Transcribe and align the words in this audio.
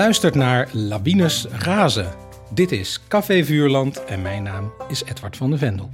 luistert 0.00 0.34
naar 0.34 0.68
Lawines 0.72 1.46
Razen. 1.50 2.08
Dit 2.54 2.72
is 2.72 3.00
Café 3.08 3.44
Vuurland 3.44 4.04
en 4.04 4.22
mijn 4.22 4.42
naam 4.42 4.72
is 4.88 5.04
Edward 5.04 5.36
van 5.36 5.50
de 5.50 5.58
Vendel. 5.58 5.90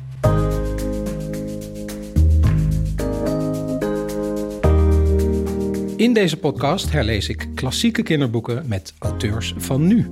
In 5.97 6.13
deze 6.13 6.37
podcast 6.37 6.93
herlees 6.93 7.29
ik 7.29 7.49
klassieke 7.55 8.03
kinderboeken 8.03 8.65
met 8.67 8.95
auteurs 8.99 9.55
van 9.57 9.87
nu. 9.87 10.11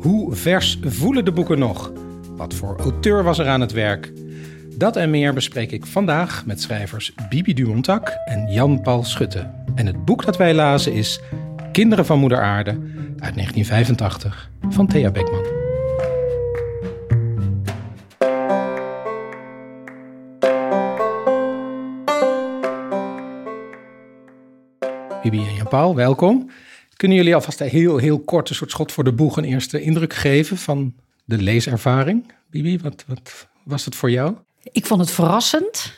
Hoe 0.00 0.34
vers 0.34 0.78
voelen 0.82 1.24
de 1.24 1.32
boeken 1.32 1.58
nog? 1.58 1.92
Wat 2.36 2.54
voor 2.54 2.76
auteur 2.78 3.22
was 3.22 3.38
er 3.38 3.48
aan 3.48 3.60
het 3.60 3.72
werk? 3.72 4.12
Dat 4.76 4.96
en 4.96 5.10
meer 5.10 5.34
bespreek 5.34 5.72
ik 5.72 5.86
vandaag 5.86 6.46
met 6.46 6.60
schrijvers 6.60 7.14
Bibi 7.28 7.54
Dumontak 7.54 8.08
en 8.24 8.52
Jan-Paul 8.52 9.04
Schutte. 9.04 9.50
En 9.74 9.86
het 9.86 10.04
boek 10.04 10.24
dat 10.24 10.36
wij 10.36 10.54
lazen 10.54 10.92
is 10.92 11.20
Kinderen 11.72 12.06
van 12.06 12.18
Moeder 12.18 12.40
Aarde 12.40 12.70
uit 13.18 13.34
1985 13.34 14.50
van 14.68 14.86
Thea 14.86 15.10
Beckman. 15.10 15.42
Bibi 25.22 25.38
en 25.38 25.54
Jan-Paul, 25.54 25.94
welkom. 25.94 26.50
Kunnen 26.96 27.16
jullie 27.16 27.34
alvast 27.34 27.58
heel, 27.58 27.96
heel 27.96 28.20
kort 28.20 28.48
een 28.48 28.54
soort 28.54 28.70
schot 28.70 28.92
voor 28.92 29.04
de 29.04 29.12
boeg 29.12 29.36
een 29.36 29.44
eerste 29.44 29.80
indruk 29.80 30.14
geven 30.14 30.56
van 30.56 30.94
de 31.24 31.36
leeservaring? 31.36 32.32
Bibi, 32.50 32.78
wat, 32.78 33.04
wat 33.06 33.48
was 33.64 33.84
het 33.84 33.94
voor 33.94 34.10
jou? 34.10 34.36
Ik 34.62 34.86
vond 34.86 35.00
het 35.00 35.10
verrassend. 35.10 35.92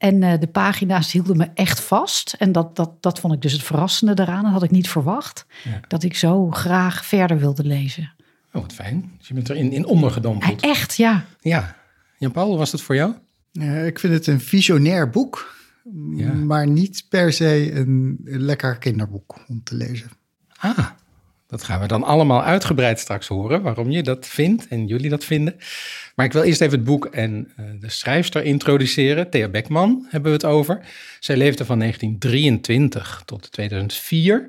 En 0.00 0.22
uh, 0.22 0.32
de 0.38 0.46
pagina's 0.46 1.12
hielden 1.12 1.36
me 1.36 1.48
echt 1.54 1.80
vast. 1.80 2.34
En 2.38 2.52
dat, 2.52 2.76
dat, 2.76 3.02
dat 3.02 3.20
vond 3.20 3.34
ik 3.34 3.42
dus 3.42 3.52
het 3.52 3.62
verrassende 3.62 4.22
eraan. 4.22 4.42
Dat 4.42 4.52
had 4.52 4.62
ik 4.62 4.70
niet 4.70 4.88
verwacht. 4.88 5.46
Ja. 5.64 5.80
Dat 5.88 6.02
ik 6.02 6.16
zo 6.16 6.50
graag 6.50 7.04
verder 7.04 7.38
wilde 7.38 7.64
lezen. 7.64 8.12
Oh, 8.52 8.62
wat 8.62 8.72
fijn. 8.72 9.12
Dus 9.18 9.28
je 9.28 9.34
bent 9.34 9.48
erin 9.48 9.72
in 9.72 9.86
ondergedompeld. 9.86 10.60
echt, 10.60 10.96
ja. 10.96 11.24
Ja. 11.40 11.76
Jan-Paul, 12.18 12.48
hoe 12.48 12.58
was 12.58 12.72
het 12.72 12.80
voor 12.80 12.94
jou? 12.94 13.14
Uh, 13.52 13.86
ik 13.86 13.98
vind 13.98 14.12
het 14.12 14.26
een 14.26 14.40
visionair 14.40 15.10
boek. 15.10 15.54
Ja. 16.14 16.32
Maar 16.32 16.66
niet 16.66 17.06
per 17.08 17.32
se 17.32 17.72
een 17.74 18.18
lekker 18.24 18.78
kinderboek 18.78 19.38
om 19.48 19.62
te 19.62 19.74
lezen. 19.74 20.10
Ah, 20.56 20.86
dat 21.50 21.62
gaan 21.62 21.80
we 21.80 21.86
dan 21.86 22.02
allemaal 22.02 22.42
uitgebreid 22.42 22.98
straks 22.98 23.26
horen, 23.26 23.62
waarom 23.62 23.90
je 23.90 24.02
dat 24.02 24.26
vindt 24.26 24.68
en 24.68 24.86
jullie 24.86 25.10
dat 25.10 25.24
vinden. 25.24 25.56
Maar 26.14 26.26
ik 26.26 26.32
wil 26.32 26.42
eerst 26.42 26.60
even 26.60 26.78
het 26.78 26.86
boek 26.86 27.06
en 27.06 27.52
uh, 27.60 27.66
de 27.80 27.90
schrijfster 27.90 28.44
introduceren. 28.44 29.30
Thea 29.30 29.48
Beckman 29.48 30.06
hebben 30.08 30.30
we 30.30 30.36
het 30.36 30.46
over. 30.46 30.80
Zij 31.20 31.36
leefde 31.36 31.64
van 31.64 31.78
1923 31.78 33.22
tot 33.24 33.52
2004. 33.52 34.48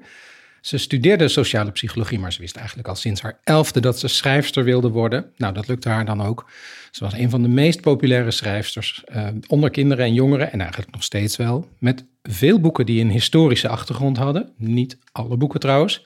Ze 0.62 0.78
studeerde 0.78 1.28
sociale 1.28 1.72
psychologie, 1.72 2.20
maar 2.20 2.34
ze 2.34 2.42
wist 2.42 2.56
eigenlijk 2.56 2.88
al 2.88 2.96
sinds 2.96 3.22
haar 3.22 3.40
elfde 3.44 3.80
dat 3.80 4.00
ze 4.00 4.08
schrijfster 4.08 4.64
wilde 4.64 4.90
worden. 4.90 5.32
Nou, 5.38 5.54
dat 5.54 5.68
lukte 5.68 5.90
haar 5.90 6.06
dan 6.06 6.22
ook. 6.22 6.50
Ze 6.92 7.04
was 7.04 7.14
een 7.14 7.30
van 7.30 7.42
de 7.42 7.48
meest 7.48 7.82
populaire 7.82 8.32
schrijfsters 8.32 9.04
uh, 9.16 9.28
onder 9.48 9.70
kinderen 9.70 10.06
en 10.06 10.14
jongeren, 10.14 10.52
en 10.52 10.60
eigenlijk 10.60 10.92
nog 10.92 11.04
steeds 11.04 11.36
wel. 11.36 11.70
Met 11.78 12.06
veel 12.24 12.60
boeken 12.60 12.86
die 12.86 13.02
een 13.02 13.10
historische 13.10 13.68
achtergrond 13.68 14.18
hadden. 14.18 14.52
Niet 14.58 14.98
alle 15.12 15.38
boeken 15.38 15.60
trouwens. 15.60 16.06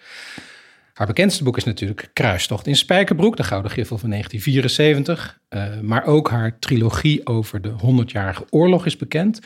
Haar 0.95 1.07
bekendste 1.07 1.43
boek 1.43 1.57
is 1.57 1.63
natuurlijk 1.63 2.09
Kruistocht 2.13 2.67
in 2.67 2.75
Spijkerbroek, 2.75 3.37
de 3.37 3.43
Gouden 3.43 3.71
Griffel 3.71 3.97
van 3.97 4.09
1974. 4.09 5.39
Uh, 5.49 5.79
maar 5.81 6.05
ook 6.05 6.29
haar 6.29 6.59
trilogie 6.59 7.25
over 7.25 7.61
de 7.61 7.71
100-jarige 7.71 8.45
oorlog 8.49 8.85
is 8.85 8.97
bekend. 8.97 9.39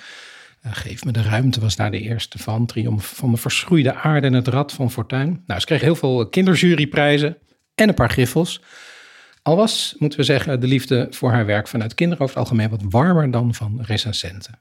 Uh, 0.65 0.71
Geef 0.73 1.05
me 1.05 1.11
de 1.11 1.21
ruimte 1.21 1.59
was 1.59 1.75
daar 1.75 1.91
de 1.91 1.99
eerste 1.99 2.37
van. 2.37 2.65
Triomf 2.65 3.13
van 3.15 3.31
de 3.31 3.37
verschroeide 3.37 3.93
aarde 3.93 4.27
en 4.27 4.33
het 4.33 4.47
rad 4.47 4.73
van 4.73 4.91
fortuin. 4.91 5.43
Nou, 5.45 5.59
ze 5.59 5.65
kreeg 5.65 5.81
heel 5.81 5.95
veel 5.95 6.29
kinderjuryprijzen 6.29 7.37
en 7.75 7.87
een 7.87 7.93
paar 7.93 8.09
griffels. 8.09 8.61
Al 9.41 9.55
was, 9.55 9.95
moeten 9.97 10.19
we 10.19 10.25
zeggen, 10.25 10.59
de 10.59 10.67
liefde 10.67 11.07
voor 11.09 11.31
haar 11.31 11.45
werk 11.45 11.67
vanuit 11.67 11.99
het 11.99 12.35
algemeen 12.35 12.69
wat 12.69 12.83
warmer 12.89 13.31
dan 13.31 13.53
van 13.53 13.79
recensenten. 13.81 14.59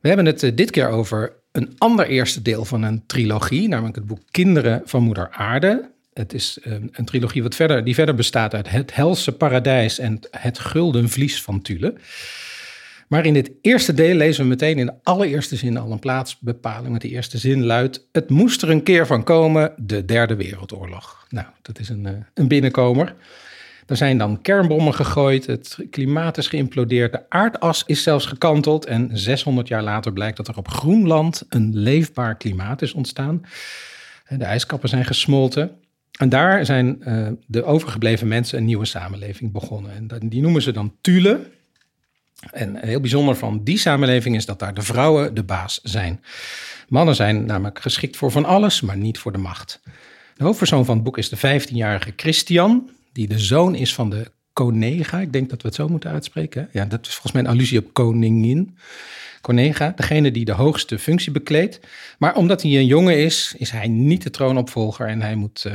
We 0.00 0.08
hebben 0.08 0.26
het 0.26 0.42
uh, 0.42 0.50
dit 0.54 0.70
keer 0.70 0.88
over 0.88 1.32
een 1.52 1.74
ander 1.78 2.06
eerste 2.06 2.42
deel 2.42 2.64
van 2.64 2.82
een 2.82 3.06
trilogie, 3.06 3.68
namelijk 3.68 3.96
het 3.96 4.06
boek 4.06 4.20
Kinderen 4.30 4.82
van 4.84 5.02
Moeder 5.02 5.30
Aarde. 5.30 5.90
Het 6.12 6.32
is 6.32 6.58
een, 6.62 6.88
een 6.92 7.04
trilogie 7.04 7.42
wat 7.42 7.54
verder, 7.54 7.84
die 7.84 7.94
verder 7.94 8.14
bestaat 8.14 8.54
uit 8.54 8.70
Het 8.70 8.94
Helse 8.94 9.32
Paradijs 9.32 9.98
en 9.98 10.20
Het 10.30 10.58
Gulden 10.58 11.08
Vlies 11.08 11.42
van 11.42 11.62
Tule. 11.62 11.94
Maar 13.08 13.26
in 13.26 13.34
dit 13.34 13.50
eerste 13.60 13.94
deel 13.94 14.14
lezen 14.14 14.42
we 14.42 14.48
meteen 14.48 14.78
in 14.78 14.86
de 14.86 14.94
allereerste 15.02 15.56
zin 15.56 15.76
al 15.76 15.92
een 15.92 15.98
plaatsbepaling. 15.98 16.92
Met 16.92 17.00
de 17.00 17.08
eerste 17.08 17.38
zin 17.38 17.64
luidt: 17.64 18.08
Het 18.12 18.30
moest 18.30 18.62
er 18.62 18.70
een 18.70 18.82
keer 18.82 19.06
van 19.06 19.24
komen, 19.24 19.72
de 19.76 20.04
Derde 20.04 20.36
Wereldoorlog. 20.36 21.26
Nou, 21.28 21.46
dat 21.62 21.78
is 21.78 21.88
een, 21.88 22.06
eh, 22.06 22.12
een 22.34 22.48
binnenkomer. 22.48 23.14
Er 23.90 23.96
zijn 23.96 24.18
dan 24.18 24.40
kernbommen 24.42 24.94
gegooid, 24.94 25.46
het 25.46 25.78
klimaat 25.90 26.38
is 26.38 26.48
geïmplodeerd, 26.48 27.12
de 27.12 27.22
aardas 27.28 27.82
is 27.86 28.02
zelfs 28.02 28.26
gekanteld 28.26 28.86
en 28.86 29.10
600 29.12 29.68
jaar 29.68 29.82
later 29.82 30.12
blijkt 30.12 30.36
dat 30.36 30.48
er 30.48 30.56
op 30.56 30.68
Groenland 30.68 31.44
een 31.48 31.70
leefbaar 31.76 32.36
klimaat 32.36 32.82
is 32.82 32.92
ontstaan. 32.92 33.44
De 34.28 34.44
ijskappen 34.44 34.88
zijn 34.88 35.04
gesmolten. 35.04 35.70
En 36.18 36.28
daar 36.28 36.64
zijn 36.64 37.02
uh, 37.06 37.28
de 37.46 37.64
overgebleven 37.64 38.28
mensen 38.28 38.58
een 38.58 38.64
nieuwe 38.64 38.84
samenleving 38.84 39.52
begonnen. 39.52 40.10
En 40.20 40.28
die 40.28 40.42
noemen 40.42 40.62
ze 40.62 40.72
dan 40.72 40.94
Thule. 41.00 41.40
En 42.50 42.76
heel 42.86 43.00
bijzonder 43.00 43.36
van 43.36 43.64
die 43.64 43.78
samenleving 43.78 44.36
is 44.36 44.46
dat 44.46 44.58
daar 44.58 44.74
de 44.74 44.82
vrouwen 44.82 45.34
de 45.34 45.42
baas 45.42 45.80
zijn. 45.82 46.24
Mannen 46.88 47.14
zijn 47.14 47.44
namelijk 47.44 47.80
geschikt 47.80 48.16
voor 48.16 48.30
van 48.30 48.44
alles, 48.44 48.80
maar 48.80 48.96
niet 48.96 49.18
voor 49.18 49.32
de 49.32 49.38
macht. 49.38 49.80
De 50.36 50.44
hoofdpersoon 50.44 50.84
van 50.84 50.94
het 50.94 51.04
boek 51.04 51.18
is 51.18 51.28
de 51.28 51.60
15-jarige 51.60 52.12
Christian 52.16 52.90
die 53.12 53.28
de 53.28 53.38
zoon 53.38 53.74
is 53.74 53.94
van 53.94 54.10
de 54.10 54.30
Conega. 54.52 55.20
Ik 55.20 55.32
denk 55.32 55.50
dat 55.50 55.62
we 55.62 55.68
het 55.68 55.76
zo 55.76 55.88
moeten 55.88 56.10
uitspreken. 56.10 56.68
Ja, 56.72 56.84
dat 56.84 57.06
is 57.06 57.12
volgens 57.12 57.32
mij 57.32 57.42
een 57.42 57.48
allusie 57.48 57.78
op 57.78 57.92
koningin. 57.92 58.76
Conega, 59.40 59.92
degene 59.96 60.30
die 60.30 60.44
de 60.44 60.52
hoogste 60.52 60.98
functie 60.98 61.32
bekleedt. 61.32 61.80
Maar 62.18 62.36
omdat 62.36 62.62
hij 62.62 62.76
een 62.76 62.86
jongen 62.86 63.18
is, 63.18 63.54
is 63.58 63.70
hij 63.70 63.88
niet 63.88 64.22
de 64.22 64.30
troonopvolger 64.30 65.06
en 65.06 65.22
hij 65.22 65.34
moet 65.34 65.64
uh, 65.66 65.72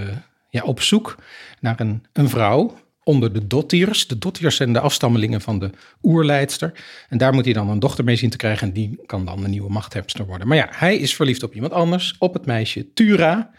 ja, 0.49 0.63
op 0.63 0.81
zoek 0.81 1.15
naar 1.59 1.79
een, 1.79 2.03
een 2.13 2.29
vrouw 2.29 2.77
onder 3.03 3.33
de 3.33 3.47
Dottiers. 3.47 4.07
De 4.07 4.17
Dottiers 4.17 4.55
zijn 4.55 4.73
de 4.73 4.79
afstammelingen 4.79 5.41
van 5.41 5.59
de 5.59 5.69
oerleidster. 6.03 6.71
En 7.09 7.17
daar 7.17 7.33
moet 7.33 7.45
hij 7.45 7.53
dan 7.53 7.69
een 7.69 7.79
dochter 7.79 8.03
mee 8.03 8.15
zien 8.15 8.29
te 8.29 8.37
krijgen 8.37 8.67
en 8.67 8.73
die 8.73 8.99
kan 9.05 9.25
dan 9.25 9.41
de 9.41 9.47
nieuwe 9.47 9.71
machthebster 9.71 10.25
worden. 10.25 10.47
Maar 10.47 10.57
ja, 10.57 10.67
hij 10.71 10.97
is 10.97 11.15
verliefd 11.15 11.43
op 11.43 11.53
iemand 11.53 11.73
anders, 11.73 12.15
op 12.19 12.33
het 12.33 12.45
meisje 12.45 12.93
Tura. 12.93 13.51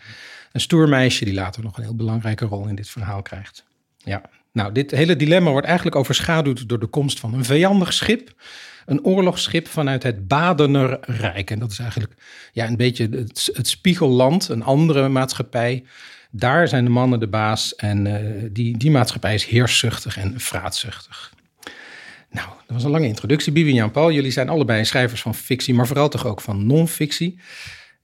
Een 0.57 0.63
stoer 0.63 0.89
meisje 0.89 1.25
die 1.25 1.35
later 1.35 1.63
nog 1.63 1.77
een 1.77 1.83
heel 1.83 1.95
belangrijke 1.95 2.45
rol 2.45 2.67
in 2.67 2.75
dit 2.75 2.89
verhaal 2.89 3.23
krijgt. 3.23 3.65
Ja, 3.97 4.23
nou, 4.53 4.73
dit 4.73 4.91
hele 4.91 5.17
dilemma 5.17 5.51
wordt 5.51 5.67
eigenlijk 5.67 5.97
overschaduwd 5.97 6.69
door 6.69 6.79
de 6.79 6.87
komst 6.87 7.21
van 7.21 7.35
een 7.35 7.45
vijandig 7.45 7.93
schip. 7.93 8.35
Een 8.87 9.05
oorlogsschip 9.05 9.69
vanuit 9.69 10.03
het 10.03 10.29
Badener 10.29 10.99
Rijk. 11.01 11.51
En 11.51 11.59
dat 11.59 11.71
is 11.71 11.79
eigenlijk 11.79 12.15
ja, 12.53 12.67
een 12.67 12.77
beetje 12.77 13.09
het, 13.11 13.69
spiegelland, 13.69 14.49
een 14.49 14.63
andere 14.63 15.09
maatschappij. 15.09 15.85
Daar 16.31 16.69
zijn 16.69 16.85
de 16.85 16.91
mannen 16.91 17.21
de 17.21 17.29
baas 17.29 17.75
en 17.75 18.07
uh, 18.07 18.49
die, 18.53 18.77
die 18.77 18.91
maatschappij 18.91 19.35
is 19.35 19.45
heerszuchtig 19.45 20.19
en 20.19 20.41
vraatzuchtig. 20.41 21.35
Nou, 22.31 22.49
dat 22.49 22.77
was 22.77 22.85
een 22.85 22.91
lange 22.91 23.07
introductie. 23.07 23.53
Bibi 23.53 23.69
en 23.69 23.75
Jan-Paul, 23.75 24.13
jullie 24.13 24.31
zijn 24.31 24.49
allebei 24.49 24.85
schrijvers 24.85 25.23
van 25.23 25.35
fictie, 25.35 25.75
maar 25.75 25.87
vooral 25.87 26.09
toch 26.09 26.27
ook 26.27 26.41
van 26.41 26.67
non-fictie. 26.67 27.39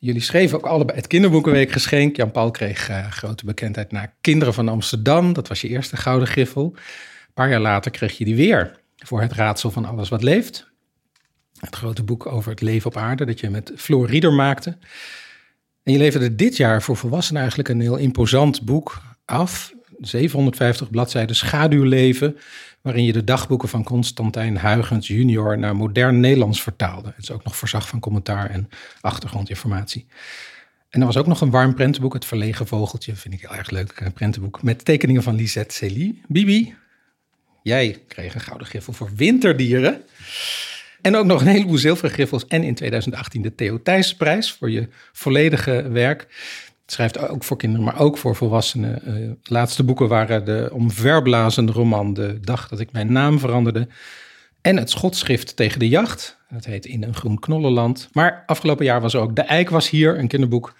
Jullie 0.04 0.20
schreven 0.20 0.58
ook 0.58 0.66
allebei 0.66 0.98
het 0.98 1.06
Kinderboekenweek 1.06 1.70
geschenk. 1.70 2.16
Jan-Paul 2.16 2.50
kreeg 2.50 2.90
uh, 2.90 3.10
grote 3.10 3.44
bekendheid 3.44 3.92
naar 3.92 4.14
Kinderen 4.20 4.54
van 4.54 4.68
Amsterdam. 4.68 5.32
Dat 5.32 5.48
was 5.48 5.60
je 5.60 5.68
eerste 5.68 5.96
gouden 5.96 6.28
griffel. 6.28 6.64
Een 6.64 7.32
paar 7.34 7.50
jaar 7.50 7.60
later 7.60 7.90
kreeg 7.90 8.18
je 8.18 8.24
die 8.24 8.36
weer 8.36 8.80
voor 8.96 9.20
het 9.20 9.32
raadsel 9.32 9.70
van 9.70 9.84
alles 9.84 10.08
wat 10.08 10.22
leeft. 10.22 10.70
Het 11.58 11.76
grote 11.76 12.02
boek 12.02 12.26
over 12.26 12.50
het 12.50 12.60
leven 12.60 12.90
op 12.90 12.96
aarde 12.96 13.24
dat 13.24 13.40
je 13.40 13.50
met 13.50 13.72
Floor 13.76 14.06
Rieder 14.06 14.32
maakte. 14.32 14.78
En 15.82 15.92
je 15.92 15.98
leverde 15.98 16.34
dit 16.34 16.56
jaar 16.56 16.82
voor 16.82 16.96
volwassenen 16.96 17.40
eigenlijk 17.40 17.70
een 17.70 17.80
heel 17.80 17.96
imposant 17.96 18.62
boek 18.62 19.02
af. 19.24 19.72
750 20.02 20.90
bladzijden 20.90 21.36
schaduwleven 21.36 22.36
waarin 22.80 23.04
je 23.04 23.12
de 23.12 23.24
dagboeken 23.24 23.68
van 23.68 23.84
Constantijn 23.84 24.60
Huygens 24.60 25.06
junior 25.06 25.58
naar 25.58 25.76
modern 25.76 26.20
Nederlands 26.20 26.62
vertaalde. 26.62 27.08
Het 27.08 27.22
is 27.22 27.30
ook 27.30 27.44
nog 27.44 27.56
voorzag 27.56 27.88
van 27.88 28.00
commentaar 28.00 28.50
en 28.50 28.68
achtergrondinformatie. 29.00 30.06
En 30.90 31.00
er 31.00 31.06
was 31.06 31.16
ook 31.16 31.26
nog 31.26 31.40
een 31.40 31.50
warm 31.50 31.74
prentenboek, 31.74 32.12
Het 32.12 32.24
Verlegen 32.24 32.66
Vogeltje, 32.66 33.16
vind 33.16 33.34
ik 33.34 33.40
heel 33.40 33.54
erg 33.54 33.70
leuk, 33.70 34.00
een 34.00 34.12
prentenboek, 34.12 34.62
met 34.62 34.84
tekeningen 34.84 35.22
van 35.22 35.34
Lisette 35.34 35.74
Celie. 35.74 36.22
Bibi, 36.28 36.74
jij 37.62 38.02
kreeg 38.08 38.34
een 38.34 38.40
gouden 38.40 38.66
griffel 38.66 38.92
voor 38.92 39.10
winterdieren. 39.16 40.02
En 41.00 41.16
ook 41.16 41.26
nog 41.26 41.40
een 41.40 41.46
heleboel 41.46 41.78
zilveren 41.78 42.10
griffels. 42.10 42.46
En 42.46 42.62
in 42.62 42.74
2018 42.74 43.42
de 43.42 43.54
Theo 43.54 43.82
Thijsprijs 43.82 44.52
voor 44.52 44.70
je 44.70 44.88
volledige 45.12 45.88
werk 45.88 46.26
schrijft 46.92 47.28
ook 47.28 47.44
voor 47.44 47.56
kinderen, 47.56 47.84
maar 47.84 48.00
ook 48.00 48.18
voor 48.18 48.36
volwassenen. 48.36 49.00
Uh, 49.06 49.30
laatste 49.42 49.84
boeken 49.84 50.08
waren 50.08 50.44
de 50.44 50.70
omverblazende 50.72 51.72
roman 51.72 52.14
De 52.14 52.38
dag 52.40 52.68
dat 52.68 52.80
ik 52.80 52.92
mijn 52.92 53.12
naam 53.12 53.38
veranderde. 53.38 53.88
En 54.60 54.76
het 54.76 54.90
schotschrift 54.90 55.56
tegen 55.56 55.78
de 55.78 55.88
jacht. 55.88 56.40
Dat 56.48 56.64
heet 56.64 56.86
In 56.86 57.02
een 57.02 57.14
groen 57.14 57.38
knollenland. 57.38 58.08
Maar 58.12 58.42
afgelopen 58.46 58.84
jaar 58.84 59.00
was 59.00 59.14
ook 59.14 59.36
De 59.36 59.42
Eik 59.42 59.70
was 59.70 59.90
hier, 59.90 60.18
een 60.18 60.28
kinderboek. 60.28 60.74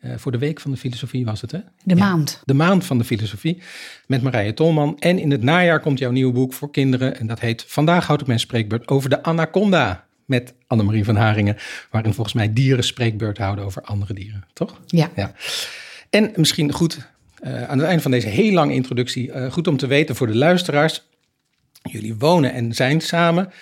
Uh, 0.00 0.12
voor 0.16 0.32
de 0.32 0.38
week 0.38 0.60
van 0.60 0.70
de 0.70 0.76
filosofie 0.76 1.24
was 1.24 1.40
het, 1.40 1.50
hè? 1.50 1.58
De 1.84 1.96
maand. 1.96 2.42
De 2.44 2.54
maand 2.54 2.84
van 2.84 2.98
de 2.98 3.04
filosofie 3.04 3.62
met 4.06 4.22
Marije 4.22 4.54
Tolman. 4.54 4.98
En 4.98 5.18
in 5.18 5.30
het 5.30 5.42
najaar 5.42 5.80
komt 5.80 5.98
jouw 5.98 6.10
nieuwe 6.10 6.32
boek 6.32 6.52
voor 6.52 6.70
kinderen. 6.70 7.18
En 7.18 7.26
dat 7.26 7.40
heet 7.40 7.64
Vandaag 7.66 8.06
houd 8.06 8.20
ik 8.20 8.26
mijn 8.26 8.40
spreekbeurt 8.40 8.88
over 8.88 9.10
de 9.10 9.22
anaconda. 9.22 10.07
Met 10.28 10.54
Annemarie 10.66 11.04
van 11.04 11.16
Haringen. 11.16 11.56
Waarin 11.90 12.14
volgens 12.14 12.34
mij 12.34 12.52
dieren 12.52 12.84
spreekbeurt 12.84 13.38
houden 13.38 13.64
over 13.64 13.82
andere 13.82 14.14
dieren, 14.14 14.44
toch? 14.52 14.80
Ja. 14.86 15.10
ja. 15.14 15.34
En 16.10 16.32
misschien 16.36 16.72
goed, 16.72 16.98
uh, 17.42 17.62
aan 17.62 17.78
het 17.78 17.86
einde 17.86 18.02
van 18.02 18.10
deze 18.10 18.28
heel 18.28 18.52
lange 18.52 18.74
introductie, 18.74 19.28
uh, 19.28 19.52
goed 19.52 19.66
om 19.66 19.76
te 19.76 19.86
weten 19.86 20.16
voor 20.16 20.26
de 20.26 20.36
luisteraars. 20.36 21.02
Jullie 21.82 22.14
wonen 22.14 22.52
en 22.52 22.74
zijn 22.74 23.00
samen. 23.00 23.52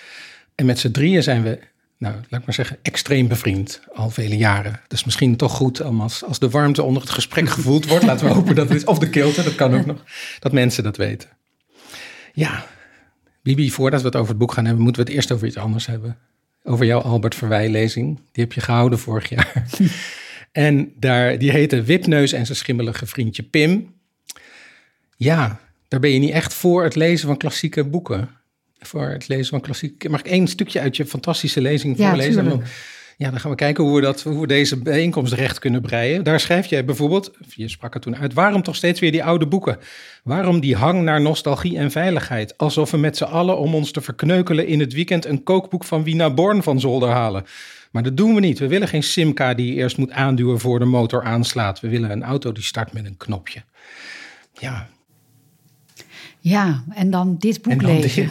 En 0.55 0.65
met 0.65 0.79
z'n 0.79 0.91
drieën 0.91 1.23
zijn 1.23 1.43
we 1.43 1.59
nou, 1.97 2.15
laat 2.29 2.39
ik 2.39 2.45
maar 2.45 2.55
zeggen, 2.55 2.77
extreem 2.81 3.27
bevriend 3.27 3.81
al 3.93 4.09
vele 4.09 4.37
jaren. 4.37 4.79
Dus 4.87 5.03
misschien 5.03 5.35
toch 5.35 5.51
goed 5.51 5.81
als, 5.81 6.23
als 6.23 6.39
de 6.39 6.49
warmte 6.49 6.83
onder 6.83 7.01
het 7.01 7.11
gesprek 7.11 7.49
gevoeld 7.49 7.87
wordt. 7.87 8.05
Laten 8.05 8.27
we 8.27 8.33
hopen 8.33 8.55
dat 8.55 8.67
het 8.67 8.77
is. 8.77 8.83
Of 8.83 8.99
de 8.99 9.09
kilte, 9.09 9.43
dat 9.43 9.55
kan 9.55 9.75
ook 9.75 9.85
nog. 9.85 10.03
Dat 10.39 10.51
mensen 10.51 10.83
dat 10.83 10.97
weten. 10.97 11.29
Ja, 12.33 12.65
Bibi, 13.43 13.71
voordat 13.71 14.01
we 14.01 14.05
het 14.07 14.15
over 14.15 14.29
het 14.29 14.37
boek 14.37 14.51
gaan 14.51 14.65
hebben, 14.65 14.83
moeten 14.83 15.01
we 15.03 15.07
het 15.07 15.17
eerst 15.17 15.31
over 15.31 15.47
iets 15.47 15.57
anders 15.57 15.85
hebben. 15.85 16.17
Over 16.67 16.85
jouw 16.85 17.01
Albert 17.01 17.35
Verwij-lezing. 17.35 18.15
Die 18.31 18.43
heb 18.43 18.53
je 18.53 18.61
gehouden 18.61 18.99
vorig 18.99 19.29
jaar. 19.29 19.65
en 20.51 20.93
daar, 20.95 21.37
die 21.37 21.51
heette 21.51 21.83
Wipneus 21.83 22.31
en 22.31 22.45
zijn 22.45 22.57
schimmelige 22.57 23.05
vriendje 23.05 23.43
Pim. 23.43 23.93
Ja, 25.17 25.59
daar 25.87 25.99
ben 25.99 26.09
je 26.09 26.19
niet 26.19 26.31
echt 26.31 26.53
voor 26.53 26.83
het 26.83 26.95
lezen 26.95 27.27
van 27.27 27.37
klassieke 27.37 27.83
boeken 27.83 28.29
voor 28.79 29.07
het 29.07 29.27
lezen 29.27 29.45
van 29.45 29.61
klassiek. 29.61 30.09
Mag 30.09 30.19
ik 30.19 30.27
één 30.27 30.47
stukje 30.47 30.79
uit 30.79 30.97
je 30.97 31.05
fantastische 31.05 31.61
lezing 31.61 31.97
voorlezen? 31.97 32.43
Ja, 32.43 32.49
dan, 32.49 32.63
ja, 33.17 33.29
dan 33.29 33.39
gaan 33.39 33.51
we 33.51 33.57
kijken 33.57 33.83
hoe 33.83 33.95
we, 33.95 34.01
dat, 34.01 34.21
hoe 34.21 34.41
we 34.41 34.47
deze 34.47 34.81
bijeenkomst 34.81 35.33
recht 35.33 35.59
kunnen 35.59 35.81
breien. 35.81 36.23
Daar 36.23 36.39
schrijf 36.39 36.65
je 36.65 36.83
bijvoorbeeld, 36.83 37.31
je 37.55 37.67
sprak 37.67 37.93
er 37.93 37.99
toen 37.99 38.15
uit, 38.15 38.33
waarom 38.33 38.61
toch 38.61 38.75
steeds 38.75 38.99
weer 38.99 39.11
die 39.11 39.23
oude 39.23 39.47
boeken? 39.47 39.77
Waarom 40.23 40.59
die 40.59 40.75
hang 40.75 41.01
naar 41.01 41.21
nostalgie 41.21 41.77
en 41.77 41.91
veiligheid? 41.91 42.57
Alsof 42.57 42.91
we 42.91 42.97
met 42.97 43.17
z'n 43.17 43.23
allen 43.23 43.57
om 43.57 43.75
ons 43.75 43.91
te 43.91 44.01
verkneukelen 44.01 44.67
in 44.67 44.79
het 44.79 44.93
weekend 44.93 45.25
een 45.25 45.43
kookboek 45.43 45.83
van 45.83 46.03
Wina 46.03 46.29
Born 46.29 46.63
van 46.63 46.79
zolder 46.79 47.09
halen. 47.09 47.45
Maar 47.91 48.03
dat 48.03 48.17
doen 48.17 48.33
we 48.33 48.39
niet. 48.39 48.59
We 48.59 48.67
willen 48.67 48.87
geen 48.87 49.03
Simca 49.03 49.53
die 49.53 49.67
je 49.67 49.73
eerst 49.73 49.97
moet 49.97 50.11
aanduwen 50.11 50.59
voor 50.59 50.79
de 50.79 50.85
motor 50.85 51.23
aanslaat. 51.23 51.79
We 51.79 51.89
willen 51.89 52.11
een 52.11 52.23
auto 52.23 52.51
die 52.51 52.63
start 52.63 52.93
met 52.93 53.05
een 53.05 53.17
knopje. 53.17 53.63
Ja, 54.53 54.87
ja, 56.39 56.83
en 56.93 57.11
dan 57.11 57.35
dit 57.37 57.61
boek 57.61 57.81
lezen. 57.81 58.29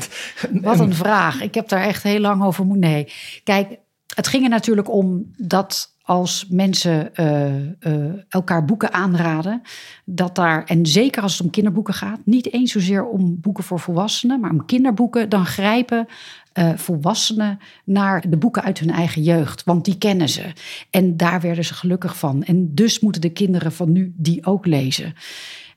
Wat 0.62 0.80
een 0.80 0.94
vraag. 0.94 1.40
Ik 1.40 1.54
heb 1.54 1.68
daar 1.68 1.82
echt 1.82 2.02
heel 2.02 2.20
lang 2.20 2.42
over 2.42 2.64
moeten. 2.64 2.90
Nee, 2.90 3.12
kijk, 3.44 3.78
het 4.16 4.26
ging 4.26 4.42
er 4.42 4.48
natuurlijk 4.50 4.90
om 4.90 5.30
dat 5.36 5.94
als 6.02 6.46
mensen 6.48 7.10
uh, 7.14 7.64
uh, 7.80 8.12
elkaar 8.28 8.64
boeken 8.64 8.92
aanraden, 8.92 9.62
dat 10.04 10.34
daar, 10.34 10.64
en 10.64 10.86
zeker 10.86 11.22
als 11.22 11.32
het 11.32 11.42
om 11.42 11.50
kinderboeken 11.50 11.94
gaat, 11.94 12.20
niet 12.24 12.52
eens 12.52 12.72
zozeer 12.72 13.06
om 13.06 13.40
boeken 13.40 13.64
voor 13.64 13.80
volwassenen, 13.80 14.40
maar 14.40 14.50
om 14.50 14.64
kinderboeken, 14.64 15.28
dan 15.28 15.46
grijpen 15.46 16.06
uh, 16.54 16.72
volwassenen 16.76 17.58
naar 17.84 18.30
de 18.30 18.36
boeken 18.36 18.62
uit 18.62 18.78
hun 18.78 18.90
eigen 18.90 19.22
jeugd, 19.22 19.64
want 19.64 19.84
die 19.84 19.98
kennen 19.98 20.28
ze. 20.28 20.52
En 20.90 21.16
daar 21.16 21.40
werden 21.40 21.64
ze 21.64 21.74
gelukkig 21.74 22.18
van. 22.18 22.44
En 22.44 22.74
dus 22.74 23.00
moeten 23.00 23.20
de 23.20 23.32
kinderen 23.32 23.72
van 23.72 23.92
nu 23.92 24.12
die 24.16 24.46
ook 24.46 24.66
lezen. 24.66 25.14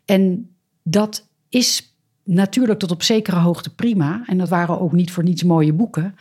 En 0.05 0.49
dat 0.83 1.27
is 1.49 1.93
natuurlijk 2.23 2.79
tot 2.79 2.91
op 2.91 3.03
zekere 3.03 3.37
hoogte 3.37 3.75
prima. 3.75 4.23
En 4.25 4.37
dat 4.37 4.49
waren 4.49 4.79
ook 4.79 4.91
niet 4.91 5.11
voor 5.11 5.23
niets 5.23 5.43
mooie 5.43 5.73
boeken. 5.73 6.15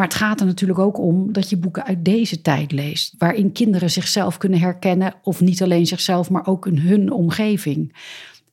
Maar 0.00 0.08
het 0.08 0.18
gaat 0.18 0.40
er 0.40 0.46
natuurlijk 0.46 0.78
ook 0.78 0.98
om 0.98 1.32
dat 1.32 1.50
je 1.50 1.56
boeken 1.56 1.84
uit 1.84 2.04
deze 2.04 2.42
tijd 2.42 2.72
leest. 2.72 3.14
Waarin 3.18 3.52
kinderen 3.52 3.90
zichzelf 3.90 4.38
kunnen 4.38 4.58
herkennen. 4.58 5.14
Of 5.22 5.40
niet 5.40 5.62
alleen 5.62 5.86
zichzelf, 5.86 6.30
maar 6.30 6.46
ook 6.46 6.66
in 6.66 6.78
hun 6.78 7.12
omgeving. 7.12 7.96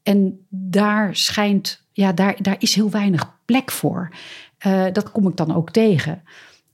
En 0.03 0.45
daar 0.49 1.15
schijnt, 1.15 1.83
ja, 1.91 2.13
daar, 2.13 2.35
daar 2.41 2.55
is 2.59 2.75
heel 2.75 2.89
weinig 2.89 3.39
plek 3.45 3.71
voor. 3.71 4.09
Uh, 4.65 4.85
dat 4.91 5.11
kom 5.11 5.27
ik 5.27 5.35
dan 5.35 5.55
ook 5.55 5.71
tegen. 5.71 6.23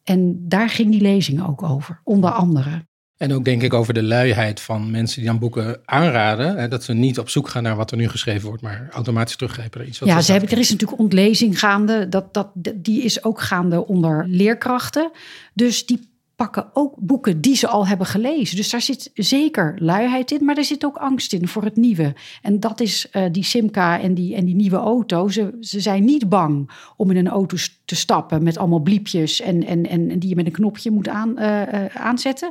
En 0.03 0.47
daar 0.47 0.69
ging 0.69 0.91
die 0.91 1.01
lezing 1.01 1.47
ook 1.47 1.63
over, 1.63 2.01
onder 2.03 2.31
andere. 2.31 2.85
En 3.23 3.33
ook 3.33 3.45
denk 3.45 3.61
ik 3.61 3.73
over 3.73 3.93
de 3.93 4.03
luiheid 4.03 4.61
van 4.61 4.91
mensen 4.91 5.17
die 5.17 5.29
dan 5.29 5.39
boeken 5.39 5.79
aanraden. 5.85 6.57
Hè, 6.57 6.67
dat 6.67 6.83
ze 6.83 6.93
niet 6.93 7.19
op 7.19 7.29
zoek 7.29 7.49
gaan 7.49 7.63
naar 7.63 7.75
wat 7.75 7.91
er 7.91 7.97
nu 7.97 8.09
geschreven 8.09 8.47
wordt, 8.47 8.61
maar 8.61 8.87
automatisch 8.91 9.35
teruggrijpen 9.35 9.79
naar 9.79 9.87
iets. 9.87 9.99
Wat 9.99 10.09
ja, 10.09 10.21
ze 10.21 10.31
hebben, 10.31 10.49
er 10.49 10.57
is 10.57 10.69
natuurlijk 10.69 10.99
ontlezing 10.99 11.59
gaande. 11.59 12.09
Dat, 12.09 12.33
dat, 12.33 12.47
die 12.75 13.03
is 13.03 13.23
ook 13.23 13.41
gaande 13.41 13.87
onder 13.87 14.25
leerkrachten. 14.27 15.11
Dus 15.53 15.85
die 15.85 16.12
pakken 16.35 16.69
ook 16.73 16.95
boeken 16.97 17.41
die 17.41 17.55
ze 17.55 17.67
al 17.67 17.87
hebben 17.87 18.07
gelezen. 18.07 18.55
Dus 18.55 18.69
daar 18.69 18.81
zit 18.81 19.11
zeker 19.13 19.75
luiheid 19.77 20.31
in, 20.31 20.45
maar 20.45 20.57
er 20.57 20.63
zit 20.63 20.85
ook 20.85 20.97
angst 20.97 21.33
in 21.33 21.47
voor 21.47 21.63
het 21.63 21.75
nieuwe. 21.75 22.13
En 22.41 22.59
dat 22.59 22.79
is 22.79 23.07
uh, 23.11 23.23
die 23.31 23.43
Simca 23.43 23.99
en 23.99 24.13
die, 24.13 24.35
en 24.35 24.45
die 24.45 24.55
nieuwe 24.55 24.77
auto. 24.77 25.27
Ze, 25.27 25.57
ze 25.59 25.79
zijn 25.79 26.05
niet 26.05 26.29
bang 26.29 26.69
om 26.97 27.11
in 27.11 27.17
een 27.17 27.27
auto 27.27 27.57
te 27.85 27.95
stappen 27.95 28.43
met 28.43 28.57
allemaal 28.57 28.79
bliepjes 28.79 29.41
en, 29.41 29.65
en, 29.65 29.89
en 29.89 30.19
die 30.19 30.29
je 30.29 30.35
met 30.35 30.45
een 30.45 30.51
knopje 30.51 30.91
moet 30.91 31.07
aan, 31.07 31.35
uh, 31.39 31.61
uh, 31.61 31.85
aanzetten. 31.95 32.49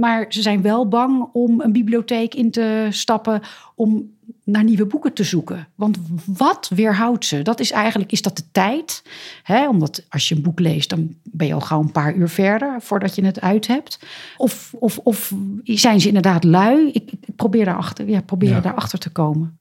maar 0.00 0.26
ze 0.28 0.42
zijn 0.42 0.62
wel 0.62 0.88
bang 0.88 1.28
om 1.32 1.60
een 1.60 1.72
bibliotheek 1.72 2.34
in 2.34 2.50
te 2.50 2.86
stappen 2.90 3.40
om 3.80 4.10
naar 4.44 4.64
nieuwe 4.64 4.86
boeken 4.86 5.12
te 5.12 5.24
zoeken. 5.24 5.68
Want 5.74 5.98
wat 6.26 6.70
weerhoudt 6.74 7.24
ze? 7.24 7.42
Dat 7.42 7.60
is 7.60 7.70
eigenlijk, 7.70 8.12
is 8.12 8.22
dat 8.22 8.36
de 8.36 8.42
tijd? 8.52 9.02
Hè? 9.42 9.68
Omdat 9.68 10.04
als 10.08 10.28
je 10.28 10.34
een 10.34 10.42
boek 10.42 10.60
leest, 10.60 10.88
dan 10.90 11.14
ben 11.22 11.46
je 11.46 11.54
al 11.54 11.60
gauw 11.60 11.80
een 11.80 11.92
paar 11.92 12.14
uur 12.14 12.28
verder 12.28 12.82
voordat 12.82 13.14
je 13.14 13.24
het 13.24 13.40
uit 13.40 13.66
hebt. 13.66 13.98
Of, 14.36 14.74
of, 14.78 14.98
of 14.98 15.34
zijn 15.64 16.00
ze 16.00 16.06
inderdaad 16.06 16.44
lui? 16.44 16.90
Ik, 16.92 17.10
ik 17.12 17.36
probeer, 17.36 17.64
daarachter, 17.64 18.08
ja, 18.08 18.20
probeer 18.20 18.50
ja. 18.50 18.60
daarachter 18.60 18.98
te 18.98 19.10
komen. 19.10 19.58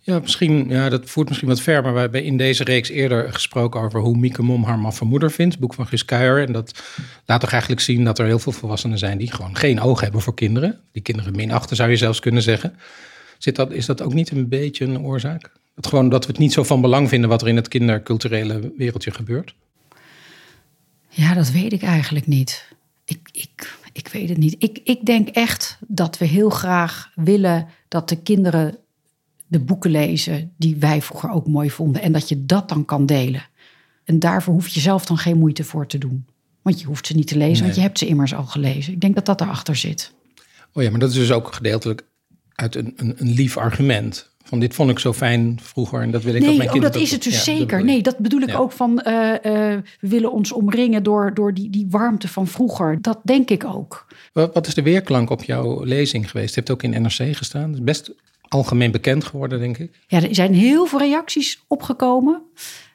Ja, 0.00 0.18
misschien, 0.18 0.68
ja, 0.68 0.88
dat 0.88 1.10
voert 1.10 1.28
misschien 1.28 1.48
wat 1.48 1.60
ver, 1.60 1.82
maar 1.82 1.94
we 1.94 2.00
hebben 2.00 2.24
in 2.24 2.36
deze 2.36 2.64
reeks 2.64 2.88
eerder 2.88 3.32
gesproken 3.32 3.80
over 3.80 4.00
hoe 4.00 4.16
Mieke 4.16 4.42
Mom 4.42 4.64
haar 4.64 4.78
maffe 4.78 5.04
moeder 5.04 5.30
vindt, 5.30 5.52
het 5.52 5.62
boek 5.62 5.74
van 5.74 5.86
Guus 5.86 6.04
Kuijer. 6.04 6.46
En 6.46 6.52
dat 6.52 6.82
laat 7.24 7.40
toch 7.40 7.52
eigenlijk 7.52 7.80
zien 7.80 8.04
dat 8.04 8.18
er 8.18 8.26
heel 8.26 8.38
veel 8.38 8.52
volwassenen 8.52 8.98
zijn 8.98 9.18
die 9.18 9.32
gewoon 9.32 9.56
geen 9.56 9.80
oog 9.80 10.00
hebben 10.00 10.20
voor 10.20 10.34
kinderen. 10.34 10.80
Die 10.92 11.02
kinderen 11.02 11.36
minachten, 11.36 11.76
zou 11.76 11.90
je 11.90 11.96
zelfs 11.96 12.20
kunnen 12.20 12.42
zeggen. 12.42 12.76
Zit 13.38 13.56
dat, 13.56 13.72
is 13.72 13.86
dat 13.86 14.02
ook 14.02 14.14
niet 14.14 14.30
een 14.30 14.48
beetje 14.48 14.84
een 14.84 15.00
oorzaak? 15.00 15.52
Dat, 15.74 15.86
gewoon, 15.86 16.08
dat 16.08 16.24
we 16.24 16.30
het 16.30 16.40
niet 16.40 16.52
zo 16.52 16.62
van 16.62 16.80
belang 16.80 17.08
vinden 17.08 17.28
wat 17.28 17.42
er 17.42 17.48
in 17.48 17.56
het 17.56 17.68
kinderculturele 17.68 18.72
wereldje 18.76 19.10
gebeurt? 19.10 19.54
Ja, 21.08 21.34
dat 21.34 21.50
weet 21.50 21.72
ik 21.72 21.82
eigenlijk 21.82 22.26
niet. 22.26 22.68
Ik, 23.04 23.28
ik, 23.32 23.78
ik 23.92 24.08
weet 24.08 24.28
het 24.28 24.38
niet. 24.38 24.56
Ik, 24.58 24.80
ik 24.84 25.06
denk 25.06 25.28
echt 25.28 25.78
dat 25.86 26.18
we 26.18 26.24
heel 26.24 26.50
graag 26.50 27.10
willen 27.14 27.68
dat 27.88 28.08
de 28.08 28.22
kinderen 28.22 28.78
de 29.46 29.60
boeken 29.60 29.90
lezen 29.90 30.52
die 30.56 30.76
wij 30.76 31.02
vroeger 31.02 31.30
ook 31.30 31.46
mooi 31.46 31.70
vonden. 31.70 32.02
En 32.02 32.12
dat 32.12 32.28
je 32.28 32.46
dat 32.46 32.68
dan 32.68 32.84
kan 32.84 33.06
delen. 33.06 33.46
En 34.04 34.18
daarvoor 34.18 34.54
hoef 34.54 34.68
je 34.68 34.80
zelf 34.80 35.06
dan 35.06 35.18
geen 35.18 35.38
moeite 35.38 35.64
voor 35.64 35.86
te 35.86 35.98
doen. 35.98 36.26
Want 36.62 36.80
je 36.80 36.86
hoeft 36.86 37.06
ze 37.06 37.14
niet 37.14 37.26
te 37.26 37.36
lezen, 37.36 37.64
want 37.64 37.76
je 37.76 37.82
hebt 37.82 37.98
ze 37.98 38.06
immers 38.06 38.34
al 38.34 38.44
gelezen. 38.44 38.92
Ik 38.92 39.00
denk 39.00 39.14
dat 39.14 39.26
dat 39.26 39.40
erachter 39.40 39.76
zit. 39.76 40.12
Oh 40.72 40.82
ja, 40.82 40.90
maar 40.90 41.00
dat 41.00 41.10
is 41.10 41.16
dus 41.16 41.32
ook 41.32 41.54
gedeeltelijk 41.54 42.04
uit 42.56 42.74
een, 42.74 42.92
een, 42.96 43.14
een 43.16 43.32
lief 43.32 43.56
argument. 43.56 44.34
Van 44.42 44.60
dit 44.60 44.74
vond 44.74 44.90
ik 44.90 44.98
zo 44.98 45.12
fijn 45.12 45.58
vroeger 45.62 46.02
en 46.02 46.10
dat 46.10 46.22
wil 46.22 46.34
ik 46.34 46.40
nee, 46.40 46.48
dat 46.48 46.58
mijn 46.58 46.70
kinderen... 46.70 46.94
Oh, 46.94 47.00
dat 47.00 47.08
is 47.08 47.12
het 47.12 47.22
dus 47.22 47.44
zeker. 47.44 47.84
Nee, 47.84 48.02
dat 48.02 48.18
bedoel 48.18 48.40
ik 48.40 48.58
ook 48.58 48.72
van... 48.72 49.02
Uh, 49.06 49.12
uh, 49.12 49.38
we 49.42 49.82
willen 50.00 50.32
ons 50.32 50.52
omringen 50.52 51.02
door, 51.02 51.34
door 51.34 51.54
die, 51.54 51.70
die 51.70 51.86
warmte 51.90 52.28
van 52.28 52.46
vroeger. 52.46 52.98
Dat 53.00 53.20
denk 53.22 53.50
ik 53.50 53.64
ook. 53.64 54.06
Wat, 54.32 54.54
wat 54.54 54.66
is 54.66 54.74
de 54.74 54.82
weerklank 54.82 55.30
op 55.30 55.44
jouw 55.44 55.84
lezing 55.84 56.30
geweest? 56.30 56.54
Je 56.54 56.60
hebt 56.60 56.70
ook 56.70 56.82
in 56.82 57.02
NRC 57.02 57.36
gestaan. 57.36 57.70
Dat 57.70 57.78
is 57.78 57.84
best 57.84 58.12
algemeen 58.48 58.90
bekend 58.90 59.24
geworden, 59.24 59.58
denk 59.58 59.78
ik. 59.78 60.02
Ja, 60.06 60.22
er 60.22 60.34
zijn 60.34 60.54
heel 60.54 60.86
veel 60.86 60.98
reacties 60.98 61.64
opgekomen. 61.66 62.42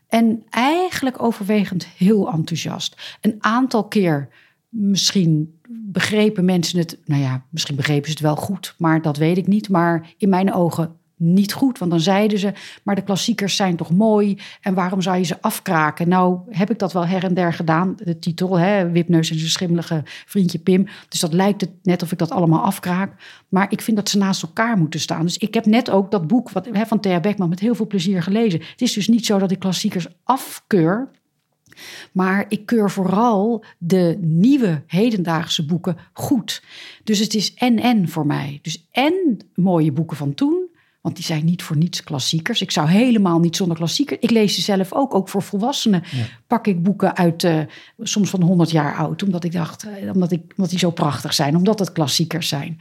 En 0.08 0.44
eigenlijk 0.50 1.24
overwegend 1.24 1.88
heel 1.98 2.32
enthousiast. 2.32 3.18
Een 3.22 3.36
aantal 3.40 3.88
keer 3.88 4.30
misschien 4.70 5.60
begrepen 5.74 6.46
mensen 6.46 6.80
het, 6.80 6.98
nou 7.06 7.22
ja, 7.22 7.46
misschien 7.50 7.76
begrepen 7.76 8.06
ze 8.06 8.12
het 8.12 8.22
wel 8.22 8.36
goed, 8.36 8.76
maar 8.78 9.02
dat 9.02 9.18
weet 9.18 9.38
ik 9.38 9.48
niet. 9.48 9.70
Maar 9.70 10.14
in 10.18 10.30
mijn 10.30 10.54
ogen 10.54 10.96
niet 11.22 11.54
goed, 11.54 11.78
want 11.78 11.92
dan 11.92 12.00
zeiden 12.00 12.40
ze, 12.40 12.54
maar 12.84 12.96
de 12.96 13.04
klassiekers 13.04 13.56
zijn 13.56 13.76
toch 13.76 13.92
mooi 13.92 14.38
en 14.62 14.74
waarom 14.74 15.02
zou 15.02 15.18
je 15.18 15.24
ze 15.24 15.42
afkraken? 15.42 16.08
Nou, 16.08 16.40
heb 16.50 16.72
ik 16.72 16.80
dat 16.80 16.94
wel 16.94 17.06
her 17.06 17.24
en 17.24 17.34
der 17.34 17.54
gedaan, 17.54 17.96
de 18.04 18.20
titel, 18.20 18.60
hè, 18.60 18.90
Wipneus 18.92 19.30
en 19.32 19.38
zijn 19.38 19.50
schimmelige 19.50 20.02
vriendje 20.26 20.60
Pim. 20.60 20.88
Dus 21.10 21.20
dat 21.20 21.34
lijkt 21.34 21.62
het 21.62 21.70
net 21.84 22.04
of 22.04 22.12
ik 22.12 22.18
dat 22.18 22.32
allemaal 22.32 22.62
afkraak. 22.62 23.14
Maar 23.50 23.72
ik 23.72 23.82
vind 23.82 23.98
dat 23.98 24.10
ze 24.10 24.18
naast 24.18 24.42
elkaar 24.42 24.78
moeten 24.78 25.00
staan. 25.00 25.26
Dus 25.26 25.38
ik 25.38 25.54
heb 25.54 25.66
net 25.66 25.90
ook 25.90 26.12
dat 26.12 26.28
boek 26.28 26.52
wat, 26.52 26.66
hè, 26.72 26.86
van 26.86 27.00
Thea 27.00 27.20
Beckman 27.20 27.50
met 27.50 27.60
heel 27.60 27.76
veel 27.76 27.88
plezier 27.88 28.24
gelezen. 28.24 28.60
Het 28.72 28.82
is 28.82 28.94
dus 28.94 29.08
niet 29.08 29.26
zo 29.26 29.40
dat 29.40 29.52
ik 29.52 29.60
klassiekers 29.60 30.08
afkeur, 30.24 31.10
maar 32.12 32.46
ik 32.48 32.66
keur 32.66 32.92
vooral 32.92 33.64
de 33.78 34.18
nieuwe 34.22 34.84
hedendaagse 34.88 35.66
boeken 35.66 35.98
goed. 36.14 36.64
Dus 37.04 37.20
het 37.20 37.34
is 37.34 37.54
en-en 37.54 38.10
voor 38.10 38.26
mij. 38.26 38.60
Dus 38.62 38.88
en 38.92 39.38
mooie 39.56 39.92
boeken 39.92 40.18
van 40.18 40.34
toen, 40.34 40.70
Want 41.02 41.16
die 41.16 41.26
zijn 41.26 41.46
niet 41.46 41.64
voor 41.64 41.78
niets 41.78 42.04
klassiekers. 42.04 42.62
Ik 42.62 42.72
zou 42.72 42.90
helemaal 42.90 43.40
niet 43.40 43.56
zonder 43.56 43.78
klassiekers. 43.78 44.20
Ik 44.20 44.30
lees 44.30 44.56
ze 44.56 44.62
zelf 44.62 44.94
ook. 44.94 45.14
Ook 45.16 45.30
voor 45.30 45.42
volwassenen 45.42 46.04
pak 46.48 46.68
ik 46.68 46.84
boeken 46.84 47.16
uit, 47.18 47.44
uh, 47.44 47.62
soms 48.00 48.30
van 48.30 48.42
100 48.42 48.72
jaar 48.72 48.96
oud. 48.96 49.24
Omdat 49.24 49.44
ik 49.44 49.52
dacht, 49.52 49.86
uh, 49.86 50.12
omdat, 50.14 50.32
ik, 50.32 50.42
omdat 50.50 50.70
die 50.70 50.80
zo 50.80 50.92
prachtig 50.92 51.34
zijn. 51.34 51.56
Omdat 51.56 51.80
het 51.80 51.92
klassiekers 51.92 52.48
zijn. 52.48 52.78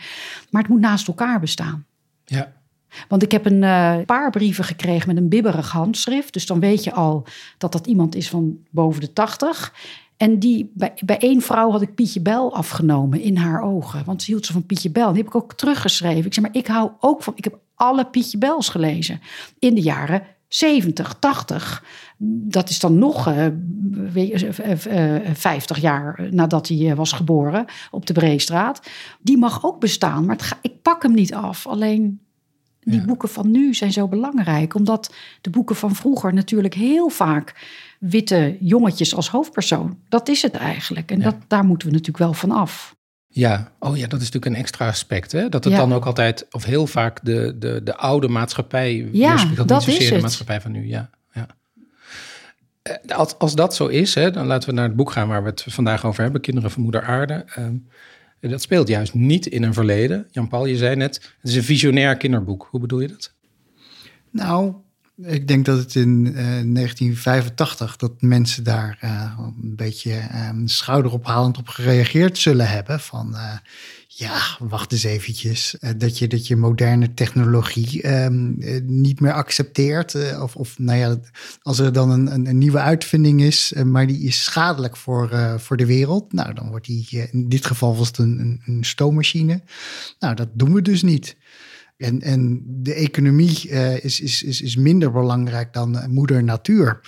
Maar 0.51 0.63
het 0.63 0.71
moet 0.71 0.81
naast 0.81 1.09
elkaar 1.09 1.41
bestaan. 1.41 1.85
Ja. 2.25 2.60
Want 3.09 3.23
ik 3.23 3.33
heb 3.33 3.47
een 3.47 3.63
uh, 3.63 3.97
paar 4.07 4.31
brieven 4.31 4.65
gekregen 4.65 5.09
met 5.09 5.17
een 5.17 5.29
bibberig 5.29 5.71
handschrift. 5.71 6.33
Dus 6.33 6.47
dan 6.47 6.61
weet 6.61 6.85
je 6.85 6.93
al 6.93 7.27
dat 7.59 7.73
dat 7.73 7.87
iemand 7.87 8.15
is 8.15 8.29
van 8.29 8.59
boven 8.71 9.01
de 9.01 9.13
80. 9.13 9.73
En 10.17 10.39
die, 10.39 10.71
bij, 10.75 10.93
bij 11.05 11.19
één 11.19 11.41
vrouw 11.41 11.71
had 11.71 11.83
ik 11.83 11.95
Pietje 11.95 12.21
Bel 12.21 12.55
afgenomen 12.55 13.21
in 13.21 13.37
haar 13.37 13.63
ogen. 13.63 14.05
Want 14.05 14.23
ze 14.23 14.31
hield 14.31 14.47
ze 14.47 14.53
van 14.53 14.67
Pietje 14.67 14.91
Bel. 14.91 15.09
Die 15.09 15.23
heb 15.23 15.27
ik 15.27 15.35
ook 15.35 15.55
teruggeschreven. 15.55 16.25
Ik 16.25 16.35
zeg 16.35 16.45
maar, 16.45 16.55
ik 16.55 16.67
hou 16.67 16.91
ook 17.01 17.23
van... 17.23 17.33
Ik 17.37 17.45
heb 17.45 17.59
alle 17.75 18.07
Pietje 18.07 18.39
Bels 18.39 18.69
gelezen 18.69 19.21
in 19.59 19.75
de 19.75 19.81
jaren 19.81 20.23
70, 20.49 21.15
80. 21.19 21.85
Dat 22.19 22.69
is 22.69 22.79
dan 22.79 22.99
nog 22.99 23.29
uh, 23.29 23.47
uh, 24.15 25.31
50 25.33 25.81
jaar 25.81 26.29
nadat 26.31 26.69
hij 26.69 26.95
was 26.95 27.13
geboren 27.13 27.65
op 27.91 28.07
de 28.07 28.13
Breestraat. 28.13 28.81
Die 29.21 29.39
mag 29.39 29.65
ook 29.65 29.81
bestaan, 29.81 30.25
maar 30.25 30.59
ik 30.63 30.83
pak 30.83 31.03
hem 31.03 31.15
niet 31.15 31.35
af. 31.35 31.67
Alleen 31.67 32.21
die 32.81 33.01
ja. 33.01 33.05
boeken 33.05 33.29
van 33.29 33.51
nu 33.51 33.75
zijn 33.75 33.93
zo 33.93 34.09
belangrijk, 34.09 34.75
omdat 34.75 35.15
de 35.41 35.51
boeken 35.51 35.77
van 35.77 35.95
vroeger 35.95 36.35
natuurlijk 36.35 36.75
heel 36.75 37.09
vaak 37.09 37.55
witte 37.99 38.57
jongetjes 38.61 39.15
als 39.15 39.29
hoofdpersoon. 39.29 39.99
Dat 40.09 40.29
is 40.29 40.43
het 40.43 40.55
eigenlijk. 40.55 41.11
En 41.11 41.19
ja. 41.19 41.25
dat, 41.25 41.37
daar 41.47 41.65
moeten 41.65 41.89
we 41.89 41.95
natuurlijk 41.95 42.25
wel 42.25 42.35
van 42.35 42.51
af. 42.51 42.99
Ja, 43.33 43.73
oh 43.79 43.97
ja, 43.97 44.07
dat 44.07 44.21
is 44.21 44.27
natuurlijk 44.31 44.55
een 44.55 44.61
extra 44.61 44.87
aspect. 44.87 45.33
Hè? 45.33 45.49
Dat 45.49 45.65
het 45.65 45.73
ja. 45.73 45.79
dan 45.79 45.93
ook 45.93 46.05
altijd, 46.05 46.47
of 46.51 46.65
heel 46.65 46.87
vaak, 46.87 47.19
de, 47.23 47.57
de, 47.59 47.81
de 47.85 47.97
oude 47.97 48.29
maatschappij 48.29 49.09
ja, 49.13 49.45
dat, 49.55 49.69
dat 49.69 49.87
niet 49.87 49.97
zozeer 49.97 50.03
is 50.03 50.17
de 50.17 50.21
maatschappij 50.21 50.61
van 50.61 50.73
nu. 50.73 50.87
Ja, 50.87 51.11
ja. 51.33 51.47
Als, 53.15 53.39
als 53.39 53.55
dat 53.55 53.75
zo 53.75 53.87
is, 53.87 54.15
hè, 54.15 54.31
dan 54.31 54.47
laten 54.47 54.69
we 54.69 54.75
naar 54.75 54.85
het 54.85 54.97
boek 54.97 55.11
gaan 55.11 55.29
waar 55.29 55.43
we 55.43 55.49
het 55.49 55.65
vandaag 55.69 56.05
over 56.05 56.23
hebben: 56.23 56.41
Kinderen 56.41 56.71
van 56.71 56.83
Moeder 56.83 57.03
Aarde. 57.03 57.45
Um, 57.59 57.89
dat 58.41 58.63
speelt 58.63 58.89
juist 58.89 59.15
niet 59.15 59.47
in 59.47 59.63
een 59.63 59.75
verleden. 59.75 60.27
Jan-Paul, 60.31 60.67
je 60.67 60.77
zei 60.77 60.97
net, 60.97 61.35
het 61.41 61.51
is 61.51 61.57
een 61.57 61.63
visionair 61.63 62.17
kinderboek. 62.17 62.69
Hoe 62.71 62.81
bedoel 62.81 63.01
je 63.01 63.09
dat? 63.09 63.35
Nou, 64.31 64.75
ik 65.23 65.49
denk 65.49 65.65
dat 65.65 65.79
het 65.79 65.95
in 65.95 66.27
uh, 66.27 66.35
1985 66.35 67.97
dat 67.97 68.23
mensen 68.23 68.65
daar 68.65 68.99
uh, 69.05 69.39
een 69.39 69.77
beetje 69.77 70.11
uh, 70.11 70.51
schouderophalend 70.65 71.59
op 71.59 71.69
gereageerd 71.69 72.39
zullen 72.39 72.69
hebben. 72.69 73.01
Van 73.01 73.37
ja, 74.21 74.41
wacht 74.59 74.93
eens 74.93 75.05
eventjes. 75.05 75.77
dat, 75.97 76.19
je, 76.19 76.29
dat 76.29 76.47
je 76.47 76.57
moderne 76.57 77.15
technologie 77.15 78.03
ehm, 78.03 78.53
niet 78.85 79.21
meer 79.21 79.33
accepteert. 79.33 80.15
of, 80.41 80.57
of 80.57 80.79
nou 80.79 80.99
ja, 80.99 81.21
als 81.63 81.79
er 81.79 81.93
dan 81.93 82.11
een, 82.11 82.33
een, 82.33 82.47
een 82.47 82.59
nieuwe 82.59 82.79
uitvinding 82.79 83.43
is, 83.43 83.73
maar 83.85 84.07
die 84.07 84.21
is 84.21 84.45
schadelijk 84.45 84.97
voor, 84.97 85.55
voor 85.59 85.77
de 85.77 85.87
wereld. 85.87 86.33
Nou, 86.33 86.55
dan 86.55 86.69
wordt 86.69 86.87
die, 86.87 87.29
in 87.31 87.49
dit 87.49 87.67
geval 87.67 87.97
was 87.97 88.11
een, 88.19 88.61
een, 88.65 88.85
stoommachine. 88.85 89.63
Nou, 90.19 90.35
dat 90.35 90.49
doen 90.53 90.75
we 90.75 90.83
dus 90.83 91.03
niet. 91.03 91.37
En, 91.97 92.21
en 92.21 92.63
de 92.67 92.95
economie 92.95 93.69
is, 94.01 94.21
is, 94.21 94.43
is, 94.43 94.61
is 94.61 94.77
minder 94.77 95.13
belangrijk 95.13 95.73
dan 95.73 96.05
moeder 96.09 96.45
natuur. 96.45 97.01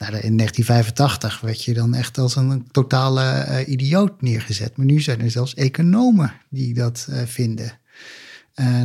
Nou, 0.00 0.12
in 0.12 0.36
1985 0.36 1.40
werd 1.40 1.64
je 1.64 1.74
dan 1.74 1.94
echt 1.94 2.18
als 2.18 2.36
een, 2.36 2.68
totale 2.70 3.46
uh, 3.48 3.68
idioot 3.68 4.22
neergezet. 4.22 4.76
Maar 4.76 4.86
nu 4.86 5.00
zijn 5.00 5.20
er 5.20 5.30
zelfs 5.30 5.54
economen 5.54 6.32
die 6.48 6.74
dat 6.74 7.08
vinden. 7.24 7.78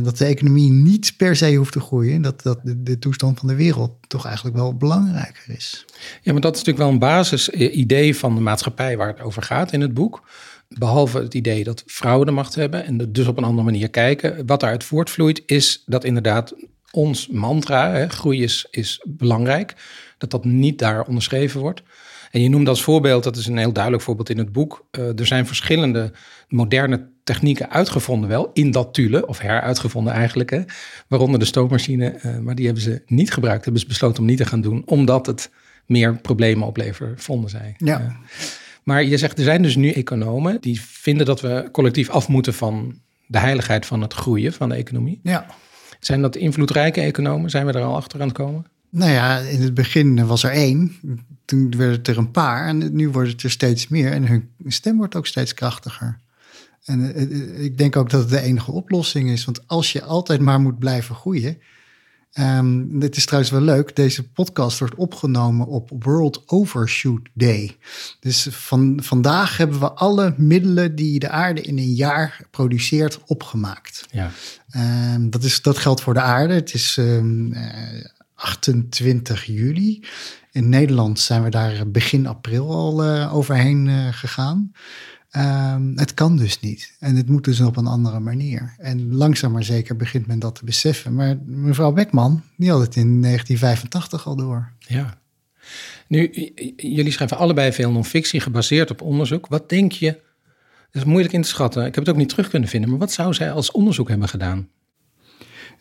dat 0.02 0.18
de 0.18 0.24
economie 0.24 0.70
niet 0.70 1.14
per 1.16 1.36
se 1.36 1.54
hoeft 1.54 1.72
te 1.72 1.80
groeien. 1.80 2.22
Dat, 2.22 2.42
dat 2.42 2.60
de, 2.62 2.82
de, 2.82 2.98
toestand 2.98 3.38
van 3.38 3.48
de 3.48 3.54
wereld 3.54 3.92
toch 4.06 4.26
eigenlijk 4.26 4.56
wel 4.56 4.76
belangrijker 4.76 5.54
is. 5.54 5.84
Ja, 6.22 6.32
maar 6.32 6.40
dat 6.40 6.54
is 6.54 6.58
natuurlijk 6.64 6.84
wel 6.84 6.88
een 6.88 7.20
basisidee 7.20 8.16
van 8.16 8.34
de 8.34 8.40
maatschappij 8.40 8.96
waar 8.96 9.08
het 9.08 9.20
over 9.20 9.42
gaat 9.42 9.72
in 9.72 9.80
het 9.80 9.94
boek. 9.94 10.28
Behalve 10.68 11.18
het 11.18 11.34
idee 11.34 11.64
dat 11.64 11.82
vrouwen 11.86 12.26
de 12.26 12.32
macht 12.32 12.54
hebben 12.54 12.84
en 12.84 13.12
dus 13.12 13.26
op 13.26 13.36
een 13.36 13.44
andere 13.44 13.64
manier 13.64 13.90
kijken. 13.90 14.46
Wat 14.46 14.60
daaruit 14.60 14.84
voortvloeit 14.84 15.42
is 15.46 15.82
dat 15.86 16.04
inderdaad 16.04 16.54
ons 16.90 17.28
mantra, 17.28 17.90
hè, 17.90 18.08
groei 18.08 18.42
is, 18.42 18.66
is 18.70 19.04
belangrijk, 19.04 19.74
dat 20.18 20.30
dat 20.30 20.44
niet 20.44 20.78
daar 20.78 21.06
onderschreven 21.06 21.60
wordt. 21.60 21.82
En 22.30 22.42
je 22.42 22.48
noemt 22.48 22.68
als 22.68 22.82
voorbeeld, 22.82 23.24
dat 23.24 23.36
is 23.36 23.46
een 23.46 23.56
heel 23.56 23.72
duidelijk 23.72 24.02
voorbeeld 24.02 24.30
in 24.30 24.38
het 24.38 24.52
boek, 24.52 24.86
uh, 24.98 25.18
er 25.18 25.26
zijn 25.26 25.46
verschillende 25.46 26.12
moderne 26.48 27.08
technieken 27.24 27.70
uitgevonden 27.70 28.28
wel, 28.28 28.50
in 28.52 28.70
dat 28.70 28.94
tule, 28.94 29.26
of 29.26 29.38
heruitgevonden 29.38 30.12
eigenlijk, 30.12 30.50
hè, 30.50 30.60
waaronder 31.08 31.38
de 31.38 31.46
stoommachine, 31.46 32.20
uh, 32.22 32.38
maar 32.38 32.54
die 32.54 32.64
hebben 32.64 32.82
ze 32.82 33.02
niet 33.06 33.32
gebruikt, 33.32 33.64
hebben 33.64 33.82
ze 33.82 33.88
besloten 33.88 34.20
om 34.20 34.28
niet 34.28 34.38
te 34.38 34.46
gaan 34.46 34.60
doen, 34.60 34.82
omdat 34.86 35.26
het 35.26 35.50
meer 35.86 36.16
problemen 36.16 36.66
oplevert, 36.66 37.22
vonden 37.22 37.50
zij. 37.50 37.74
Ja. 37.78 38.00
Uh, 38.00 38.06
maar 38.82 39.04
je 39.04 39.16
zegt, 39.16 39.38
er 39.38 39.44
zijn 39.44 39.62
dus 39.62 39.76
nu 39.76 39.90
economen 39.90 40.60
die 40.60 40.80
vinden 40.80 41.26
dat 41.26 41.40
we 41.40 41.68
collectief 41.72 42.10
af 42.10 42.28
moeten 42.28 42.54
van 42.54 43.00
de 43.26 43.38
heiligheid 43.38 43.86
van 43.86 44.02
het 44.02 44.12
groeien 44.12 44.52
van 44.52 44.68
de 44.68 44.74
economie. 44.74 45.20
Ja. 45.22 45.46
Zijn 46.00 46.22
dat 46.22 46.36
invloedrijke 46.36 47.00
economen? 47.00 47.50
Zijn 47.50 47.66
we 47.66 47.72
er 47.72 47.82
al 47.82 47.96
achter 47.96 48.20
aan 48.20 48.26
het 48.26 48.36
komen? 48.36 48.66
Nou 48.90 49.10
ja, 49.10 49.38
in 49.38 49.62
het 49.62 49.74
begin 49.74 50.26
was 50.26 50.42
er 50.42 50.50
één. 50.50 50.96
Toen 51.44 51.76
werden 51.76 51.96
het 51.96 52.08
er 52.08 52.18
een 52.18 52.30
paar. 52.30 52.66
En 52.66 52.94
nu 52.94 53.08
wordt 53.08 53.30
het 53.30 53.42
er 53.42 53.50
steeds 53.50 53.88
meer. 53.88 54.12
En 54.12 54.26
hun 54.26 54.50
stem 54.66 54.96
wordt 54.96 55.14
ook 55.14 55.26
steeds 55.26 55.54
krachtiger. 55.54 56.18
En 56.84 57.16
ik 57.64 57.78
denk 57.78 57.96
ook 57.96 58.10
dat 58.10 58.20
het 58.20 58.30
de 58.30 58.40
enige 58.40 58.72
oplossing 58.72 59.30
is. 59.30 59.44
Want 59.44 59.68
als 59.68 59.92
je 59.92 60.02
altijd 60.02 60.40
maar 60.40 60.60
moet 60.60 60.78
blijven 60.78 61.14
groeien. 61.14 61.58
Um, 62.38 62.98
dit 62.98 63.16
is 63.16 63.24
trouwens 63.24 63.52
wel 63.52 63.60
leuk. 63.60 63.96
Deze 63.96 64.28
podcast 64.28 64.78
wordt 64.78 64.94
opgenomen 64.94 65.66
op 65.66 65.90
World 65.98 66.42
Overshoot 66.46 67.28
Day. 67.34 67.76
Dus 68.20 68.46
van, 68.50 69.00
vandaag 69.02 69.56
hebben 69.56 69.80
we 69.80 69.92
alle 69.92 70.34
middelen 70.36 70.94
die 70.94 71.18
de 71.18 71.28
aarde 71.28 71.60
in 71.60 71.78
een 71.78 71.94
jaar 71.94 72.40
produceert 72.50 73.20
opgemaakt. 73.26 74.06
Ja. 74.10 74.30
Um, 75.14 75.30
dat, 75.30 75.42
is, 75.42 75.62
dat 75.62 75.78
geldt 75.78 76.00
voor 76.00 76.14
de 76.14 76.20
aarde. 76.20 76.54
Het 76.54 76.74
is 76.74 76.96
um, 76.96 77.52
uh, 77.52 77.60
28 78.36 79.44
juli. 79.44 80.04
In 80.52 80.68
Nederland 80.68 81.20
zijn 81.20 81.42
we 81.42 81.50
daar 81.50 81.90
begin 81.90 82.26
april 82.26 82.70
al 82.70 83.04
uh, 83.04 83.34
overheen 83.34 83.86
uh, 83.86 84.08
gegaan. 84.10 84.72
Um, 85.36 85.98
het 85.98 86.14
kan 86.14 86.36
dus 86.36 86.60
niet. 86.60 86.96
En 86.98 87.16
het 87.16 87.28
moet 87.28 87.44
dus 87.44 87.60
op 87.60 87.76
een 87.76 87.86
andere 87.86 88.20
manier. 88.20 88.74
En 88.78 89.14
langzaam 89.14 89.52
maar 89.52 89.64
zeker 89.64 89.96
begint 89.96 90.26
men 90.26 90.38
dat 90.38 90.54
te 90.54 90.64
beseffen. 90.64 91.14
Maar 91.14 91.38
mevrouw 91.44 91.92
Beckman, 91.92 92.42
die 92.56 92.70
had 92.70 92.80
het 92.80 92.96
in 92.96 93.22
1985 93.22 94.26
al 94.26 94.36
door. 94.36 94.72
Ja. 94.78 95.18
Nu, 96.08 96.30
jullie 96.76 97.12
schrijven 97.12 97.36
allebei 97.36 97.72
veel 97.72 97.90
non-fictie 97.90 98.40
gebaseerd 98.40 98.90
op 98.90 99.00
onderzoek. 99.00 99.46
Wat 99.46 99.68
denk 99.68 99.92
je, 99.92 100.20
dat 100.90 101.02
is 101.02 101.04
moeilijk 101.04 101.34
in 101.34 101.42
te 101.42 101.48
schatten. 101.48 101.86
Ik 101.86 101.94
heb 101.94 102.04
het 102.04 102.12
ook 102.12 102.20
niet 102.20 102.28
terug 102.28 102.48
kunnen 102.48 102.68
vinden. 102.68 102.90
Maar 102.90 102.98
wat 102.98 103.12
zou 103.12 103.34
zij 103.34 103.52
als 103.52 103.70
onderzoek 103.70 104.08
hebben 104.08 104.28
gedaan? 104.28 104.68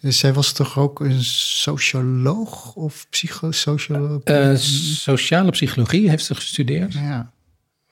Dus 0.06 0.20
zij 0.20 0.34
was 0.34 0.52
toch 0.52 0.80
ook 0.80 1.00
een 1.00 1.24
socioloog 1.24 2.76
of 2.76 3.08
psychosocioloog? 3.10 4.22
Uh, 4.26 4.56
sociale 4.56 5.52
psychologie 5.52 6.10
heeft 6.10 6.26
ze 6.26 6.36
gestudeerd. 6.36 6.94
Ja. 6.94 7.32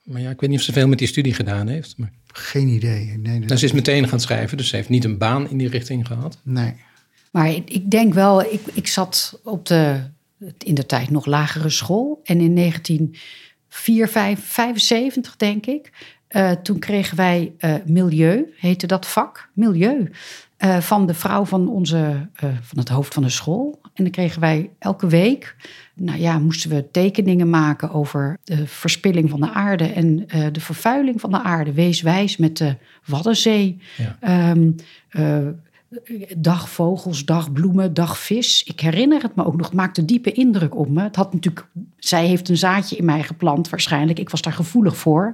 Maar 0.04 0.22
ja, 0.22 0.30
ik 0.30 0.40
weet 0.40 0.50
niet 0.50 0.60
of 0.60 0.66
ze 0.66 0.74
veel 0.74 0.88
met 0.88 0.98
die 0.98 1.08
studie 1.08 1.34
gedaan 1.34 1.68
heeft. 1.68 1.98
Maar... 1.98 2.12
Geen 2.28 2.68
idee. 2.68 3.18
Nee, 3.18 3.40
nou, 3.40 3.58
ze 3.58 3.66
is 3.66 3.72
meteen 3.72 4.08
gaan 4.08 4.20
schrijven, 4.20 4.58
dus 4.58 4.68
ze 4.68 4.76
heeft 4.76 4.90
niet 4.90 5.04
een 5.04 5.18
baan 5.18 5.50
in 5.50 5.58
die 5.58 5.70
richting 5.70 6.08
gehad. 6.08 6.38
Nee. 6.44 6.74
Maar 7.32 7.50
ik 7.50 7.92
denk 7.92 8.14
wel, 8.14 8.42
ik, 8.42 8.62
ik 8.74 8.88
zat 8.88 9.40
op 9.44 9.66
de, 9.66 10.00
in 10.58 10.76
de 10.76 10.86
tijd 10.86 11.10
nog 11.10 11.26
lagere 11.26 11.70
school. 11.70 12.20
En 12.24 12.40
in 12.40 12.56
1975, 12.56 15.36
denk 15.36 15.66
ik, 15.66 15.92
uh, 16.30 16.52
toen 16.52 16.80
kregen 16.80 17.18
wij 17.18 17.54
uh, 17.60 17.76
milieu, 17.86 18.54
heette 18.58 18.88
dat 18.88 19.08
vak, 19.08 19.50
milieu. 19.54 20.12
Uh, 20.58 20.78
van 20.78 21.06
de 21.06 21.14
vrouw 21.14 21.46
van, 21.46 21.68
onze, 21.68 22.30
van 22.62 22.78
het 22.78 22.90
hoofd 22.90 23.14
van 23.14 23.24
de 23.24 23.30
school. 23.30 23.82
En 23.94 24.04
dan 24.04 24.12
kregen 24.12 24.42
wij 24.42 24.70
elke 24.80 25.08
week, 25.08 25.56
nou 25.94 26.20
ja, 26.20 26.40
moesten 26.40 26.70
we 26.70 26.92
tekeningen 26.92 27.50
maken 27.50 27.92
over 27.92 28.38
de 28.44 28.68
verspilling 28.68 29.30
van 29.30 29.40
de 29.40 29.52
aarde 29.52 29.86
en 29.86 30.26
uh, 30.36 30.48
de 30.52 30.60
vervuiling 30.60 31.22
van 31.22 31.32
de 31.32 31.42
aarde. 31.42 31.74
Wees 31.74 32.02
wijs 32.02 32.38
met 32.38 32.58
de 32.58 32.76
Waddenzee. 33.06 33.78
Ja. 34.20 34.52
Um, 34.52 34.76
dag 36.38 36.70
vogels, 36.70 37.26
dag 37.26 37.52
bloemen, 37.52 37.94
dag 37.94 38.18
vis. 38.18 38.64
Ik 38.64 38.80
herinner 38.80 39.22
het 39.22 39.36
me 39.36 39.46
ook 39.46 39.56
nog. 39.56 39.66
Het 39.66 39.76
maakte 39.76 40.06
diepe 40.06 40.32
indruk 40.32 40.76
op 40.76 40.90
me. 40.90 41.02
Het 41.02 41.16
had 41.16 41.34
natuurlijk, 41.34 41.68
zij 41.98 42.28
heeft 42.28 42.50
een 42.50 42.58
zaadje 42.58 42.96
in 42.96 43.06
mij 43.06 43.24
geplant 43.24 43.70
waarschijnlijk. 43.70 44.20
Ik 44.20 44.30
was 44.30 44.42
daar 44.42 44.54
gevoelig 44.54 44.98
voor. 44.98 45.34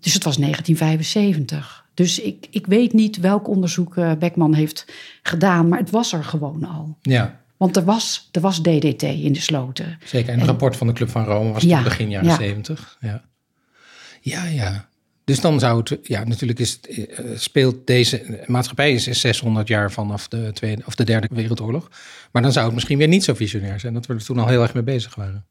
Dus 0.00 0.14
het 0.14 0.24
was 0.24 0.36
1975. 0.36 1.86
Dus 1.98 2.20
ik, 2.20 2.46
ik 2.50 2.66
weet 2.66 2.92
niet 2.92 3.20
welk 3.20 3.48
onderzoek 3.48 3.96
uh, 3.96 4.12
Beckman 4.18 4.54
heeft 4.54 4.84
gedaan, 5.22 5.68
maar 5.68 5.78
het 5.78 5.90
was 5.90 6.12
er 6.12 6.24
gewoon 6.24 6.64
al. 6.64 6.98
Ja. 7.02 7.40
Want 7.56 7.76
er 7.76 7.84
was, 7.84 8.28
er 8.32 8.40
was 8.40 8.60
DDT 8.60 9.02
in 9.02 9.32
de 9.32 9.40
sloten. 9.40 9.98
Zeker, 10.04 10.32
en 10.32 10.38
het 10.38 10.48
rapport 10.48 10.76
van 10.76 10.86
de 10.86 10.92
Club 10.92 11.08
van 11.08 11.24
Rome 11.24 11.52
was 11.52 11.62
ja, 11.62 11.82
begin 11.82 12.10
jaren 12.10 12.28
ja. 12.28 12.36
70. 12.36 12.96
Ja. 13.00 13.24
ja, 14.20 14.44
ja. 14.44 14.88
Dus 15.24 15.40
dan 15.40 15.58
zou 15.58 15.78
het, 15.78 15.98
ja, 16.02 16.24
natuurlijk 16.24 16.58
is, 16.58 16.80
uh, 16.88 17.06
speelt 17.34 17.86
deze 17.86 18.44
maatschappij 18.46 18.92
is 18.92 19.04
600 19.04 19.68
jaar 19.68 19.92
vanaf 19.92 20.28
de, 20.28 20.50
tweede, 20.52 20.82
of 20.86 20.94
de 20.94 21.04
Derde 21.04 21.28
Wereldoorlog. 21.30 21.90
Maar 22.32 22.42
dan 22.42 22.52
zou 22.52 22.64
het 22.64 22.74
misschien 22.74 22.98
weer 22.98 23.08
niet 23.08 23.24
zo 23.24 23.34
visionair 23.34 23.80
zijn 23.80 23.94
dat 23.94 24.06
we 24.06 24.14
er 24.14 24.24
toen 24.24 24.38
al 24.38 24.48
heel 24.48 24.62
erg 24.62 24.74
mee 24.74 24.82
bezig 24.82 25.14
waren. 25.14 25.46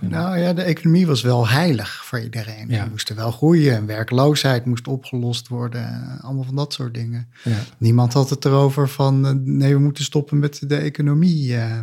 Nou 0.00 0.38
ja, 0.38 0.52
de 0.52 0.62
economie 0.62 1.06
was 1.06 1.22
wel 1.22 1.48
heilig 1.48 2.04
voor 2.04 2.20
iedereen. 2.20 2.68
Ja. 2.68 2.84
We 2.84 2.90
moesten 2.90 3.16
wel 3.16 3.30
groeien 3.30 3.76
en 3.76 3.86
werkloosheid 3.86 4.64
moest 4.64 4.88
opgelost 4.88 5.48
worden. 5.48 6.18
Allemaal 6.20 6.44
van 6.44 6.56
dat 6.56 6.72
soort 6.72 6.94
dingen. 6.94 7.28
Ja. 7.44 7.58
Niemand 7.78 8.12
had 8.12 8.30
het 8.30 8.44
erover 8.44 8.88
van 8.88 9.26
eh, 9.26 9.32
nee, 9.32 9.74
we 9.74 9.80
moeten 9.80 10.04
stoppen 10.04 10.38
met 10.38 10.62
de 10.68 10.76
economie 10.76 11.52
uh, 11.52 11.78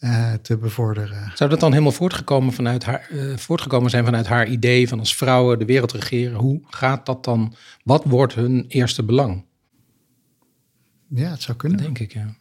uh, 0.00 0.32
te 0.32 0.56
bevorderen. 0.56 1.32
Zou 1.34 1.50
dat 1.50 1.60
dan 1.60 1.72
helemaal 1.72 1.92
voortgekomen, 1.92 2.52
vanuit 2.52 2.84
haar, 2.84 3.10
voortgekomen 3.36 3.90
zijn 3.90 4.04
vanuit 4.04 4.26
haar 4.26 4.48
idee 4.48 4.88
van 4.88 4.98
als 4.98 5.16
vrouwen 5.16 5.58
de 5.58 5.64
wereld 5.64 5.92
regeren? 5.92 6.38
Hoe 6.38 6.60
gaat 6.66 7.06
dat 7.06 7.24
dan? 7.24 7.54
Wat 7.84 8.04
wordt 8.04 8.34
hun 8.34 8.64
eerste 8.68 9.04
belang? 9.04 9.44
Ja, 11.08 11.30
het 11.30 11.42
zou 11.42 11.56
kunnen. 11.56 11.78
denk 11.78 11.98
ik, 11.98 12.12
ja. 12.12 12.39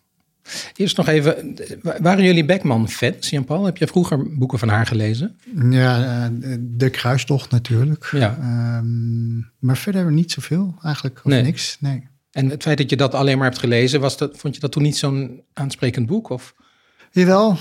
Eerst 0.76 0.98
nog 0.98 1.08
even, 1.08 1.56
waren 2.02 2.24
jullie 2.24 2.46
Beckman-fans, 2.46 3.30
Jan-Paul? 3.30 3.66
Heb 3.66 3.78
je 3.78 3.88
vroeger 3.88 4.38
boeken 4.38 4.60
van 4.60 4.70
haar 4.70 4.86
gelezen? 4.86 5.38
Ja, 5.70 6.26
eh, 6.26 6.56
De 6.60 6.90
Kruistocht 6.90 7.52
natuurlijk. 7.52 8.10
Ja. 8.12 8.38
Um, 8.78 9.52
maar 9.60 9.78
verder 9.78 10.12
niet 10.12 10.32
zoveel 10.32 10.76
eigenlijk, 10.84 11.18
of 11.18 11.24
nee. 11.24 11.42
niks. 11.42 11.78
Nee. 11.80 12.08
En 12.32 12.50
het 12.50 12.64
feit 12.64 12.78
dat 12.78 12.90
je 12.90 12.96
dat 12.96 13.14
alleen 13.14 13.38
maar 13.38 13.48
hebt 13.48 13.60
gelezen, 13.60 14.00
was 14.00 14.18
dat, 14.18 14.38
vond 14.38 14.56
je 14.56 14.62
dat 14.62 14.72
toen 14.72 14.84
niet 14.84 14.98
zo'n 14.98 15.42
aansprekend 15.54 16.06
boek? 16.06 16.30
Of? 16.30 16.54
Jawel, 17.12 17.58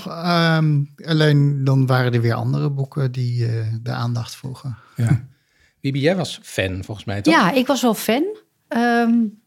um, 0.57 0.93
alleen 1.05 1.63
dan 1.63 1.85
waren 1.85 2.13
er 2.13 2.21
weer 2.21 2.33
andere 2.33 2.69
boeken 2.69 3.11
die 3.11 3.41
uh, 3.41 3.73
de 3.81 3.91
aandacht 3.91 4.35
vroegen. 4.35 4.77
Ja. 4.95 5.27
Bibi, 5.81 5.99
jij 5.99 6.15
was 6.15 6.39
fan 6.43 6.83
volgens 6.83 7.05
mij, 7.05 7.21
toch? 7.21 7.33
Ja, 7.33 7.51
ik 7.51 7.67
was 7.67 7.81
wel 7.81 7.93
fan. 7.93 8.23
Um, 8.67 9.41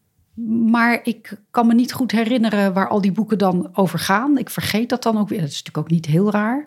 maar 0.67 0.99
ik 1.03 1.37
kan 1.51 1.67
me 1.67 1.73
niet 1.73 1.93
goed 1.93 2.11
herinneren 2.11 2.73
waar 2.73 2.87
al 2.87 3.01
die 3.01 3.11
boeken 3.11 3.37
dan 3.37 3.69
over 3.73 3.99
gaan. 3.99 4.37
Ik 4.37 4.49
vergeet 4.49 4.89
dat 4.89 5.03
dan 5.03 5.17
ook 5.17 5.29
weer. 5.29 5.39
Dat 5.39 5.49
is 5.49 5.63
natuurlijk 5.63 5.85
ook 5.85 5.91
niet 5.91 6.05
heel 6.05 6.31
raar. 6.31 6.65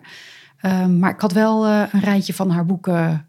Ehm, 0.57 0.99
maar 0.99 1.13
ik 1.13 1.21
had 1.21 1.31
wel 1.31 1.67
uh, 1.67 1.83
een 1.91 1.99
rijtje 1.99 2.33
van 2.33 2.49
haar 2.49 2.65
boeken. 2.65 3.27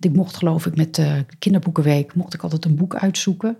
Ik 0.00 0.12
mocht 0.12 0.36
geloof 0.36 0.66
ik 0.66 0.76
met 0.76 0.94
de 0.94 1.24
kinderboekenweek, 1.38 2.14
mocht 2.14 2.34
ik 2.34 2.42
altijd 2.42 2.64
een 2.64 2.76
boek 2.76 2.94
uitzoeken. 2.94 3.58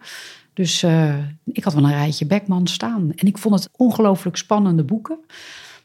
Dus 0.55 0.83
uh, 0.83 1.15
ik 1.45 1.65
had 1.65 1.75
wel 1.75 1.85
een 1.85 1.91
rijtje 1.91 2.27
Beckman 2.27 2.67
staan. 2.67 3.13
En 3.17 3.27
ik 3.27 3.39
vond 3.39 3.55
het 3.55 3.69
ongelooflijk 3.77 4.37
spannende 4.37 4.85
boeken. 4.85 5.19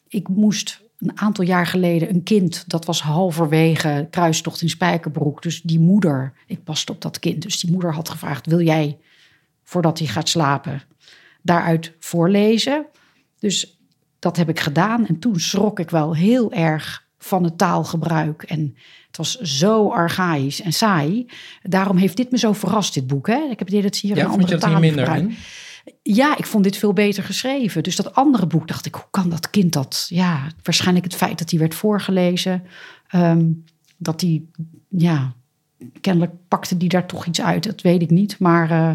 Ik 0.08 0.28
moest 0.28 0.82
een 1.00 1.20
aantal 1.20 1.46
jaar 1.46 1.68
geleden 1.68 2.10
een 2.10 2.24
kind, 2.24 2.64
dat 2.68 2.86
was 2.86 3.02
halverwege 3.02 4.08
kruistocht 4.10 4.62
in 4.62 4.70
Spijkerbroek. 4.70 5.42
Dus 5.42 5.62
die 5.62 5.80
moeder, 5.80 6.34
ik 6.48 6.64
paste 6.64 6.92
op 6.92 7.02
dat 7.02 7.20
kind. 7.20 7.42
Dus 7.42 7.60
die 7.60 7.72
moeder 7.72 7.94
had 7.94 8.10
gevraagd, 8.10 8.46
wil 8.46 8.62
jij 8.62 8.98
voordat 9.66 10.00
hij 10.00 10.08
gaat 10.08 10.30
slapen, 10.30 10.82
daaruit 11.42 11.94
voorlezen. 12.00 12.86
Dus 13.40 13.80
dat 14.20 14.38
heb 14.38 14.50
ik 14.50 14.60
gedaan. 14.60 15.08
En 15.08 15.20
toen 15.20 15.40
schrok 15.40 15.80
ik 15.80 15.90
wel 15.90 16.16
heel 16.16 16.52
erg 16.52 17.08
van 17.18 17.44
het 17.44 17.58
taalgebruik. 17.58 18.44
En 18.44 18.76
het 19.08 19.18
was 19.18 19.40
zo 19.40 19.90
archaïs 19.90 20.62
en 20.62 20.74
saai. 20.74 21.26
Daarom 21.64 21.98
heeft 21.98 22.18
dit 22.18 22.32
me 22.32 22.38
zo 22.38 22.54
verrast, 22.54 22.94
dit 22.94 23.08
boek. 23.08 23.28
Hè? 23.28 23.48
Ik 23.52 23.60
heb 23.60 23.70
dit 23.70 23.98
hier 23.98 24.16
ja, 24.16 24.24
een 24.24 24.30
andere 24.30 24.58
taal 24.58 24.80
minder 24.80 25.28
Ja, 26.02 26.38
ik 26.38 26.46
vond 26.46 26.64
dit 26.64 26.78
veel 26.78 26.94
beter 26.94 27.24
geschreven. 27.24 27.84
Dus 27.84 27.96
dat 27.96 28.16
andere 28.16 28.48
boek 28.48 28.68
dacht 28.68 28.86
ik, 28.86 28.96
hoe 28.96 29.08
kan 29.12 29.30
dat 29.30 29.50
kind 29.50 29.74
dat? 29.74 30.06
Ja, 30.10 30.48
waarschijnlijk 30.64 31.06
het 31.06 31.16
feit 31.16 31.38
dat 31.38 31.50
hij 31.50 31.60
werd 31.60 31.76
voorgelezen. 31.76 32.64
Ehm, 33.08 33.46
dat 33.98 34.22
hij, 34.22 34.44
ja, 34.90 35.34
kennelijk 36.02 36.32
pakte 36.48 36.78
die 36.78 36.90
daar 36.90 37.08
toch 37.08 37.26
iets 37.26 37.42
uit. 37.42 37.64
Dat 37.64 37.82
weet 37.82 38.02
ik 38.02 38.10
niet. 38.10 38.40
Maar 38.40 38.72
uh, 38.72 38.92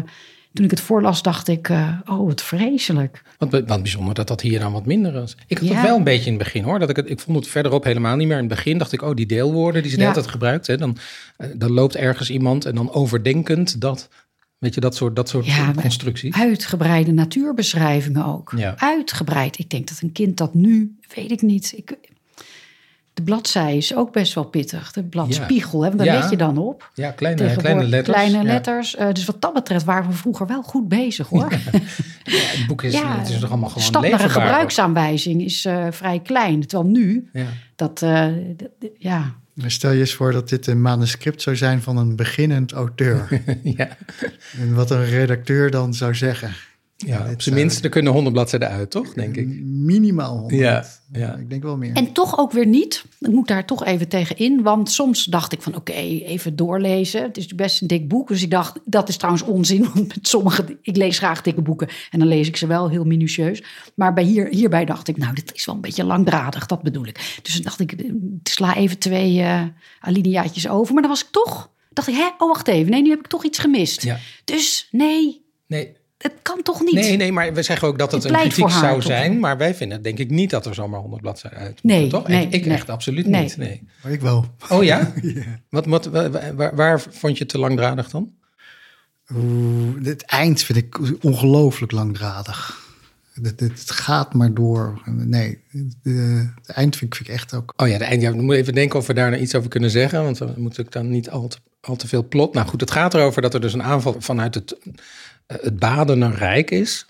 toen 0.53 0.65
ik 0.65 0.71
het 0.71 0.81
voorlas, 0.81 1.21
dacht 1.21 1.47
ik, 1.47 1.69
uh, 1.69 1.99
oh, 2.05 2.27
wat 2.27 2.41
vreselijk. 2.41 3.23
Wat, 3.37 3.51
wat 3.51 3.81
bijzonder 3.81 4.13
dat 4.13 4.27
dat 4.27 4.41
hier 4.41 4.59
dan 4.59 4.71
wat 4.71 4.85
minder 4.85 5.13
was. 5.13 5.35
Ik 5.47 5.57
had 5.57 5.69
het 5.69 5.81
wel 5.81 5.97
een 5.97 6.03
beetje 6.03 6.31
in 6.31 6.33
het 6.33 6.43
begin 6.43 6.63
hoor. 6.63 6.79
Dat 6.79 6.89
ik, 6.89 6.95
het, 6.95 7.09
ik 7.09 7.19
vond 7.19 7.37
het 7.37 7.47
verderop 7.47 7.83
helemaal 7.83 8.15
niet 8.15 8.27
meer. 8.27 8.37
In 8.37 8.45
het 8.45 8.55
begin 8.55 8.77
dacht 8.77 8.91
ik, 8.91 9.01
oh, 9.01 9.15
die 9.15 9.25
deelwoorden 9.25 9.81
die 9.81 9.91
ze 9.91 9.99
ja. 9.99 10.05
net 10.05 10.15
had 10.15 10.27
gebruikt. 10.27 10.67
Hè, 10.67 10.77
dan, 10.77 10.97
uh, 11.37 11.47
dan 11.55 11.71
loopt 11.71 11.95
ergens 11.95 12.29
iemand 12.29 12.65
en 12.65 12.75
dan 12.75 12.93
overdenkend 12.93 13.81
dat 13.81 14.09
Weet 14.57 14.73
je, 14.73 14.81
dat 14.81 14.95
soort, 14.95 15.15
dat 15.15 15.29
soort 15.29 15.45
ja, 15.45 15.71
constructies. 15.71 16.35
Uitgebreide 16.35 17.11
natuurbeschrijvingen 17.11 18.25
ook. 18.25 18.53
Uitgebreid. 18.75 19.59
Ik 19.59 19.69
denk 19.69 19.87
dat 19.87 19.99
een 20.01 20.11
kind 20.11 20.37
dat 20.37 20.53
nu, 20.53 20.95
weet 21.15 21.31
ik 21.31 21.41
niet. 21.41 21.73
Ik, 21.75 21.97
de 23.21 23.31
bladzij 23.31 23.77
is 23.77 23.95
ook 23.95 24.11
best 24.11 24.33
wel 24.33 24.43
pittig. 24.43 24.91
De 24.91 25.03
bladspiegel, 25.03 25.83
ja. 25.83 25.89
hè, 25.89 25.95
daar 25.95 26.19
let 26.19 26.29
je 26.29 26.37
dan 26.37 26.57
op. 26.57 26.91
Ja, 26.93 27.11
kleine, 27.11 27.55
kleine 27.55 27.83
letters. 27.83 28.17
Kleine 28.17 28.43
letters. 28.43 28.95
Uh, 28.99 29.11
dus 29.11 29.25
wat 29.25 29.41
dat 29.41 29.53
betreft 29.53 29.85
waren 29.85 30.09
we 30.09 30.15
vroeger 30.15 30.47
wel 30.47 30.61
goed 30.61 30.87
bezig, 30.87 31.27
hoor. 31.27 31.51
Ja, 32.23 32.37
het 32.37 32.67
boek 32.67 32.83
is, 32.83 32.99
het 32.99 33.29
is 33.29 33.39
toch 33.39 33.49
allemaal 33.49 33.69
gewoon 33.69 33.83
stap 33.83 34.01
naar 34.01 34.21
een 34.23 34.29
gebruiksaanwijzing 34.29 35.43
is 35.43 35.65
uh, 35.65 35.87
vrij 35.89 36.19
klein. 36.19 36.67
Terwijl 36.67 36.89
nu, 36.89 37.29
dat, 37.75 38.01
uh, 38.01 38.27
ja... 38.97 39.35
Stel 39.65 39.91
je 39.91 39.99
eens 39.99 40.13
voor 40.13 40.31
dat 40.31 40.49
dit 40.49 40.67
een 40.67 40.81
manuscript 40.81 41.41
zou 41.41 41.55
zijn 41.55 41.81
van 41.81 41.97
een 41.97 42.15
beginnend 42.15 42.71
auteur. 42.71 43.41
ja. 43.63 43.97
En 44.59 44.73
wat 44.73 44.91
een 44.91 45.05
redacteur 45.05 45.71
dan 45.71 45.93
zou 45.93 46.15
zeggen. 46.15 46.53
Ja, 47.05 47.31
op 47.31 47.41
zijn 47.41 47.55
minst, 47.55 47.83
er 47.83 47.89
kunnen 47.89 48.13
honderd 48.13 48.33
bladzijden 48.33 48.69
uit, 48.69 48.91
toch, 48.91 49.13
denk 49.13 49.35
ik? 49.35 49.47
Minimaal 49.63 50.37
100. 50.37 50.61
Ja, 50.61 50.85
ja. 51.11 51.35
Ik 51.35 51.49
denk 51.49 51.63
wel 51.63 51.77
meer. 51.77 51.93
En 51.93 52.11
toch 52.11 52.37
ook 52.37 52.51
weer 52.51 52.65
niet. 52.65 53.05
Ik 53.19 53.31
moet 53.31 53.47
daar 53.47 53.65
toch 53.65 53.85
even 53.85 54.07
tegen 54.07 54.37
in. 54.37 54.61
Want 54.61 54.91
soms 54.91 55.23
dacht 55.23 55.51
ik 55.51 55.61
van, 55.61 55.75
oké, 55.75 55.91
even 55.91 56.55
doorlezen. 56.55 57.21
Het 57.21 57.37
is 57.37 57.55
best 57.55 57.81
een 57.81 57.87
dik 57.87 58.07
boek. 58.07 58.27
Dus 58.27 58.43
ik 58.43 58.51
dacht, 58.51 58.79
dat 58.85 59.09
is 59.09 59.17
trouwens 59.17 59.43
onzin. 59.43 59.83
Want 59.93 60.07
met 60.07 60.27
sommige, 60.27 60.77
ik 60.81 60.97
lees 60.97 61.17
graag 61.17 61.41
dikke 61.41 61.61
boeken. 61.61 61.87
En 62.11 62.19
dan 62.19 62.27
lees 62.27 62.47
ik 62.47 62.57
ze 62.57 62.67
wel 62.67 62.89
heel 62.89 63.03
minutieus. 63.03 63.63
Maar 63.95 64.13
bij 64.13 64.23
hier, 64.23 64.47
hierbij 64.47 64.85
dacht 64.85 65.07
ik, 65.07 65.17
nou, 65.17 65.33
dit 65.33 65.53
is 65.53 65.65
wel 65.65 65.75
een 65.75 65.81
beetje 65.81 66.03
langdradig. 66.03 66.65
Dat 66.65 66.81
bedoel 66.81 67.05
ik. 67.05 67.39
Dus 67.41 67.53
dan 67.53 67.63
dacht 67.63 67.79
ik, 67.79 67.91
ik 67.91 68.13
sla 68.43 68.75
even 68.75 68.97
twee 68.97 69.37
uh, 69.37 69.63
alineaatjes 69.99 70.69
over. 70.69 70.93
Maar 70.93 71.01
dan 71.01 71.11
was 71.11 71.23
ik 71.23 71.29
toch, 71.31 71.69
dacht 71.89 72.07
ik, 72.07 72.15
hè, 72.15 72.29
oh, 72.37 72.47
wacht 72.47 72.67
even. 72.67 72.91
Nee, 72.91 73.01
nu 73.01 73.09
heb 73.09 73.19
ik 73.19 73.27
toch 73.27 73.43
iets 73.43 73.57
gemist. 73.57 74.03
Ja. 74.03 74.17
Dus 74.45 74.87
nee. 74.91 75.41
Nee, 75.67 75.95
het 76.21 76.33
kan 76.41 76.61
toch 76.61 76.81
niet? 76.81 76.93
Nee, 76.93 77.17
nee, 77.17 77.31
maar 77.31 77.53
we 77.53 77.61
zeggen 77.61 77.87
ook 77.87 77.97
dat 77.97 78.11
het 78.11 78.23
een 78.23 78.33
kritiek 78.33 78.69
zou 78.69 79.01
zijn. 79.01 79.39
Maar 79.39 79.57
wij 79.57 79.75
vinden 79.75 80.01
denk 80.01 80.17
ik 80.17 80.29
niet 80.29 80.49
dat 80.49 80.65
er 80.65 80.73
zomaar 80.73 80.99
100 80.99 81.21
bladzijden 81.21 81.59
uit 81.59 81.83
nee, 81.83 82.07
toch? 82.07 82.27
Nee, 82.27 82.47
ik, 82.47 82.65
echt 82.65 82.89
absoluut 82.89 83.25
niet. 83.25 83.57
Nee. 83.57 83.87
Maar 84.03 84.11
ik 84.11 84.21
wel. 84.21 84.45
Oh 84.69 84.83
ja? 84.83 85.13
ja. 85.21 85.59
Wat, 85.69 85.85
wat, 85.85 86.05
waar, 86.05 86.75
waar, 86.75 87.01
vond 87.01 87.33
je 87.33 87.43
het 87.43 87.49
te 87.49 87.59
langdradig 87.59 88.09
dan? 88.09 88.31
Oeh, 89.35 90.05
het 90.05 90.25
eind 90.25 90.63
vind 90.63 90.77
ik 90.77 90.99
ongelooflijk 91.23 91.91
langdradig. 91.91 92.89
Het, 93.41 93.59
het, 93.59 93.91
gaat 93.91 94.33
maar 94.33 94.53
door. 94.53 95.01
Nee, 95.05 95.59
het 96.03 96.65
eind 96.65 96.95
vind 96.95 97.13
ik, 97.13 97.15
vind 97.15 97.29
ik, 97.29 97.35
echt 97.35 97.53
ook. 97.53 97.73
Oh 97.77 97.87
ja, 97.87 97.97
de 97.97 98.03
eind. 98.03 98.21
Ja, 98.21 98.31
we 98.31 98.35
moeten 98.35 98.57
even 98.57 98.73
denken 98.73 98.99
of 98.99 99.07
we 99.07 99.13
daar 99.13 99.29
nou 99.29 99.41
iets 99.41 99.55
over 99.55 99.69
kunnen 99.69 99.89
zeggen. 99.89 100.23
Want 100.23 100.37
we 100.37 100.53
moeten 100.55 100.85
dan 100.89 101.09
niet 101.09 101.29
al 101.29 101.47
te, 101.47 101.57
al 101.81 101.95
te 101.95 102.07
veel 102.07 102.27
plot. 102.27 102.53
Nou 102.53 102.67
goed, 102.67 102.81
het 102.81 102.91
gaat 102.91 103.13
erover 103.13 103.41
dat 103.41 103.53
er 103.53 103.61
dus 103.61 103.73
een 103.73 103.83
aanval 103.83 104.15
vanuit 104.19 104.55
het 104.55 104.77
het 105.61 105.79
baden 105.79 106.21
een 106.21 106.35
rijk 106.35 106.71
is. 106.71 107.05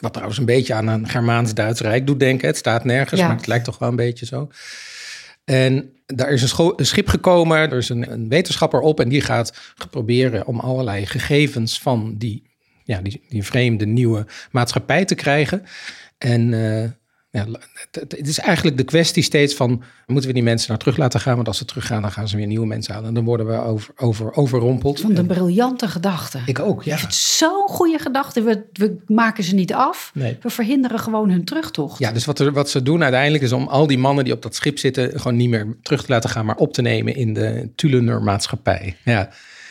Wat 0.00 0.12
trouwens 0.12 0.38
een 0.38 0.44
beetje 0.44 0.74
aan 0.74 0.86
een 0.86 1.08
Germaans-Duits 1.08 1.80
rijk 1.80 2.06
doet 2.06 2.20
denken. 2.20 2.48
Het 2.48 2.56
staat 2.56 2.84
nergens, 2.84 3.20
maar 3.20 3.36
het 3.36 3.46
lijkt 3.46 3.64
toch 3.64 3.78
wel 3.78 3.88
een 3.88 3.96
beetje 3.96 4.26
zo. 4.26 4.50
En 5.44 5.92
daar 6.06 6.30
is 6.30 6.52
een, 6.52 6.72
een 6.76 6.86
schip 6.86 7.08
gekomen, 7.08 7.58
er 7.58 7.76
is 7.76 7.88
een, 7.88 8.12
een, 8.12 8.28
wetenschapper 8.28 8.80
op 8.80 9.00
en 9.00 9.08
die 9.08 9.20
gaat 9.20 9.52
proberen 9.90 10.46
om 10.46 10.60
allerlei 10.60 11.06
gegevens 11.06 11.80
van 11.80 12.14
die, 12.18 12.42
ja, 12.84 13.00
die, 13.00 13.24
die 13.28 13.42
vreemde 13.42 13.86
nieuwe 13.86 14.26
maatschappij 14.50 15.04
te 15.04 15.14
krijgen. 15.14 15.62
En 16.18 16.52
uh, 16.52 16.84
ja, 17.32 17.46
het, 17.90 18.28
is 18.28 18.38
eigenlijk 18.38 18.76
de 18.76 18.84
kwestie 18.84 19.22
steeds 19.22 19.54
van, 19.54 19.82
moeten 20.06 20.28
we 20.28 20.34
die 20.34 20.42
mensen 20.42 20.68
naar 20.68 20.78
terug 20.78 20.96
laten 20.96 21.20
gaan? 21.20 21.34
Want 21.34 21.46
als 21.48 21.58
ze 21.58 21.64
teruggaan, 21.64 22.02
dan 22.02 22.12
gaan 22.12 22.28
ze 22.28 22.36
weer 22.36 22.46
nieuwe 22.46 22.66
mensen 22.66 22.92
halen. 22.94 23.08
En 23.08 23.14
dan 23.14 23.24
worden 23.24 23.46
we 23.46 23.56
over, 23.56 23.94
over, 23.96 24.36
overrompeld. 24.36 25.00
Van 25.00 25.14
de 25.14 25.24
briljante 25.24 25.88
gedachte. 25.88 26.40
Ik 26.46 26.58
ook, 26.58 26.82
ja. 26.82 26.96
Het 26.96 27.14
zo'n 27.14 27.68
goede 27.68 27.98
gedachte. 27.98 28.42
We, 28.42 28.64
we 28.72 28.96
maken 29.06 29.44
ze 29.44 29.54
niet 29.54 29.72
af. 29.74 30.10
Nee. 30.14 30.38
We 30.42 30.50
verhinderen 30.50 30.98
gewoon 30.98 31.30
hun 31.30 31.44
terugtocht. 31.44 31.98
Ja, 31.98 32.12
dus 32.12 32.24
wat, 32.24 32.38
er, 32.38 32.52
wat 32.52 32.70
ze 32.70 32.82
doen 32.82 33.02
uiteindelijk 33.02 33.44
is 33.44 33.52
om 33.52 33.68
al 33.68 33.86
die 33.86 33.98
mannen 33.98 34.24
die 34.24 34.32
op 34.32 34.42
dat 34.42 34.54
schip 34.54 34.78
zitten... 34.78 35.20
gewoon 35.20 35.36
niet 35.36 35.50
meer 35.50 35.76
terug 35.82 36.04
te 36.04 36.12
laten 36.12 36.30
gaan, 36.30 36.46
maar 36.46 36.56
op 36.56 36.72
te 36.72 36.82
nemen 36.82 37.14
in 37.14 37.32
de 37.32 37.70
Tulener 37.74 38.22
maatschappij. 38.22 38.96
Ja. 39.04 39.30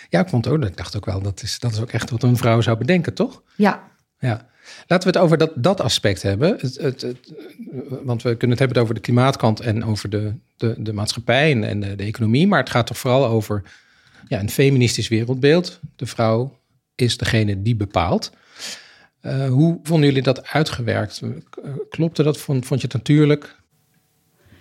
ja, 0.10 0.20
ik 0.20 0.30
vond 0.30 0.48
ook, 0.48 0.64
ik 0.64 0.78
dacht 0.78 0.96
ook 0.98 1.06
wel, 1.06 1.22
dat 1.22 1.42
is, 1.42 1.60
dat 1.60 1.72
is 1.72 1.82
ook 1.82 1.92
echt 1.92 2.10
wat 2.10 2.24
een 2.24 2.38
vrouw 2.38 2.62
zou 2.62 2.78
bedenken, 2.78 3.14
toch? 3.14 3.42
Ja. 3.56 3.84
Ja. 4.20 4.50
Laten 4.88 5.12
we 5.12 5.18
het 5.18 5.26
over 5.26 5.38
dat, 5.38 5.52
dat 5.56 5.82
aspect 5.82 6.22
hebben. 6.22 6.58
Het, 6.60 6.78
het, 6.78 7.02
het, 7.02 7.34
want 8.04 8.22
we 8.22 8.30
kunnen 8.30 8.50
het 8.50 8.60
hebben 8.60 8.82
over 8.82 8.96
de 8.96 9.02
klimaatkant 9.02 9.60
en 9.60 9.86
over 9.86 10.10
de, 10.10 10.34
de, 10.58 10.76
de 10.78 10.94
maatschappij 10.94 11.52
en, 11.52 11.64
en 11.64 11.80
de, 11.80 11.96
de, 11.96 12.04
economie. 12.04 12.48
Maar 12.48 12.60
het 12.60 12.70
gaat 12.70 12.88
toch 12.88 12.98
vooral 12.98 13.26
over 13.26 13.64
ja, 14.28 14.40
een 14.40 14.50
feministisch 14.50 15.08
wereldbeeld. 15.08 15.80
De 15.96 16.06
vrouw 16.06 16.60
is 16.96 17.18
degene 17.18 17.62
die 17.62 17.76
bepaalt. 17.76 18.32
Uh, 19.22 19.48
hoe 19.48 19.80
vonden 19.84 20.08
jullie 20.08 20.24
dat 20.24 20.48
uitgewerkt? 20.48 21.22
Klopte 21.90 22.24
dat? 22.24 22.38
Vond, 22.38 22.66
vond 22.66 22.82
je 22.82 22.88
het 22.88 22.96
natuurlijk? 22.96 23.56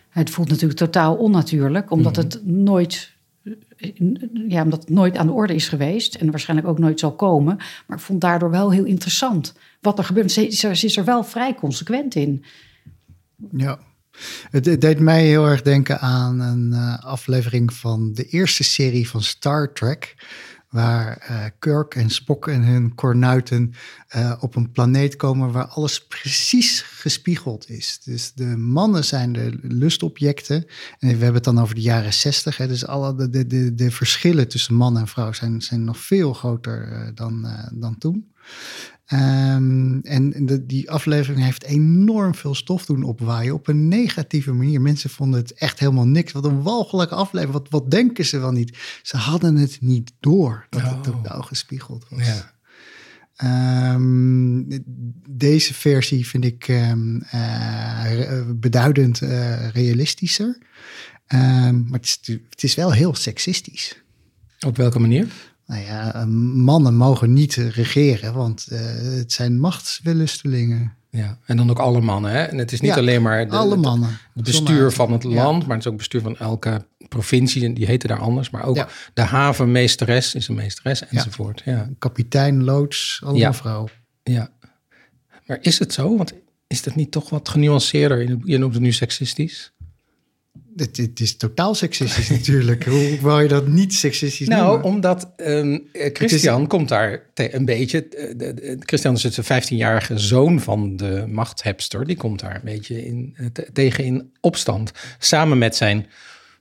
Het 0.09 0.31
voelt 0.31 0.49
natuurlijk 0.49 0.79
totaal 0.79 1.17
onnatuurlijk, 1.17 1.91
omdat 1.91 2.17
mhm. 2.17 2.23
het 2.25 2.47
nooit 2.47 3.13
ja, 4.49 4.63
omdat 4.63 4.81
het 4.81 4.91
nooit 4.91 5.17
aan 5.17 5.27
de 5.27 5.33
orde 5.33 5.55
is 5.55 5.69
geweest 5.69 6.15
en 6.15 6.31
waarschijnlijk 6.31 6.69
ook 6.69 6.79
nooit 6.79 7.01
zal 7.01 7.15
komen. 7.15 7.57
Maar 7.57 7.97
ik 7.97 8.05
vond 8.05 8.21
daardoor 8.21 8.51
wel 8.51 8.73
heel 8.73 8.85
interessant 8.85 9.55
wat 9.81 9.99
er 9.99 10.05
gebeurt. 10.05 10.33
Ze, 10.33 10.69
is 10.71 10.97
er 10.97 11.05
wel 11.05 11.25
vrij 11.25 11.55
consequent 11.55 12.15
in. 12.15 12.45
Ja, 13.53 13.79
het, 14.51 14.81
deed 14.81 14.99
mij 14.99 15.27
heel 15.27 15.47
erg 15.47 15.63
denken 15.63 16.01
aan 16.01 16.41
een 16.41 16.71
uh, 16.73 16.99
aflevering 17.05 17.73
van 17.73 18.13
de 18.13 18.25
eerste 18.25 18.65
serie 18.65 19.09
van 19.09 19.23
Star 19.23 19.73
Trek 19.73 20.15
waar 20.71 21.27
uh, 21.31 21.45
Kirk 21.59 21.95
en 21.95 22.11
Spock 22.11 22.49
en 22.49 22.63
hun 22.63 22.95
kornuiten 22.95 23.73
uh, 24.17 24.37
op 24.41 24.57
een 24.57 24.71
planeet 24.73 25.17
komen 25.17 25.53
waar 25.53 25.67
alles 25.67 26.07
precies 26.07 26.83
gespiegeld 26.83 27.69
is. 27.71 28.01
Dus 28.05 28.33
de 28.33 28.57
mannen 28.57 29.05
zijn 29.05 29.33
de 29.33 29.59
lustobjecten. 29.63 30.67
En 30.99 31.09
we 31.09 31.09
hebben 31.09 31.35
het 31.35 31.45
dan 31.45 31.61
over 31.61 31.75
de 31.75 31.81
jaren 31.81 32.13
zestig. 32.13 32.57
Dus 32.57 32.87
alle 32.87 33.29
de, 33.31 33.47
de, 33.47 33.75
de, 33.75 33.91
verschillen 33.91 34.49
tussen 34.49 34.75
man 34.75 34.99
en 34.99 35.09
vrouw 35.09 35.33
zijn, 35.33 35.63
zijn 35.63 35.85
nog 35.85 35.99
veel 35.99 36.33
groter 36.33 36.93
uh, 36.93 37.09
dan, 37.15 37.47
dan 37.73 37.99
toen. 37.99 38.33
Um, 39.13 40.01
en 40.03 40.47
de, 40.47 40.67
die 40.67 40.91
aflevering 40.91 41.45
heeft 41.45 41.65
enorm 41.65 42.35
veel 42.35 42.55
stof 42.55 42.87
doen 42.87 43.03
opwaaien 43.03 43.55
op 43.55 43.69
een 43.69 43.89
negatieve 43.89 44.53
manier. 44.53 44.81
Mensen 44.81 45.11
vonden 45.11 45.41
het 45.41 45.55
echt 45.55 45.79
helemaal 45.79 46.07
niks. 46.07 46.33
Wat 46.33 46.45
een 46.45 46.63
walgelijke 46.63 47.15
aflevering. 47.15 47.59
Wat, 47.59 47.69
wat 47.71 47.91
denken 47.91 48.27
ze 48.27 48.39
wel 48.39 48.53
niet? 48.53 48.79
Ze 49.03 49.17
hadden 49.17 49.57
het 49.57 49.79
niet 49.81 50.13
door 50.21 50.67
dat 50.69 50.83
het 50.83 51.09
op 51.09 51.25
de 51.25 51.31
ogen 51.31 51.47
gespiegeld 51.47 52.07
was. 52.09 52.27
Ja. 52.27 52.59
Um, 53.95 54.67
deze 55.29 55.75
versie 55.75 56.27
vind 56.27 56.45
ik 56.45 56.69
um, 56.69 57.23
uh, 57.35 58.41
beduidend 58.55 59.21
uh, 59.21 59.69
realistischer. 59.69 60.59
maar 61.29 61.85
het 61.91 62.05
is, 62.05 62.39
het 62.51 62.63
is 62.63 62.75
wel 62.75 62.93
heel 62.93 63.15
seksistisch. 63.15 64.03
Op 64.67 64.77
welke 64.77 64.99
manier? 64.99 65.27
Nou 65.71 65.83
ja, 65.83 66.15
eh, 66.15 66.25
mannen 66.55 66.95
mogen 66.95 67.33
niet 67.33 67.55
regeren, 67.55 68.35
want 68.35 68.67
uh, 68.73 68.79
het 69.19 69.33
zijn 69.33 69.61
machtswillustelingen. 69.61 70.95
Ja, 71.11 71.39
en 71.45 71.57
dan 71.57 71.71
ook 71.71 71.79
alle 71.79 72.01
mannen. 72.01 72.31
Hè? 72.31 72.43
En 72.43 72.59
het 72.59 72.73
is 72.73 72.81
niet 72.81 72.93
alleen 72.93 73.23
maar 73.23 73.49
de, 73.49 73.57
alle 73.57 73.77
mannen. 73.77 74.19
het 74.35 74.45
bestuur 74.45 74.93
van 74.93 75.13
het 75.13 75.25
land, 75.25 75.67
maar 75.67 75.77
het 75.77 75.87
is 75.87 75.93
ook 75.93 75.99
bestuur 75.99 76.21
van 76.21 76.37
elke 76.37 76.87
provincie. 77.09 77.65
En 77.65 77.75
die 77.75 77.87
heten 77.87 78.09
daar 78.09 78.19
anders. 78.19 78.51
Maar 78.51 78.65
ook 78.65 78.77
ja. 78.77 78.89
de 79.15 79.23
havenmeesteres 79.23 80.35
is 80.35 80.49
een 80.49 80.55
meesteres 80.55 81.07
enzovoort. 81.09 81.63
Ja. 81.65 81.89
Kapitein, 81.99 82.65
loods, 82.65 83.21
allemaal 83.25 83.53
vrouw. 83.53 83.89
Ja. 84.23 84.51
Maar 85.47 85.59
is 85.61 85.79
het 85.79 85.93
zo? 85.93 86.17
Want 86.17 86.33
is 86.67 86.83
dat 86.83 86.95
niet 86.95 87.11
toch 87.11 87.31
wat 87.31 87.49
genuanceerder? 87.49 88.37
Je 88.45 88.59
noemt 88.59 88.75
het 88.75 88.83
nu 88.83 88.93
seksistisch. 88.93 89.73
Het, 90.77 91.21
is 91.21 91.37
totaal 91.37 91.75
seksistisch 91.75 92.29
natuurlijk. 92.39 92.85
Hoe 92.85 93.19
wou 93.21 93.43
je 93.43 93.49
dat 93.49 93.67
niet 93.67 93.95
seksistisch 93.95 94.49
nou, 94.49 94.67
noemen? 94.67 94.85
omdat 94.85 95.33
um, 95.37 95.89
Christian 95.93 96.67
komt 96.67 96.89
daar 96.89 97.23
een 97.35 97.65
beetje... 97.65 98.07
Uh, 98.39 98.77
Christian 98.81 99.15
is 99.15 99.23
de 99.23 99.45
15-jarige 99.45 100.19
zoon 100.19 100.61
van 100.61 100.97
de 100.97 101.25
machthebster. 101.29 102.07
Die 102.07 102.17
komt 102.17 102.41
daar 102.41 102.55
een 102.55 102.61
beetje 102.65 103.07
in, 103.07 103.37
tegen 103.73 104.05
in 104.05 104.33
opstand. 104.41 104.93
Samen 105.19 105.59
met 105.59 105.77
zijn 105.77 106.07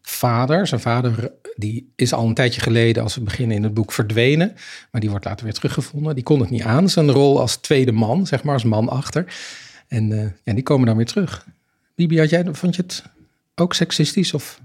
vader. 0.02 0.68
Zijn 0.68 0.82
vader 0.82 1.32
die 1.56 1.92
is 1.96 2.14
al 2.14 2.28
een 2.28 2.34
tijdje 2.34 2.62
geleden, 2.62 3.04
als 3.04 3.16
we 3.16 3.22
beginnen 3.22 3.58
in 3.58 3.64
het 3.64 3.74
boek, 3.74 3.92
verdwenen. 3.92 4.54
Maar 4.92 5.02
die 5.02 5.10
wordt 5.10 5.26
later 5.26 5.44
weer 5.44 5.54
teruggevonden. 5.54 6.16
Die 6.16 6.24
kon 6.24 6.40
het 6.40 6.50
niet 6.50 6.64
aan. 6.64 6.90
Zijn 6.90 7.12
rol 7.12 7.40
als 7.40 7.56
tweede 7.56 7.92
man, 7.92 8.28
zeg 8.28 8.44
maar, 8.44 8.54
als 8.54 8.64
man 8.64 8.90
achter. 8.90 9.34
En 9.88 10.12
uh, 10.12 10.26
ja, 10.44 10.54
die 10.54 10.64
komen 10.64 10.88
dan 10.88 10.96
weer 10.96 11.06
terug. 11.06 11.48
Bibi, 11.96 12.20
had 12.20 12.30
jij, 12.30 12.46
vond 12.52 12.76
je 12.76 12.82
het 12.82 13.04
ook 13.62 13.74
seksistisch? 13.74 14.34
Of? 14.34 14.62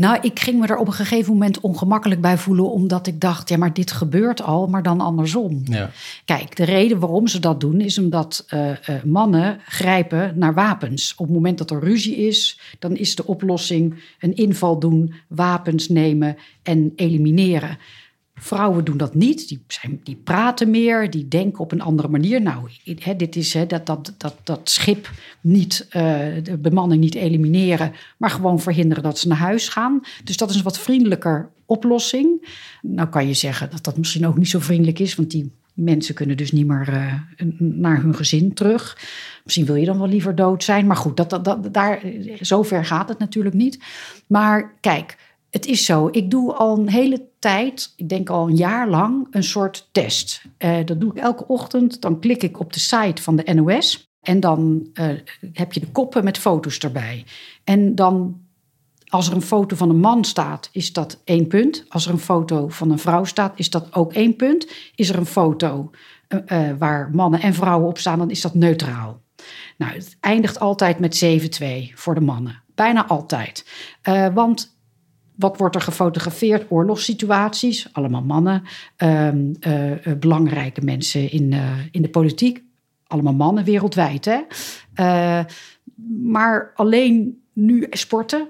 Nou, 0.00 0.18
ik 0.20 0.40
ging 0.40 0.60
me 0.60 0.66
er 0.66 0.76
op 0.76 0.86
een 0.86 0.92
gegeven 0.92 1.32
moment 1.32 1.60
ongemakkelijk 1.60 2.20
bij 2.20 2.38
voelen, 2.38 2.70
omdat 2.70 3.06
ik 3.06 3.20
dacht, 3.20 3.48
ja, 3.48 3.56
maar 3.56 3.72
dit 3.72 3.90
gebeurt 3.92 4.42
al, 4.42 4.66
maar 4.66 4.82
dan 4.82 5.00
andersom. 5.00 5.62
Ja. 5.64 5.90
Kijk, 6.24 6.56
de 6.56 6.64
reden 6.64 6.98
waarom 6.98 7.26
ze 7.26 7.40
dat 7.40 7.60
doen, 7.60 7.80
is 7.80 7.98
omdat 7.98 8.46
uh, 8.54 8.68
uh, 8.68 8.76
mannen 9.04 9.60
grijpen 9.64 10.38
naar 10.38 10.54
wapens. 10.54 11.14
Op 11.16 11.26
het 11.26 11.34
moment 11.34 11.58
dat 11.58 11.70
er 11.70 11.80
ruzie 11.80 12.16
is, 12.16 12.60
dan 12.78 12.96
is 12.96 13.14
de 13.14 13.26
oplossing 13.26 14.02
een 14.20 14.36
inval 14.36 14.78
doen, 14.78 15.14
wapens 15.26 15.88
nemen 15.88 16.36
en 16.62 16.92
elimineren. 16.96 17.78
Vrouwen 18.40 18.84
doen 18.84 18.96
dat 18.96 19.14
niet, 19.14 19.48
die, 19.48 19.62
zijn, 19.66 20.00
die 20.02 20.16
praten 20.16 20.70
meer, 20.70 21.10
die 21.10 21.28
denken 21.28 21.60
op 21.60 21.72
een 21.72 21.80
andere 21.80 22.08
manier. 22.08 22.42
Nou, 22.42 22.68
dit 23.16 23.36
is 23.36 23.56
dat, 23.68 23.86
dat, 23.86 24.14
dat, 24.18 24.34
dat 24.44 24.60
schip 24.64 25.10
niet, 25.40 25.86
uh, 25.86 25.92
de 26.42 26.58
bemanning 26.58 27.00
niet 27.00 27.14
elimineren, 27.14 27.92
maar 28.16 28.30
gewoon 28.30 28.60
verhinderen 28.60 29.02
dat 29.02 29.18
ze 29.18 29.28
naar 29.28 29.36
huis 29.36 29.68
gaan. 29.68 30.00
Dus 30.24 30.36
dat 30.36 30.50
is 30.50 30.56
een 30.56 30.62
wat 30.62 30.78
vriendelijker 30.78 31.50
oplossing. 31.66 32.48
Nou 32.82 33.08
kan 33.08 33.26
je 33.26 33.34
zeggen 33.34 33.70
dat 33.70 33.84
dat 33.84 33.96
misschien 33.96 34.26
ook 34.26 34.38
niet 34.38 34.48
zo 34.48 34.58
vriendelijk 34.58 34.98
is, 34.98 35.14
want 35.14 35.30
die 35.30 35.52
mensen 35.74 36.14
kunnen 36.14 36.36
dus 36.36 36.52
niet 36.52 36.66
meer 36.66 36.88
uh, 36.88 37.14
naar 37.58 38.02
hun 38.02 38.14
gezin 38.14 38.54
terug. 38.54 38.98
Misschien 39.44 39.66
wil 39.66 39.74
je 39.74 39.86
dan 39.86 39.98
wel 39.98 40.08
liever 40.08 40.34
dood 40.34 40.64
zijn, 40.64 40.86
maar 40.86 40.96
goed, 40.96 41.16
dat, 41.16 41.30
dat, 41.30 41.44
dat, 41.44 41.74
daar, 41.74 42.02
zover 42.40 42.84
gaat 42.84 43.08
het 43.08 43.18
natuurlijk 43.18 43.54
niet. 43.54 43.78
Maar 44.26 44.74
kijk 44.80 45.16
het 45.50 45.66
is 45.66 45.84
zo. 45.84 46.08
Ik 46.12 46.30
doe 46.30 46.52
al 46.52 46.78
een 46.78 46.88
hele 46.88 47.28
tijd, 47.40 47.92
ik 47.96 48.08
denk 48.08 48.30
al 48.30 48.48
een 48.48 48.56
jaar 48.56 48.88
lang, 48.88 49.26
een 49.30 49.44
soort 49.44 49.88
test. 49.92 50.42
Uh, 50.58 50.76
dat 50.84 51.00
doe 51.00 51.10
ik 51.10 51.22
elke 51.22 51.46
ochtend. 51.46 52.00
Dan 52.00 52.20
klik 52.20 52.42
ik 52.42 52.60
op 52.60 52.72
de 52.72 52.78
site 52.80 53.22
van 53.22 53.36
de 53.36 53.54
NOS. 53.54 54.08
En 54.20 54.40
dan 54.40 54.88
uh, 54.94 55.06
heb 55.52 55.72
je 55.72 55.80
de 55.80 55.90
koppen 55.90 56.24
met 56.24 56.38
foto's 56.38 56.78
erbij. 56.78 57.24
En 57.64 57.94
dan, 57.94 58.40
als 59.06 59.28
er 59.28 59.34
een 59.34 59.42
foto 59.42 59.76
van 59.76 59.90
een 59.90 60.00
man 60.00 60.24
staat, 60.24 60.68
is 60.72 60.92
dat 60.92 61.20
één 61.24 61.46
punt. 61.46 61.84
Als 61.88 62.06
er 62.06 62.12
een 62.12 62.18
foto 62.18 62.68
van 62.68 62.90
een 62.90 62.98
vrouw 62.98 63.24
staat, 63.24 63.58
is 63.58 63.70
dat 63.70 63.94
ook 63.94 64.12
één 64.12 64.36
punt. 64.36 64.66
Is 64.94 65.08
er 65.08 65.16
een 65.16 65.26
foto 65.26 65.90
uh, 66.28 66.70
waar 66.78 67.10
mannen 67.12 67.40
en 67.40 67.54
vrouwen 67.54 67.88
op 67.88 67.98
staan, 67.98 68.18
dan 68.18 68.30
is 68.30 68.40
dat 68.40 68.54
neutraal. 68.54 69.20
Nou, 69.76 69.92
het 69.92 70.16
eindigt 70.20 70.60
altijd 70.60 70.98
met 70.98 71.24
7-2 71.24 71.94
voor 71.94 72.14
de 72.14 72.20
mannen. 72.20 72.62
Bijna 72.74 73.06
altijd. 73.06 73.66
want 74.34 74.79
wat 75.40 75.56
wordt 75.58 75.74
er 75.74 75.80
gefotografeerd? 75.80 76.70
Oorlogssituaties, 76.70 77.88
allemaal 77.92 78.22
mannen. 78.22 78.62
Ehm, 78.96 79.52
eh, 79.60 80.06
eh, 80.06 80.18
belangrijke 80.18 80.80
mensen 80.80 81.30
in, 81.30 81.52
uh, 81.52 81.70
in 81.90 82.02
de 82.02 82.10
politiek, 82.10 82.62
allemaal 83.06 83.34
mannen 83.34 83.64
wereldwijd. 83.64 84.24
Hè? 84.24 84.40
maar 86.22 86.72
alleen 86.74 87.42
nu 87.52 87.86
sporten, 87.90 88.48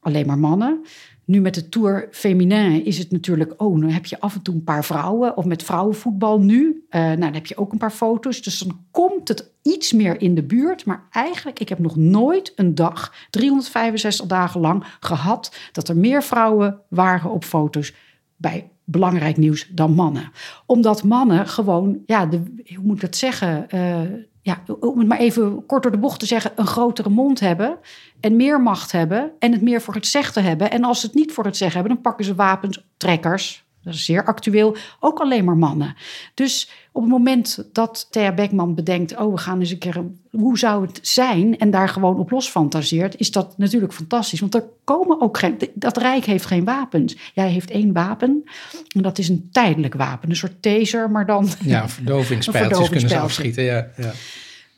alleen 0.00 0.26
maar 0.26 0.38
mannen. 0.38 0.82
Nu 1.24 1.40
met 1.40 1.54
de 1.54 1.68
Tour 1.68 2.08
Feminin 2.10 2.84
is 2.84 2.98
het 2.98 3.10
natuurlijk, 3.10 3.54
oh, 3.56 3.80
dan 3.80 3.90
heb 3.90 4.06
je 4.06 4.20
af 4.20 4.34
en 4.34 4.42
toe 4.42 4.54
een 4.54 4.64
paar 4.64 4.84
vrouwen. 4.84 5.36
Of 5.36 5.44
met 5.44 5.62
vrouwenvoetbal 5.62 6.40
nu, 6.40 6.84
uh, 6.90 7.00
nou, 7.00 7.18
dan 7.18 7.34
heb 7.34 7.46
je 7.46 7.56
ook 7.56 7.72
een 7.72 7.78
paar 7.78 7.90
foto's. 7.90 8.42
Dus 8.42 8.58
dan 8.58 8.80
komt 8.90 9.28
het 9.28 9.50
iets 9.62 9.92
meer 9.92 10.20
in 10.20 10.34
de 10.34 10.42
buurt. 10.42 10.84
Maar 10.84 11.06
eigenlijk, 11.10 11.60
ik 11.60 11.68
heb 11.68 11.78
nog 11.78 11.96
nooit 11.96 12.52
een 12.56 12.74
dag, 12.74 13.14
365 13.30 14.26
dagen 14.26 14.60
lang, 14.60 14.84
gehad 15.00 15.56
dat 15.72 15.88
er 15.88 15.96
meer 15.96 16.22
vrouwen 16.22 16.80
waren 16.88 17.30
op 17.30 17.44
foto's 17.44 17.94
bij 18.36 18.70
belangrijk 18.84 19.36
nieuws 19.36 19.68
dan 19.68 19.92
mannen. 19.92 20.30
Omdat 20.66 21.04
mannen 21.04 21.48
gewoon, 21.48 21.98
ja, 22.06 22.26
de, 22.26 22.42
hoe 22.74 22.84
moet 22.84 22.94
ik 22.94 23.00
dat 23.00 23.16
zeggen? 23.16 23.66
Uh, 23.74 24.00
ja, 24.42 24.62
om 24.80 24.98
het 24.98 25.08
maar 25.08 25.18
even 25.18 25.66
kort 25.66 25.82
door 25.82 25.92
de 25.92 25.98
bocht 25.98 26.20
te 26.20 26.26
zeggen, 26.26 26.52
een 26.54 26.66
grotere 26.66 27.08
mond 27.08 27.40
hebben 27.40 27.78
en 28.20 28.36
meer 28.36 28.60
macht 28.60 28.92
hebben 28.92 29.32
en 29.38 29.52
het 29.52 29.62
meer 29.62 29.80
voor 29.80 29.94
het 29.94 30.06
zeggen 30.06 30.44
hebben. 30.44 30.70
En 30.70 30.84
als 30.84 31.00
ze 31.00 31.06
het 31.06 31.14
niet 31.14 31.32
voor 31.32 31.44
het 31.44 31.56
zeggen 31.56 31.78
hebben, 31.78 31.94
dan 31.94 32.02
pakken 32.02 32.24
ze 32.24 32.34
wapens, 32.34 32.86
trekkers, 32.96 33.64
dat 33.82 33.94
is 33.94 34.04
zeer 34.04 34.24
actueel, 34.24 34.76
ook 35.00 35.18
alleen 35.20 35.44
maar 35.44 35.56
mannen. 35.56 35.94
Dus 36.34 36.70
op 36.92 37.02
het 37.02 37.10
moment 37.10 37.64
dat 37.72 38.06
Thea 38.10 38.32
Beckman 38.32 38.74
bedenkt, 38.74 39.16
oh, 39.16 39.32
we 39.32 39.38
gaan 39.38 39.60
eens 39.60 39.70
een 39.70 39.78
keer, 39.78 40.04
hoe 40.30 40.58
zou 40.58 40.86
het 40.86 40.98
zijn? 41.02 41.58
En 41.58 41.70
daar 41.70 41.88
gewoon 41.88 42.18
op 42.18 42.30
los 42.30 42.48
fantaseert, 42.48 43.16
is 43.16 43.30
dat 43.30 43.58
natuurlijk 43.58 43.92
fantastisch. 43.92 44.40
Want 44.40 44.54
er 44.54 44.64
komen 44.84 45.20
ook 45.20 45.38
geen, 45.38 45.58
dat 45.74 45.96
Rijk 45.96 46.24
heeft 46.24 46.46
geen 46.46 46.64
wapens. 46.64 47.16
Jij 47.34 47.48
heeft 47.48 47.70
één 47.70 47.92
wapen, 47.92 48.44
en 48.88 49.02
dat 49.02 49.18
is 49.18 49.28
een 49.28 49.48
tijdelijk 49.52 49.94
wapen, 49.94 50.30
een 50.30 50.36
soort 50.36 50.62
taser, 50.62 51.10
maar 51.10 51.26
dan... 51.26 51.48
Ja, 51.64 51.88
verdovingspijltjes 51.88 52.88
kunnen 52.90 53.08
ze 53.08 53.18
afschieten, 53.18 53.62
ja. 53.62 53.88
ja. 53.96 54.12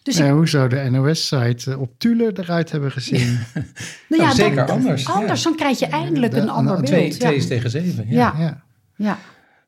Dus 0.02 0.20
hoe 0.20 0.48
zou 0.48 0.68
de 0.68 0.90
NOS-site 0.90 1.78
op 1.78 1.98
Tule 1.98 2.32
eruit 2.34 2.70
hebben 2.70 2.92
gezien? 2.92 3.38
nou 4.08 4.22
ja, 4.22 4.34
zeker 4.34 4.70
anders. 4.70 5.06
Anders, 5.06 5.42
dan 5.42 5.56
krijg 5.56 5.78
je 5.78 5.86
eindelijk 5.86 6.32
een 6.32 6.48
ander 6.48 6.74
beeld. 6.74 6.86
Twee, 6.86 7.10
twee 7.10 7.36
is 7.36 7.46
tegen 7.46 7.70
zeven. 7.70 8.06
ja. 8.08 8.34
ja. 8.38 8.63
Ja. 8.96 9.18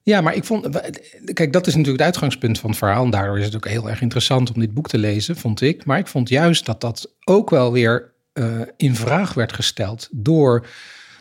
Ja, 0.03 0.21
maar 0.21 0.35
ik 0.35 0.45
vond, 0.45 0.81
kijk, 1.33 1.53
dat 1.53 1.67
is 1.67 1.75
natuurlijk 1.75 2.03
het 2.03 2.13
uitgangspunt 2.13 2.59
van 2.59 2.71
het 2.71 2.79
verhaal. 2.79 3.05
En 3.05 3.11
daardoor 3.11 3.39
is 3.39 3.45
het 3.45 3.57
ook 3.57 3.69
heel 3.69 3.91
erg 3.91 4.01
interessant 4.01 4.53
om 4.53 4.61
dit 4.61 4.75
boek 4.75 4.89
te 4.89 4.99
lezen, 4.99 5.37
vond 5.37 5.61
ik. 5.61 5.85
Maar 5.85 5.99
ik 5.99 6.07
vond 6.07 6.29
juist 6.29 6.67
dat 6.67 6.81
dat 6.81 7.15
ook 7.25 7.51
wel 7.51 7.73
weer 7.73 8.13
uh, 8.35 8.61
in 8.77 8.95
vraag 8.95 9.35
werd 9.35 9.53
gesteld 9.53 10.09
door, 10.13 10.67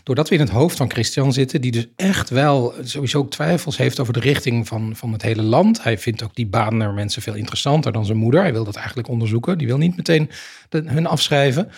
doordat 0.03 0.29
we 0.29 0.35
in 0.35 0.41
het 0.41 0.49
hoofd 0.49 0.77
van 0.77 0.91
Christian 0.91 1.33
zitten, 1.33 1.61
die 1.61 1.71
dus 1.71 1.87
echt 1.95 2.29
wel 2.29 2.73
sowieso 2.83 3.17
ook 3.17 3.31
twijfels 3.31 3.77
heeft 3.77 3.99
over 3.99 4.13
de 4.13 4.19
richting 4.19 4.67
van, 4.67 4.95
van 4.95 5.11
het 5.11 5.21
hele 5.21 5.43
land. 5.43 5.83
Hij 5.83 5.97
vindt 5.97 6.23
ook 6.23 6.35
die 6.35 6.47
baan 6.47 6.77
naar 6.77 6.93
mensen 6.93 7.21
veel 7.21 7.35
interessanter 7.35 7.91
dan 7.91 8.05
zijn 8.05 8.17
moeder. 8.17 8.41
Hij 8.41 8.53
wil 8.53 8.63
dat 8.63 8.75
eigenlijk 8.75 9.07
onderzoeken. 9.07 9.57
Die 9.57 9.67
wil 9.67 9.77
niet 9.77 9.95
meteen 9.95 10.29
hun 10.69 11.07
afschrijven. 11.07 11.69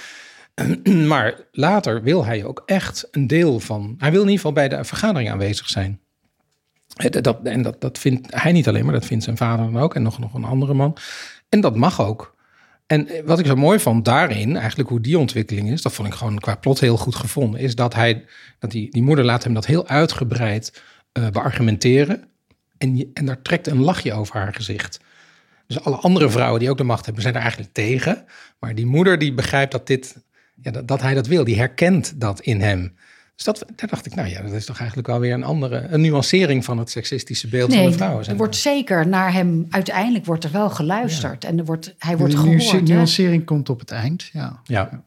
maar 1.08 1.36
later 1.52 2.04
wil 2.04 2.26
hij 2.26 2.46
ook 2.46 2.64
echt 2.66 3.08
een 3.12 3.28
deel 3.28 3.60
van. 3.60 3.96
Hij 3.98 4.12
wil 4.12 4.22
in 4.22 4.30
ieder 4.30 4.46
geval 4.46 4.68
bij 4.68 4.70
de 4.70 4.84
vergadering 4.84 5.32
aanwezig 5.32 5.70
zijn. 5.70 6.00
Dat, 6.98 7.40
en 7.44 7.62
dat, 7.62 7.82
dat 7.82 7.98
vindt 7.98 8.28
hij 8.42 8.52
niet 8.52 8.68
alleen, 8.68 8.84
maar 8.84 8.94
dat 8.94 9.06
vindt 9.06 9.24
zijn 9.24 9.38
vader 9.38 9.72
dan 9.72 9.82
ook. 9.82 9.96
En 9.96 10.02
nog, 10.02 10.20
nog 10.20 10.34
een 10.34 10.44
andere 10.44 10.74
man. 10.74 10.98
En 11.50 11.62
dat 11.62 11.76
mag 11.76 12.02
ook. 12.02 12.36
En 12.88 13.08
wat 13.26 13.40
ik 13.40 13.46
zo 13.46 13.56
mooi 13.56 13.80
vond 13.80 14.06
daarin, 14.06 14.58
eigenlijk 14.58 14.90
hoe 14.90 15.02
die 15.02 15.20
ontwikkeling 15.20 15.72
is, 15.72 15.82
dat 15.82 15.94
vond 15.94 16.08
ik 16.08 16.14
gewoon 16.14 16.40
qua 16.40 16.56
plot 16.56 16.80
heel 16.80 16.98
goed 16.98 17.16
gevonden, 17.16 17.60
is 17.60 17.76
dat 17.76 17.94
hij, 17.94 18.26
dat 18.60 18.72
die, 18.72 18.92
die 18.92 19.02
moeder 19.02 19.26
laat 19.26 19.44
hem 19.44 19.54
dat 19.54 19.66
heel 19.66 19.88
uitgebreid 19.88 20.82
uh, 21.14 21.30
beargumenteren. 21.30 22.24
En, 22.78 23.12
en 23.14 23.26
daar 23.26 23.42
trekt 23.42 23.68
een 23.68 23.82
lachje 23.82 24.14
over 24.14 24.36
haar 24.36 24.54
gezicht. 24.54 25.00
Dus 25.68 25.84
alle 25.84 25.96
andere 25.96 26.30
vrouwen 26.30 26.60
die 26.60 26.70
ook 26.70 26.78
de 26.78 26.84
macht 26.84 27.06
hebben, 27.06 27.24
zijn 27.24 27.36
er 27.36 27.42
eigenlijk 27.42 27.74
tegen. 27.74 28.26
Maar 28.60 28.76
die 28.76 28.86
moeder 28.86 29.18
die 29.18 29.34
begrijpt 29.34 29.72
dat, 29.72 29.88
dit, 29.88 30.18
ja, 30.62 30.72
dat 30.72 31.02
hij 31.02 31.14
dat 31.14 31.28
wil, 31.28 31.44
die 31.44 31.58
herkent 31.58 32.22
dat 32.22 32.40
in 32.40 32.62
hem. 32.62 32.98
Dus 33.38 33.46
dat, 33.46 33.66
daar 33.76 33.90
dacht 33.90 34.06
ik, 34.06 34.16
nou 34.16 34.28
ja, 34.28 34.42
dat 34.42 34.52
is 34.52 34.66
toch 34.66 34.78
eigenlijk 34.78 35.08
wel 35.08 35.20
weer 35.20 35.34
een 35.34 35.44
andere, 35.44 35.88
een 35.90 36.02
nuancering 36.02 36.66
van 36.66 36.78
het 36.78 36.90
seksistische 36.90 37.48
beeld 37.48 37.74
van 37.74 37.86
de 37.86 37.92
vrouwen. 37.92 38.28
Er 38.28 38.38
wordt 38.38 38.56
zeker 38.56 39.08
naar 39.08 39.34
hem, 39.34 39.66
uiteindelijk 39.70 40.26
wordt 40.26 40.44
er 40.44 40.52
wel 40.52 40.70
geluisterd 40.70 41.44
en 41.44 41.58
er 41.58 41.66
wordt, 41.66 41.96
hij 41.98 42.18
wordt 42.18 42.36
gehoord. 42.36 42.72
De 42.72 42.94
nuancering 42.94 43.46
komt 43.46 43.70
op 43.70 43.80
het 43.80 43.92
eind, 43.92 44.30
ja. 44.34 44.62
ja. 44.64 45.06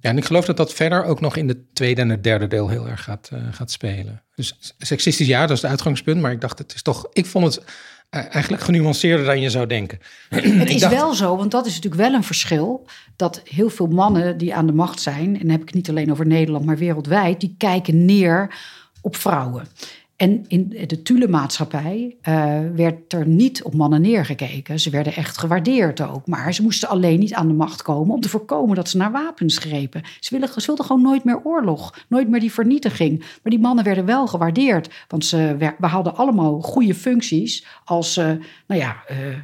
Ja, 0.00 0.10
en 0.10 0.16
ik 0.16 0.24
geloof 0.24 0.44
dat 0.44 0.56
dat 0.56 0.72
verder 0.72 1.04
ook 1.04 1.20
nog 1.20 1.36
in 1.36 1.46
de 1.46 1.64
tweede 1.72 2.00
en 2.00 2.08
het 2.08 2.24
derde 2.24 2.46
deel 2.46 2.68
heel 2.68 2.88
erg 2.88 3.02
gaat, 3.02 3.30
uh, 3.32 3.40
gaat 3.50 3.70
spelen. 3.70 4.22
Dus 4.34 4.74
seksistisch 4.78 5.26
ja, 5.26 5.40
dat 5.40 5.56
is 5.56 5.62
het 5.62 5.70
uitgangspunt. 5.70 6.20
Maar 6.20 6.32
ik 6.32 6.40
dacht, 6.40 6.58
het 6.58 6.74
is 6.74 6.82
toch, 6.82 7.08
ik 7.12 7.26
vond 7.26 7.44
het 7.44 7.64
eigenlijk 8.10 8.62
genuanceerder 8.62 9.26
dan 9.26 9.40
je 9.40 9.50
zou 9.50 9.66
denken. 9.66 9.98
Het 10.28 10.70
is 10.70 10.88
wel 10.88 11.14
zo, 11.14 11.36
want 11.36 11.50
dat 11.50 11.66
is 11.66 11.74
natuurlijk 11.74 12.02
wel 12.02 12.12
een 12.14 12.24
verschil. 12.24 12.86
Dat 13.16 13.40
heel 13.44 13.70
veel 13.70 13.86
mannen 13.86 14.38
die 14.38 14.54
aan 14.54 14.66
de 14.66 14.72
macht 14.72 15.00
zijn, 15.00 15.34
en 15.34 15.40
dan 15.40 15.50
heb 15.50 15.60
ik 15.60 15.66
het 15.66 15.74
niet 15.74 15.88
alleen 15.88 16.10
over 16.10 16.26
Nederland, 16.26 16.64
maar 16.64 16.76
wereldwijd, 16.76 17.40
die 17.40 17.54
kijken 17.58 18.04
neer 18.04 18.54
op 19.00 19.16
vrouwen. 19.16 19.66
En 20.18 20.44
in 20.48 20.74
de 20.86 21.02
Thule-maatschappij 21.02 22.16
uh, 22.28 22.60
werd 22.74 23.12
er 23.12 23.26
niet 23.26 23.62
op 23.62 23.74
mannen 23.74 24.00
neergekeken. 24.00 24.80
Ze 24.80 24.90
werden 24.90 25.14
echt 25.14 25.38
gewaardeerd 25.38 26.00
ook. 26.00 26.26
Maar 26.26 26.54
ze 26.54 26.62
moesten 26.62 26.88
alleen 26.88 27.18
niet 27.18 27.34
aan 27.34 27.48
de 27.48 27.54
macht 27.54 27.82
komen 27.82 28.14
om 28.14 28.20
te 28.20 28.28
voorkomen 28.28 28.76
dat 28.76 28.88
ze 28.88 28.96
naar 28.96 29.12
wapens 29.12 29.58
grepen. 29.58 30.02
Ze, 30.20 30.38
wilden 30.66 30.84
gewoon 30.84 31.02
nooit 31.02 31.24
meer 31.24 31.40
oorlog, 31.44 32.04
nooit 32.08 32.28
meer 32.28 32.40
die 32.40 32.52
vernietiging. 32.52 33.18
Maar 33.18 33.52
die 33.52 33.58
mannen 33.58 33.84
werden 33.84 34.04
wel 34.04 34.26
gewaardeerd. 34.26 34.94
Want 35.08 35.24
ze 35.24 35.56
we 35.78 35.86
hadden 35.86 36.16
allemaal 36.16 36.60
goede 36.60 36.94
functies 36.94 37.66
als, 37.84 38.16
uh, 38.16 38.24
nou 38.66 38.80
ja, 38.80 38.96
uh, 39.10 39.36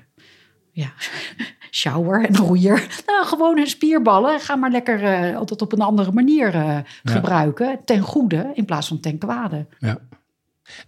ja, 0.70 0.92
shower 1.70 2.24
en 2.24 2.36
roeier. 2.36 3.02
Nou, 3.06 3.26
gewoon 3.26 3.56
hun 3.56 3.66
spierballen. 3.66 4.40
Ga 4.40 4.56
maar 4.56 4.70
lekker 4.70 5.34
altijd 5.36 5.62
op 5.62 5.72
een 5.72 5.80
andere 5.80 6.12
manier 6.12 6.56
ja. 6.56 6.84
gebruiken. 7.04 7.78
Ten 7.84 8.00
goede 8.00 8.50
in 8.54 8.64
plaats 8.64 8.88
van 8.88 9.00
ten 9.00 9.18
kwade. 9.18 9.66
Ja. 9.78 9.98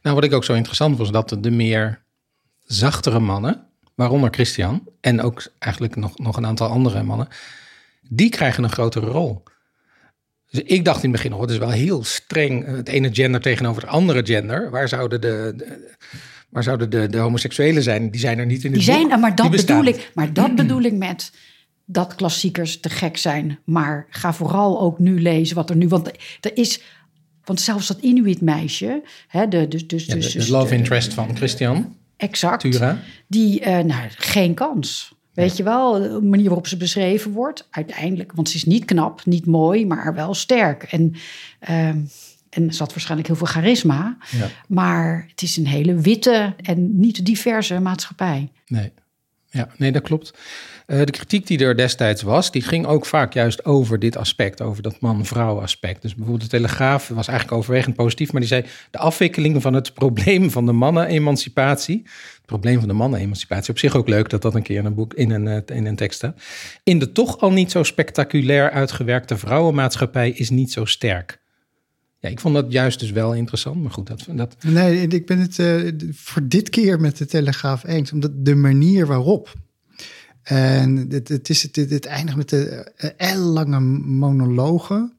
Nou, 0.03 0.15
wat 0.15 0.25
ik 0.25 0.33
ook 0.33 0.45
zo 0.45 0.55
interessant 0.55 0.99
was, 0.99 1.11
dat 1.11 1.37
de 1.41 1.51
meer 1.51 2.03
zachtere 2.63 3.19
mannen, 3.19 3.67
waaronder 3.95 4.31
Christian 4.31 4.89
en 5.01 5.23
ook 5.23 5.47
eigenlijk 5.59 5.97
nog, 5.97 6.19
nog 6.19 6.37
een 6.37 6.47
aantal 6.47 6.69
andere 6.69 7.03
mannen, 7.03 7.29
die 8.09 8.29
krijgen 8.31 8.65
een 8.65 8.73
grotere 8.73 9.07
rol. 9.07 9.43
Dus 10.51 10.61
ik 10.61 10.85
dacht 10.85 11.03
in 11.03 11.11
het 11.11 11.23
begin, 11.23 11.35
oh, 11.35 11.41
het 11.41 11.51
is 11.51 11.59
wel 11.59 11.71
heel 11.71 12.05
streng, 12.05 12.65
eh, 12.65 12.75
het 12.75 12.89
ene 12.89 13.15
gender 13.15 13.41
tegenover 13.41 13.83
het 13.83 13.91
andere 13.91 14.27
gender. 14.27 14.71
Waar 14.71 14.89
zouden 14.89 15.21
de, 15.21 15.53
de 15.57 15.95
waar 16.49 16.63
zouden 16.63 16.91
de, 16.91 17.09
de 17.09 17.19
homoseksuelen 17.19 17.83
zijn? 17.83 18.11
Die 18.11 18.21
zijn 18.21 18.39
er 18.39 18.47
niet 18.47 18.65
in 18.65 18.71
de 18.71 18.77
Die 18.77 18.87
zijn, 18.87 19.21
maar 19.21 19.35
dat 19.35 19.51
bedoel 19.51 19.85
ik, 19.85 20.11
maar 20.15 20.33
dat 20.33 20.55
bedoel 20.55 20.83
ik 20.83 20.93
met 20.93 21.33
dat 21.85 22.15
klassiekers 22.15 22.81
te 22.81 22.89
gek 22.89 23.17
zijn. 23.17 23.59
Maar 23.65 24.07
ga 24.11 24.33
vooral 24.33 24.81
ook 24.81 24.99
nu 24.99 25.21
lezen 25.21 25.57
wat 25.57 25.71
er 25.71 25.77
nu. 25.77 25.89
Want 25.89 26.11
er 26.41 26.57
is 26.57 26.83
want 27.47 27.61
zelfs 27.61 27.87
dat 27.87 27.99
Inuit-meisje, 28.01 29.03
hè, 29.29 29.49
de, 29.49 29.69
dus, 29.69 29.87
dus, 29.87 30.05
ja, 30.05 30.15
de, 30.15 30.33
dus, 30.33 30.49
love 30.49 30.75
interest 30.75 31.15
van 31.15 31.37
Christian. 31.37 31.97
Exact. 32.17 32.61
Tura. 32.61 32.99
Die, 33.27 33.61
uh, 33.61 33.79
nou, 33.79 34.09
geen 34.17 34.55
kans. 34.55 35.15
Weet 35.33 35.57
je 35.57 35.63
wel, 35.63 35.93
de 35.93 36.21
manier 36.23 36.47
waarop 36.47 36.67
ze 36.67 36.77
beschreven 36.77 37.33
wordt, 37.33 37.67
uiteindelijk, 37.71 38.33
want 38.33 38.49
ze 38.49 38.57
is 38.57 38.65
niet 38.65 38.85
knap, 38.85 39.25
niet 39.25 39.47
mooi, 39.47 39.87
maar 39.87 40.15
wel 40.15 40.35
sterk. 40.35 40.83
En, 40.83 41.15
uh, 41.69 41.89
en 42.51 42.73
ze 42.73 42.79
had 42.79 42.91
waarschijnlijk 42.91 43.29
heel 43.29 43.37
veel 43.37 43.47
charisma, 43.47 44.17
ja. 44.31 44.49
maar 44.69 45.27
het 45.31 45.43
is 45.43 45.57
een 45.57 45.67
hele 45.67 45.95
witte 45.95 46.55
en 46.63 46.99
niet 46.99 47.27
diverse 47.27 47.81
maatschappij. 47.81 48.51
Nee, 48.67 48.93
ja, 49.51 49.69
nee, 49.77 49.93
dat 49.93 50.03
klopt. 50.03 50.33
Uh, 50.87 50.99
de 50.99 51.11
kritiek 51.11 51.47
die 51.47 51.59
er 51.59 51.77
destijds 51.77 52.23
was, 52.23 52.51
die 52.51 52.63
ging 52.63 52.87
ook 52.87 53.07
vaak 53.07 53.33
juist 53.33 53.65
over 53.65 53.99
dit 53.99 54.17
aspect, 54.17 54.63
over 54.63 54.83
dat 54.83 55.01
man-vrouw 55.01 55.61
aspect. 55.61 56.03
Dus 56.03 56.15
bijvoorbeeld 56.15 56.51
de 56.51 56.57
Telegraaf 56.57 57.09
was 57.09 57.29
eigenlijk 57.29 57.59
overwegend 57.59 57.97
positief, 57.97 58.33
maar 58.33 58.41
die 58.41 58.51
zei 58.51 58.65
de 58.91 58.99
afwikkeling 58.99 59.63
van 59.63 59.75
het 59.75 59.95
probleem 60.01 60.51
van 60.51 60.67
de 60.67 60.73
mannen-emancipatie, 60.73 62.03
het 62.05 62.47
probleem 62.47 62.79
van 62.79 62.89
de 62.89 62.95
mannen-emancipatie, 62.95 63.71
op 63.71 63.79
zich 63.79 63.97
ook 63.97 64.09
leuk 64.09 64.29
dat 64.29 64.43
dat 64.43 64.55
een 64.55 64.63
keer 64.63 64.79
in 64.79 64.85
een 64.85 64.95
boek, 64.95 65.15
in 65.15 65.31
een, 65.31 65.49
eh, 65.49 65.77
in 65.77 65.87
een 65.87 65.97
tekst 65.97 66.19
staat, 66.19 66.43
in 66.83 66.99
de 66.99 67.13
toch 67.13 67.41
al 67.41 67.53
niet 67.53 67.71
zo 67.71 67.83
spectaculair 67.83 68.71
uitgewerkte 68.71 69.37
vrouwenmaatschappij 69.37 70.31
is 70.31 70.51
niet 70.51 70.73
zo 70.73 70.85
sterk. 70.85 71.41
Ja, 72.19 72.29
ik 72.29 72.41
vond 72.41 72.55
dat 72.55 72.73
juist 72.73 73.01
dus 73.01 73.11
wel 73.11 73.35
interessant, 73.35 73.83
maar 73.83 73.93
goed. 73.93 74.07
Dat, 74.07 74.27
dat... 74.31 74.57
Nee, 74.63 75.07
ik 75.07 75.27
ben 75.27 75.39
het 75.39 75.59
uh, 75.59 75.93
voor 76.13 76.49
dit 76.49 76.69
keer 76.69 77.01
met 77.01 77.17
de 77.17 77.27
Telegraaf 77.27 77.85
eens, 77.85 78.13
omdat 78.13 78.31
de 78.35 78.55
manier 78.55 79.07
waarop 79.07 79.55
en 80.47 81.07
het, 81.09 81.29
het, 81.29 81.49
is, 81.49 81.63
het, 81.63 81.77
het 81.77 82.07
eindigt 82.07 82.37
met 82.37 82.49
de 82.49 82.93
uh, 83.19 83.53
lange 83.53 83.81
monologen. 83.81 85.13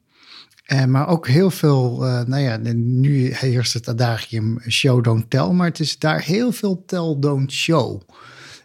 Uh, 0.72 0.84
maar 0.84 1.08
ook 1.08 1.28
heel 1.28 1.50
veel, 1.50 2.06
uh, 2.06 2.22
nou 2.22 2.42
ja, 2.42 2.56
nu 2.74 3.34
heerst 3.34 3.72
het 3.72 3.88
adagium 3.88 4.60
show 4.68 5.04
don't 5.04 5.30
tell, 5.30 5.48
maar 5.50 5.66
het 5.66 5.80
is 5.80 5.98
daar 5.98 6.22
heel 6.22 6.52
veel 6.52 6.84
tell 6.86 7.16
don't 7.18 7.52
show. 7.52 8.00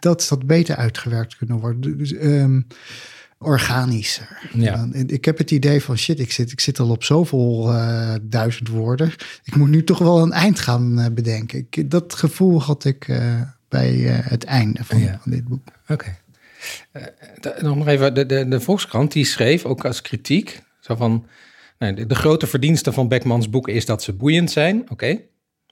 Dat 0.00 0.26
dat 0.28 0.46
beter 0.46 0.76
uitgewerkt 0.76 1.36
kunnen 1.36 1.58
worden. 1.58 1.98
Dus, 1.98 2.12
um, 2.12 2.66
organischer. 3.38 4.48
Ja. 4.52 4.88
Ik 5.06 5.24
heb 5.24 5.38
het 5.38 5.50
idee 5.50 5.82
van 5.82 5.98
shit, 5.98 6.20
ik 6.20 6.32
zit, 6.32 6.52
ik 6.52 6.60
zit 6.60 6.78
al 6.78 6.90
op 6.90 7.04
zoveel 7.04 7.72
uh, 7.72 8.14
duizend 8.22 8.68
woorden. 8.68 9.12
Ik 9.44 9.56
moet 9.56 9.68
nu 9.68 9.84
toch 9.84 9.98
wel 9.98 10.22
een 10.22 10.32
eind 10.32 10.60
gaan 10.60 10.98
uh, 10.98 11.06
bedenken. 11.06 11.66
Ik, 11.70 11.90
dat 11.90 12.14
gevoel 12.14 12.62
had 12.62 12.84
ik 12.84 13.20
bij 13.68 13.92
het 14.06 14.44
einde 14.44 14.84
van, 14.84 14.98
ja. 14.98 15.18
van 15.22 15.30
dit 15.32 15.44
boek. 15.44 15.68
Oké. 15.82 15.92
Okay. 15.92 16.22
Uh, 16.92 17.02
nog 17.60 17.86
even, 17.86 18.14
de, 18.14 18.26
de, 18.26 18.48
de, 18.48 18.60
Volkskrant 18.60 19.12
die 19.12 19.24
schreef 19.24 19.64
ook 19.64 19.84
als 19.84 20.02
kritiek, 20.02 20.62
zo 20.80 20.94
van, 20.94 21.26
nee, 21.78 21.92
de, 21.92 22.06
de, 22.06 22.14
grote 22.14 22.46
verdienste 22.46 22.92
van 22.92 23.08
Beckmans 23.08 23.50
boeken 23.50 23.72
is 23.72 23.86
dat 23.86 24.02
ze 24.02 24.12
boeiend 24.12 24.50
zijn, 24.50 24.90
oké. 24.90 25.20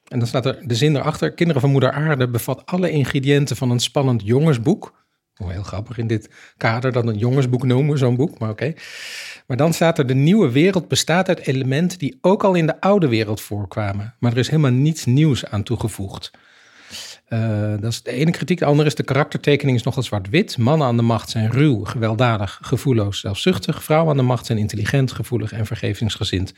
En 0.08 0.18
dan 0.18 0.28
staat 0.28 0.46
er 0.46 0.68
de 0.68 0.74
zin 0.74 0.96
erachter, 0.96 1.32
Kinderen 1.32 1.60
van 1.62 1.70
Moeder 1.70 1.92
Aarde 1.92 2.28
bevat 2.28 2.66
alle 2.66 2.90
ingrediënten 2.90 3.56
van 3.56 3.70
een 3.70 3.80
spannend 3.80 4.22
jongensboek. 4.24 5.00
Oh, 5.36 5.50
heel 5.50 5.62
grappig 5.62 5.98
in 5.98 6.06
dit 6.06 6.30
kader 6.56 6.92
dat 6.92 7.06
een 7.06 7.18
jongensboek 7.18 7.62
noemen, 7.62 7.98
zo'n 7.98 8.16
boek, 8.16 8.38
maar 8.38 8.50
oké. 8.50 8.72
Maar 9.46 9.56
dan 9.56 9.72
staat 9.72 9.98
er, 9.98 10.06
de 10.06 10.14
nieuwe 10.14 10.50
wereld 10.50 10.88
bestaat 10.88 11.28
uit 11.28 11.46
elementen 11.46 11.98
die 11.98 12.18
ook 12.20 12.44
al 12.44 12.54
in 12.54 12.66
de 12.66 12.80
oude 12.80 13.08
wereld 13.08 13.40
voorkwamen. 13.40 14.14
Maar 14.18 14.32
er 14.32 14.38
is 14.38 14.48
helemaal 14.48 14.70
niets 14.70 15.04
nieuws 15.04 15.46
aan 15.46 15.62
toegevoegd. 15.62 16.30
Uh, 17.28 17.70
dat 17.80 17.92
is 17.92 18.02
de 18.02 18.10
ene 18.10 18.30
kritiek. 18.30 18.58
De 18.58 18.64
andere 18.64 18.88
is 18.88 18.94
de 18.94 19.02
karaktertekening 19.02 19.76
is 19.76 19.82
nogal 19.82 20.02
zwart-wit. 20.02 20.58
Mannen 20.58 20.86
aan 20.86 20.96
de 20.96 21.02
macht 21.02 21.30
zijn 21.30 21.50
ruw, 21.50 21.84
gewelddadig, 21.84 22.58
gevoelloos, 22.62 23.20
zelfzuchtig. 23.20 23.84
Vrouwen 23.84 24.10
aan 24.10 24.16
de 24.16 24.22
macht 24.22 24.46
zijn 24.46 24.58
intelligent, 24.58 25.12
gevoelig 25.12 25.52
en 25.52 25.66
vergevingsgezind. 25.66 26.54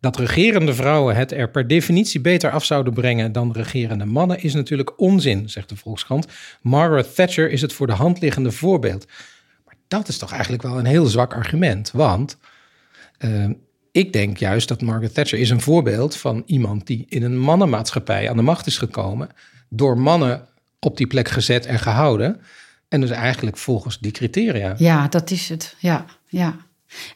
Dat 0.00 0.16
regerende 0.16 0.74
vrouwen 0.74 1.16
het 1.16 1.32
er 1.32 1.50
per 1.50 1.66
definitie 1.66 2.20
beter 2.20 2.50
af 2.50 2.64
zouden 2.64 2.92
brengen 2.92 3.32
dan 3.32 3.52
regerende 3.52 4.04
mannen 4.04 4.42
is 4.42 4.54
natuurlijk 4.54 5.00
onzin, 5.00 5.48
zegt 5.48 5.68
de 5.68 5.76
Volkskrant. 5.76 6.26
Margaret 6.62 7.14
Thatcher 7.14 7.50
is 7.50 7.60
het 7.60 7.72
voor 7.72 7.86
de 7.86 7.92
hand 7.92 8.20
liggende 8.20 8.50
voorbeeld. 8.50 9.06
Maar 9.64 9.74
dat 9.88 10.08
is 10.08 10.18
toch 10.18 10.32
eigenlijk 10.32 10.62
wel 10.62 10.78
een 10.78 10.84
heel 10.84 11.06
zwak 11.06 11.34
argument, 11.34 11.90
want 11.90 12.38
uh, 13.18 13.48
ik 13.92 14.12
denk 14.12 14.36
juist 14.36 14.68
dat 14.68 14.80
Margaret 14.80 15.14
Thatcher 15.14 15.38
is 15.38 15.50
een 15.50 15.60
voorbeeld 15.60 16.16
van 16.16 16.42
iemand 16.46 16.86
die 16.86 17.06
in 17.08 17.22
een 17.22 17.38
mannenmaatschappij 17.38 18.30
aan 18.30 18.36
de 18.36 18.42
macht 18.42 18.66
is 18.66 18.78
gekomen 18.78 19.28
door 19.68 19.98
mannen 19.98 20.48
op 20.78 20.96
die 20.96 21.06
plek 21.06 21.28
gezet 21.28 21.66
en 21.66 21.78
gehouden. 21.78 22.40
En 22.88 23.00
dus 23.00 23.10
eigenlijk 23.10 23.56
volgens 23.56 23.98
die 23.98 24.12
criteria. 24.12 24.74
Ja, 24.78 25.08
dat 25.08 25.30
is 25.30 25.48
het. 25.48 25.76
Ja, 25.78 26.04
ja. 26.28 26.56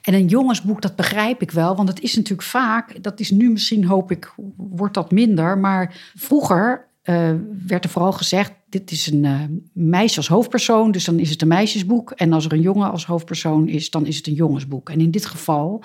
En 0.03 0.15
een 0.15 0.27
jongensboek, 0.27 0.83
dat 0.83 0.97
begrijp 0.97 1.43
ik 1.43 1.51
wel. 1.51 1.77
Want 1.77 1.89
het 1.89 2.01
is 2.01 2.15
natuurlijk 2.15 2.49
vaak, 2.49 3.03
dat 3.03 3.21
is 3.21 3.31
nu 3.31 3.51
misschien, 3.51 3.85
hoop 3.85 4.11
ik, 4.11 4.35
wordt 4.57 4.95
dat 4.95 5.11
minder. 5.11 5.59
Maar 5.59 6.11
vroeger 6.15 6.89
uh, 7.05 7.31
werd 7.67 7.85
er 7.85 7.91
vooral 7.91 8.13
gezegd: 8.13 8.53
dit 8.69 8.91
is 8.91 9.07
een 9.07 9.25
uh, 9.25 9.41
meisje 9.73 10.17
als 10.17 10.29
hoofdpersoon, 10.29 10.91
dus 10.91 11.05
dan 11.05 11.19
is 11.19 11.31
het 11.31 11.43
een 11.43 11.49
meisjesboek. 11.49 12.11
En 12.11 12.33
als 12.33 12.45
er 12.45 12.53
een 12.53 12.61
jongen 12.61 12.91
als 12.91 13.07
hoofdpersoon 13.07 13.69
is, 13.69 13.91
dan 13.91 14.07
is 14.07 14.17
het 14.17 14.27
een 14.27 14.35
jongensboek. 14.35 14.91
En 14.91 15.01
in 15.01 15.11
dit 15.11 15.27
geval 15.27 15.83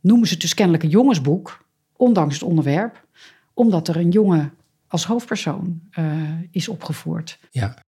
noemen 0.00 0.26
ze 0.26 0.32
het 0.32 0.42
dus 0.42 0.54
kennelijk 0.54 0.84
een 0.84 0.90
jongensboek, 0.90 1.64
ondanks 1.96 2.34
het 2.34 2.42
onderwerp, 2.42 3.06
omdat 3.54 3.88
er 3.88 3.96
een 3.96 4.10
jongen 4.10 4.52
als 4.88 5.04
hoofdpersoon 5.04 5.80
uh, 5.98 6.22
is 6.50 6.68
opgevoerd. 6.68 7.38
Ja. 7.50 7.84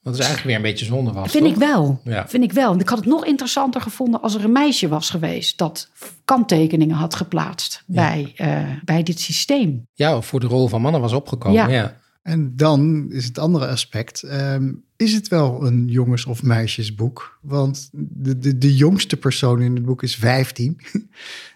Wat 0.00 0.14
is 0.14 0.20
eigenlijk 0.20 0.48
weer 0.48 0.56
een 0.56 0.70
beetje 0.70 0.84
zonde 0.84 1.12
was. 1.12 1.30
Vind 1.30 1.44
toch? 1.44 1.52
ik 1.52 1.58
wel. 1.58 2.00
Ja. 2.04 2.28
Vind 2.28 2.44
ik 2.44 2.52
wel. 2.52 2.80
Ik 2.80 2.88
had 2.88 2.98
het 2.98 3.06
nog 3.06 3.24
interessanter 3.24 3.80
gevonden 3.80 4.22
als 4.22 4.34
er 4.34 4.44
een 4.44 4.52
meisje 4.52 4.88
was 4.88 5.10
geweest 5.10 5.58
dat 5.58 5.90
kanttekeningen 6.24 6.96
had 6.96 7.14
geplaatst 7.14 7.82
bij, 7.86 8.32
eh, 8.36 8.68
bij 8.84 9.02
dit 9.02 9.20
systeem. 9.20 9.86
Ja, 9.94 10.16
of 10.16 10.26
voor 10.26 10.40
de 10.40 10.46
rol 10.46 10.68
van 10.68 10.80
mannen 10.80 11.00
was 11.00 11.12
opgekomen. 11.12 11.58
Ja. 11.58 11.68
Ja. 11.68 12.00
En 12.22 12.56
dan 12.56 13.06
is 13.10 13.24
het 13.24 13.38
andere 13.38 13.66
aspect. 13.66 14.22
ehm, 14.22 14.72
is 14.96 15.12
het 15.14 15.28
wel 15.28 15.66
een 15.66 15.88
jongens- 15.88 16.24
of 16.26 16.42
meisjesboek? 16.42 17.38
Want 17.42 17.88
de, 17.92 18.38
de, 18.38 18.58
de 18.58 18.74
jongste 18.76 19.16
persoon 19.16 19.60
in 19.60 19.74
het 19.74 19.84
boek 19.84 20.02
is 20.02 20.16
15. 20.16 20.80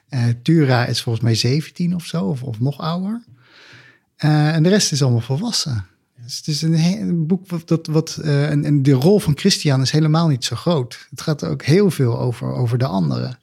Eh 0.08 0.24
Tura 0.42 0.84
is 0.86 1.02
volgens 1.02 1.24
mij 1.24 1.34
17 1.34 1.94
of 1.94 2.04
zo, 2.04 2.24
of, 2.24 2.42
of 2.42 2.60
nog 2.60 2.78
ouder. 2.78 3.22
Eh, 4.16 4.54
en 4.54 4.62
de 4.62 4.68
rest 4.68 4.92
is 4.92 5.02
allemaal 5.02 5.20
volwassen. 5.20 5.86
Dus 6.22 6.36
het 6.36 6.46
is 6.46 6.62
een, 6.62 7.26
boek 7.26 7.48
wat. 7.48 7.68
dat 7.68 7.86
wat 7.86 8.18
eh, 8.22 8.50
en, 8.50 8.64
en 8.64 8.82
de 8.82 8.92
rol 8.92 9.18
van 9.18 9.38
Christian 9.38 9.80
is 9.82 9.90
helemaal 9.90 10.28
niet 10.28 10.44
zo 10.44 10.56
groot. 10.56 11.06
Het 11.10 11.20
gaat 11.20 11.44
ook 11.44 11.62
heel 11.62 11.90
veel 11.90 12.18
over, 12.18 12.52
over 12.52 12.78
de 12.78 12.86
anderen. 12.86 13.38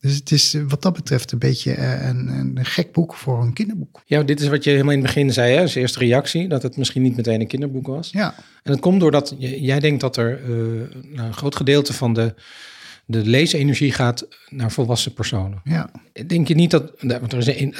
Dus 0.00 0.14
het 0.14 0.30
is 0.30 0.54
eh, 0.54 0.62
wat 0.68 0.82
dat 0.82 0.92
betreft 0.92 1.32
een 1.32 1.38
beetje 1.38 1.78
een, 1.78 2.28
een 2.28 2.64
gek 2.64 2.92
boek 2.92 3.14
voor 3.14 3.42
een 3.42 3.52
kinderboek. 3.52 4.02
ja, 4.04 4.22
dit 4.22 4.40
is 4.40 4.48
wat 4.48 4.64
je 4.64 4.70
helemaal 4.70 4.92
in 4.92 4.98
het 4.98 5.06
begin 5.06 5.32
zei, 5.32 5.54
hè? 5.54 5.60
als 5.60 5.74
eerste 5.74 5.98
reactie, 5.98 6.48
dat 6.48 6.62
het 6.62 6.76
misschien 6.76 7.02
niet 7.02 7.16
meteen 7.16 7.40
een 7.40 7.46
kinderboek 7.46 7.86
was. 7.86 8.10
Ja, 8.10 8.34
En 8.62 8.72
dat 8.72 8.80
komt 8.80 9.00
doordat 9.00 9.34
jij 9.38 9.80
denkt 9.80 10.00
dat 10.00 10.16
er 10.16 10.50
een 11.14 11.34
groot 11.34 11.56
gedeelte 11.56 11.92
van 11.92 12.12
de, 12.12 12.34
de 13.10 13.26
leesenergie 13.26 13.92
gaat 13.92 14.26
naar 14.48 14.72
volwassen 14.72 15.12
personen. 15.12 15.60
ja. 15.64 15.90
Denk 16.26 16.48
je 16.48 16.54
niet 16.54 16.70
dat, 16.70 16.92
want 17.00 17.32
er, 17.32 17.38
is 17.38 17.46
een, 17.60 17.74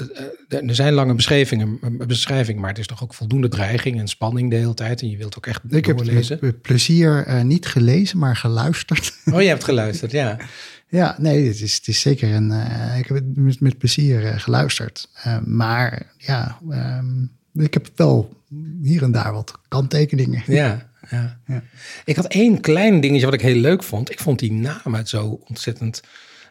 eh, 0.48 0.68
er 0.68 0.74
zijn 0.74 0.92
lange 0.92 1.14
beschrijvingen, 1.14 1.78
beschrijvingen, 2.06 2.60
maar 2.60 2.70
het 2.70 2.78
is 2.78 2.86
toch 2.86 3.02
ook 3.02 3.14
voldoende 3.14 3.48
dreiging 3.48 3.98
en 3.98 4.08
spanning 4.08 4.50
de 4.50 4.56
hele 4.56 4.74
tijd 4.74 5.00
en 5.02 5.10
je 5.10 5.16
wilt 5.16 5.36
ook 5.36 5.46
echt 5.46 5.60
Ik 5.68 5.86
heb 5.86 5.96
het 5.98 6.06
doorlezen. 6.06 6.38
met 6.40 6.60
plezier 6.60 7.24
eh, 7.26 7.42
niet 7.42 7.66
gelezen, 7.66 8.18
maar 8.18 8.36
geluisterd. 8.36 9.12
Oh, 9.32 9.42
je 9.42 9.48
hebt 9.48 9.64
geluisterd, 9.64 10.12
ja. 10.12 10.36
ja, 10.88 11.16
nee, 11.18 11.46
het 11.46 11.60
is, 11.60 11.76
het 11.76 11.88
is 11.88 12.00
zeker 12.00 12.34
een. 12.34 12.50
eh, 12.50 12.98
ik 12.98 13.06
heb 13.06 13.16
het 13.16 13.36
met, 13.36 13.60
met 13.60 13.78
plezier 13.78 14.26
eh, 14.26 14.38
geluisterd. 14.38 15.08
Eh, 15.22 15.38
maar 15.44 16.12
ja, 16.16 16.58
ehm, 16.70 17.22
ik 17.54 17.74
heb 17.74 17.90
wel 17.96 18.42
hier 18.82 19.02
en 19.02 19.12
daar 19.12 19.32
wat 19.32 19.58
kanttekeningen. 19.68 20.42
Ja, 20.46 20.89
ja. 21.10 21.38
Ja. 21.46 21.62
Ik 22.04 22.16
had 22.16 22.26
één 22.26 22.60
klein 22.60 23.00
dingetje 23.00 23.24
wat 23.24 23.34
ik 23.34 23.40
heel 23.40 23.60
leuk 23.60 23.82
vond. 23.82 24.10
Ik 24.10 24.20
vond 24.20 24.38
die 24.38 24.52
namen 24.52 25.06
zo 25.06 25.40
ontzettend. 25.48 26.02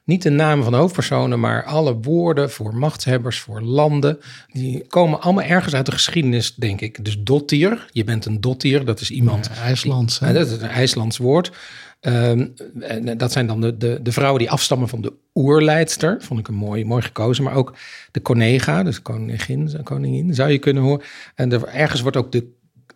Niet 0.04 0.22
de 0.22 0.30
namen 0.30 0.64
van 0.64 0.74
de 0.74 0.80
hoofdpersonen, 0.80 1.40
maar 1.40 1.64
alle 1.64 1.96
woorden 1.96 2.52
voor 2.52 2.76
machtshebbers, 2.76 3.40
voor 3.40 3.62
landen. 3.62 4.20
Die 4.52 4.88
komen 4.88 5.22
allemaal 5.22 5.44
ergens 5.44 5.74
uit 5.74 5.86
de 5.86 5.92
geschiedenis, 5.92 6.56
denk 6.56 6.82
ik. 6.82 7.06
Dus 7.06 7.18
dottier, 7.20 7.88
je 7.92 8.04
bent 8.04 8.26
een 8.26 8.42
dottier, 8.42 8.86
dat 8.86 9.00
is 9.00 9.12
iemand. 9.12 9.50
Ja, 9.54 9.62
IJslands. 9.62 10.20
hè? 10.20 10.34
Dat 10.34 10.48
is 10.48 10.52
een 10.52 10.70
IJslands 10.70 11.18
woord. 11.18 11.52
Ehm, 12.00 12.48
en 12.80 13.18
dat 13.18 13.32
zijn 13.32 13.48
dan 13.48 13.62
de, 13.62 13.78
de, 13.78 14.00
de 14.04 14.12
vrouwen 14.12 14.40
die 14.40 14.52
afstammen 14.52 14.90
van 14.90 15.02
de 15.02 15.14
oerleidster. 15.34 16.18
Vond 16.20 16.40
ik 16.40 16.48
een 16.48 16.54
mooi, 16.54 16.86
mooi 16.86 17.02
gekozen. 17.02 17.44
Maar 17.44 17.56
ook 17.56 17.74
de 18.12 18.22
conega, 18.22 18.84
dus 18.84 19.02
koningin, 19.02 19.84
koningin, 19.84 20.34
zou 20.34 20.52
je 20.52 20.60
kunnen 20.60 20.84
horen. 20.84 21.06
En 21.36 21.52
er, 21.52 21.68
ergens 21.68 22.02
wordt 22.02 22.18
ook 22.18 22.32
de, 22.32 22.48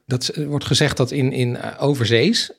dat 0.06 0.32
wordt 0.48 0.66
gezegd 0.66 0.98
dat 0.98 1.12
in, 1.12 1.32
in 1.32 1.56
eh, 1.58 1.84
overzees, 1.84 2.52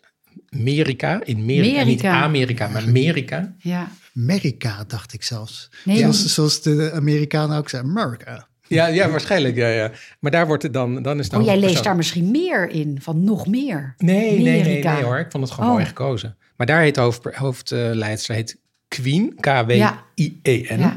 Amerika, 0.49 1.21
in 1.25 1.37
Amerika, 1.39 1.69
niet 1.85 2.05
Amerika. 2.05 2.23
Amerika, 2.23 2.69
maar 2.69 2.83
Amerika. 2.83 3.55
Ja. 3.59 3.89
Amerika, 4.17 4.85
dacht 4.87 5.13
ik 5.13 5.23
zelfs. 5.23 5.71
Nee, 5.85 5.99
zoals, 5.99 6.35
zoals 6.35 6.63
de 6.63 6.91
Amerikanen 6.95 7.59
ook 7.59 7.69
zeggen, 7.69 7.91
America. 7.91 8.47
Ja, 8.69 8.87
ja, 8.87 9.11
waarschijnlijk. 9.11 9.57
Ja, 9.57 9.69
ja. 9.69 9.91
Maar 10.21 10.31
daar 10.31 10.47
wordt 10.47 10.63
het 10.63 10.73
dan, 10.73 11.03
dan 11.03 11.19
is 11.19 11.25
het 11.25 11.35
Oh, 11.35 11.45
jij 11.45 11.59
leest 11.59 11.85
daar 11.85 11.97
misschien 11.97 12.31
meer 12.31 12.69
in, 12.71 12.99
van 13.01 13.25
nog 13.25 13.47
meer. 13.47 13.95
Nee, 13.99 14.39
nee, 14.41 14.83
nee, 14.83 15.03
hoor. 15.03 15.19
Ik 15.19 15.31
vond 15.31 15.45
het 15.45 15.53
gewoon 15.53 15.69
Oh. 15.71 15.75
mooi 15.77 15.87
gekozen. 15.87 16.37
Maar 16.57 16.67
daar 16.67 16.81
heet 16.81 16.95
de 16.95 17.01
hoofd, 17.01 17.25
hoofdleidster 17.35 18.35
heet 18.35 18.59
Queen, 18.89 19.35
K-W-I-E-N. 19.41 20.79
Ja. 20.79 20.97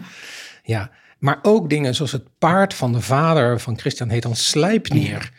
Ja, 0.63 0.91
maar 1.19 1.39
ook 1.41 1.69
dingen 1.69 1.95
zoals 1.95 2.12
het 2.12 2.23
paard 2.38 2.73
van 2.73 2.93
de 2.93 3.01
vader 3.01 3.60
van 3.60 3.79
Christian 3.79 4.10
heet 4.10 4.21
dan 4.23 4.36
Slijpneer. 4.36 5.31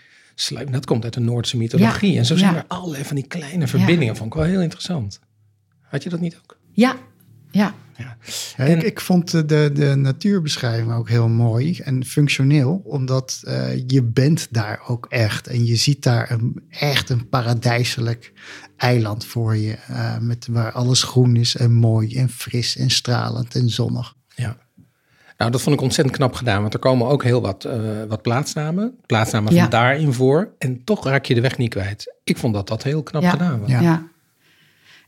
Dat 0.71 0.87
komt 0.87 1.05
uit 1.05 1.15
de 1.15 1.21
Noordse 1.21 1.57
mythologie. 1.57 2.13
Ja, 2.13 2.19
En 2.19 2.27
zo 2.27 2.37
zijn 2.37 2.53
ja. 2.53 2.59
er 2.59 2.65
allerlei 2.69 3.05
van 3.05 3.17
die 3.17 3.27
kleine 3.27 3.67
verbindingen. 3.67 4.17
Vond 4.17 4.35
ik 4.35 4.39
wel 4.41 4.49
heel 4.49 4.61
interessant. 4.61 5.21
Had 5.81 6.03
je 6.03 6.09
dat 6.09 6.21
niet 6.21 6.37
ook? 6.37 6.59
Ja, 6.73 6.97
ja. 7.51 7.75
Ja, 7.97 8.17
En- 8.57 8.77
ik, 8.79 8.83
ik 8.83 9.01
vond 9.01 9.31
de, 9.31 9.45
de, 9.45 9.71
de 9.75 9.95
natuurbeschrijving 9.95 10.93
ook 10.93 11.09
heel 11.09 11.29
mooi 11.29 11.79
en 11.79 12.05
functioneel, 12.05 12.83
omdat 12.85 13.41
eh, 13.45 13.77
je 13.87 14.03
bent 14.03 14.47
daar 14.51 14.81
ook 14.87 15.07
echt. 15.09 15.47
En 15.47 15.67
je 15.67 15.77
ziet 15.77 16.03
daar 16.03 16.31
een, 16.31 16.63
echt 16.69 17.11
een 17.11 17.29
paradijselijk 17.29 18.33
eiland 18.77 19.25
voor 19.25 19.57
je, 19.57 19.73
eh, 19.73 20.19
met, 20.19 20.47
waar 20.47 20.73
alles 20.73 21.03
groen 21.03 21.37
is 21.37 21.57
en 21.57 21.73
mooi 21.73 22.17
en 22.17 22.29
fris 22.29 22.77
en 22.77 22.91
stralend 22.91 23.55
en 23.55 23.71
zonnig. 23.71 24.15
Ja. 24.35 24.57
Nou, 25.39 25.51
dat 25.51 25.63
vond 25.63 25.77
ik 25.77 25.83
ontzettend 25.83 26.17
knap 26.17 26.35
gedaan. 26.35 26.61
Want 26.61 26.75
er 26.75 26.81
komen 26.81 27.09
ook 27.09 27.23
heel 27.25 27.41
wat, 27.41 27.65
eh, 27.65 27.81
wat 28.09 28.23
plaatsnamen. 28.23 28.97
Plaatsnamen 29.07 29.55
Ja. 29.55 29.61
van 29.61 29.71
daarin 29.71 30.13
voor. 30.13 30.53
En 30.59 30.85
toch 30.85 31.05
raak 31.05 31.25
je 31.25 31.35
de 31.35 31.41
weg 31.41 31.59
niet 31.59 31.71
kwijt. 31.71 32.15
Ik 32.25 32.37
vond 32.37 32.55
dat 32.55 32.69
dat 32.69 32.83
heel 32.83 33.03
knap 33.03 33.23
Ja. 33.23 33.31
gedaan 33.31 33.61
was. 33.61 33.71
Ja. 33.71 33.81
Ja. 33.81 34.03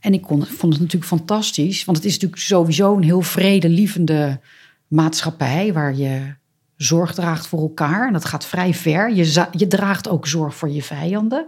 En 0.00 0.12
ik 0.12 0.22
kon, 0.22 0.44
vond 0.46 0.72
het 0.72 0.82
natuurlijk 0.82 1.10
fantastisch, 1.10 1.84
want 1.84 1.96
het 1.96 2.06
is 2.06 2.12
natuurlijk 2.12 2.42
sowieso 2.42 2.96
een 2.96 3.02
heel 3.02 3.20
vredelievende 3.22 4.40
maatschappij 4.88 5.72
waar 5.72 5.94
je 5.94 6.34
zorg 6.76 7.14
draagt 7.14 7.46
voor 7.46 7.60
elkaar. 7.60 8.06
En 8.06 8.12
dat 8.12 8.24
gaat 8.24 8.46
vrij 8.46 8.74
ver. 8.74 9.14
Je, 9.14 9.46
je 9.52 9.66
draagt 9.66 10.08
ook 10.08 10.26
zorg 10.26 10.54
voor 10.54 10.70
je 10.70 10.82
vijanden, 10.82 11.46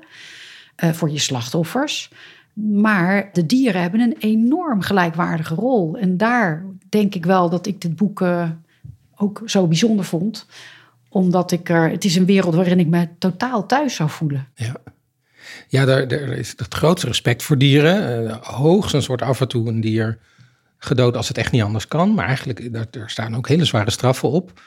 eh, 0.77 0.91
voor 0.91 1.11
je 1.11 1.19
slachtoffers. 1.19 2.11
Maar 2.55 3.29
de 3.33 3.47
dieren 3.47 3.81
hebben 3.81 4.01
een 4.01 4.17
enorm 4.19 4.81
gelijkwaardige 4.81 5.55
rol. 5.55 5.97
En 5.99 6.17
daar 6.17 6.65
denk 6.89 7.15
ik 7.15 7.25
wel 7.25 7.51
dat 7.51 7.67
ik 7.67 7.81
dit 7.81 7.97
boek 7.97 8.21
eh, 8.21 8.51
ook 9.23 9.43
zo 9.45 9.67
bijzonder 9.67 10.05
vond. 10.05 10.47
Omdat 11.09 11.53
ik 11.53 11.69
er, 11.69 11.91
het 11.91 12.05
is 12.05 12.17
een 12.17 12.27
wereld 12.27 12.55
waarin 12.55 12.79
ik 12.79 12.87
me 12.87 13.09
totaal 13.19 13.67
thuis 13.67 13.95
zou 13.95 14.11
voelen. 14.11 14.49
Ja, 14.55 14.77
ja 15.69 15.85
daar, 15.85 16.09
daar 16.09 16.29
is 16.29 16.55
het 16.57 16.75
grootste 16.75 17.07
respect 17.07 17.43
voor 17.43 17.59
dieren. 17.59 18.29
Eh, 18.29 18.37
hoogstens 18.43 19.07
wordt 19.07 19.23
af 19.23 19.41
en 19.41 19.49
toe 19.49 19.69
een 19.69 19.81
dier 19.81 20.19
gedood 20.79 21.17
als 21.17 21.29
het 21.29 21.39
echt 21.39 21.53
niet 21.53 21.63
anders 21.63 21.89
kan. 21.89 22.15
Maar 22.15 22.27
eigenlijk, 22.27 22.73
daar, 22.73 22.87
daar 22.91 23.11
staan 23.11 23.37
ook 23.37 23.49
hele 23.49 23.65
zware 23.65 23.91
straffen 23.91 24.29
op. 24.29 24.61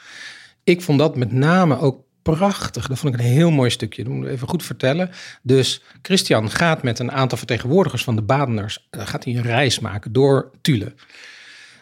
Ik 0.64 0.82
vond 0.82 0.98
dat 0.98 1.16
met 1.16 1.32
name 1.32 1.78
ook 1.78 2.04
prachtig. 2.22 2.88
Dat 2.88 2.98
vond 2.98 3.14
ik 3.14 3.20
een 3.20 3.26
heel 3.26 3.50
mooi 3.50 3.70
stukje. 3.70 4.04
Dat 4.04 4.12
moet 4.12 4.26
even 4.26 4.48
goed 4.48 4.62
vertellen. 4.62 5.10
Dus 5.42 5.82
Christian 6.02 6.50
gaat 6.50 6.82
met 6.82 6.98
een 6.98 7.12
aantal 7.12 7.38
vertegenwoordigers 7.38 8.04
van 8.04 8.16
de 8.16 8.22
Badeners... 8.22 8.86
eh, 8.90 9.06
gaat 9.06 9.24
hij 9.24 9.36
een 9.36 9.42
reis 9.42 9.78
maken 9.78 10.12
door 10.12 10.50
Tule. 10.60 10.94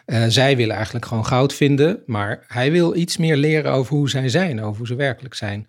Eh, 0.05 0.23
zij 0.27 0.57
willen 0.57 0.75
eigenlijk 0.75 1.05
gewoon 1.05 1.25
goud 1.25 1.53
vinden, 1.53 1.99
maar 2.05 2.43
hij 2.47 2.71
wil 2.71 2.95
iets 2.95 3.17
meer 3.17 3.35
leren 3.35 3.71
over 3.71 3.95
hoe 3.95 4.09
zij 4.09 4.29
zijn, 4.29 4.61
over 4.61 4.77
hoe 4.77 4.87
ze 4.87 4.95
werkelijk 4.95 5.35
zijn. 5.35 5.67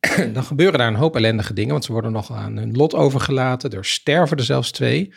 Dan 0.32 0.44
gebeuren 0.44 0.78
daar 0.78 0.88
een 0.88 0.94
hoop 0.94 1.16
ellendige 1.16 1.52
dingen, 1.52 1.72
want 1.72 1.84
ze 1.84 1.92
worden 1.92 2.12
nog 2.12 2.32
aan 2.32 2.56
hun 2.56 2.72
lot 2.72 2.94
overgelaten. 2.94 3.70
Er 3.70 3.84
sterven 3.84 4.36
er 4.36 4.44
zelfs 4.44 4.70
twee. 4.70 5.12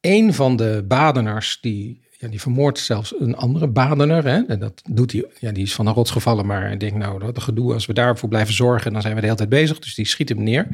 Een 0.00 0.34
van 0.34 0.56
de 0.56 0.84
badeners, 0.88 1.58
die, 1.60 2.00
ja, 2.18 2.28
die 2.28 2.40
vermoordt 2.40 2.78
zelfs 2.78 3.14
een 3.18 3.36
andere 3.36 3.68
badener. 3.68 4.24
Hè? 4.24 4.42
En 4.46 4.58
dat 4.58 4.82
doet 4.90 5.12
hij, 5.12 5.24
ja, 5.38 5.52
die 5.52 5.62
is 5.62 5.74
van 5.74 5.86
een 5.86 5.94
rots 5.94 6.10
gevallen, 6.10 6.46
maar 6.46 6.62
hij 6.62 6.76
denkt, 6.76 6.96
nou, 6.96 7.18
dat 7.18 7.42
gedoe, 7.42 7.72
als 7.72 7.86
we 7.86 7.92
daarvoor 7.92 8.28
blijven 8.28 8.54
zorgen, 8.54 8.92
dan 8.92 9.02
zijn 9.02 9.14
we 9.14 9.20
de 9.20 9.26
hele 9.26 9.38
tijd 9.38 9.48
bezig. 9.48 9.78
Dus 9.78 9.94
die 9.94 10.06
schiet 10.06 10.28
hem 10.28 10.42
neer. 10.42 10.68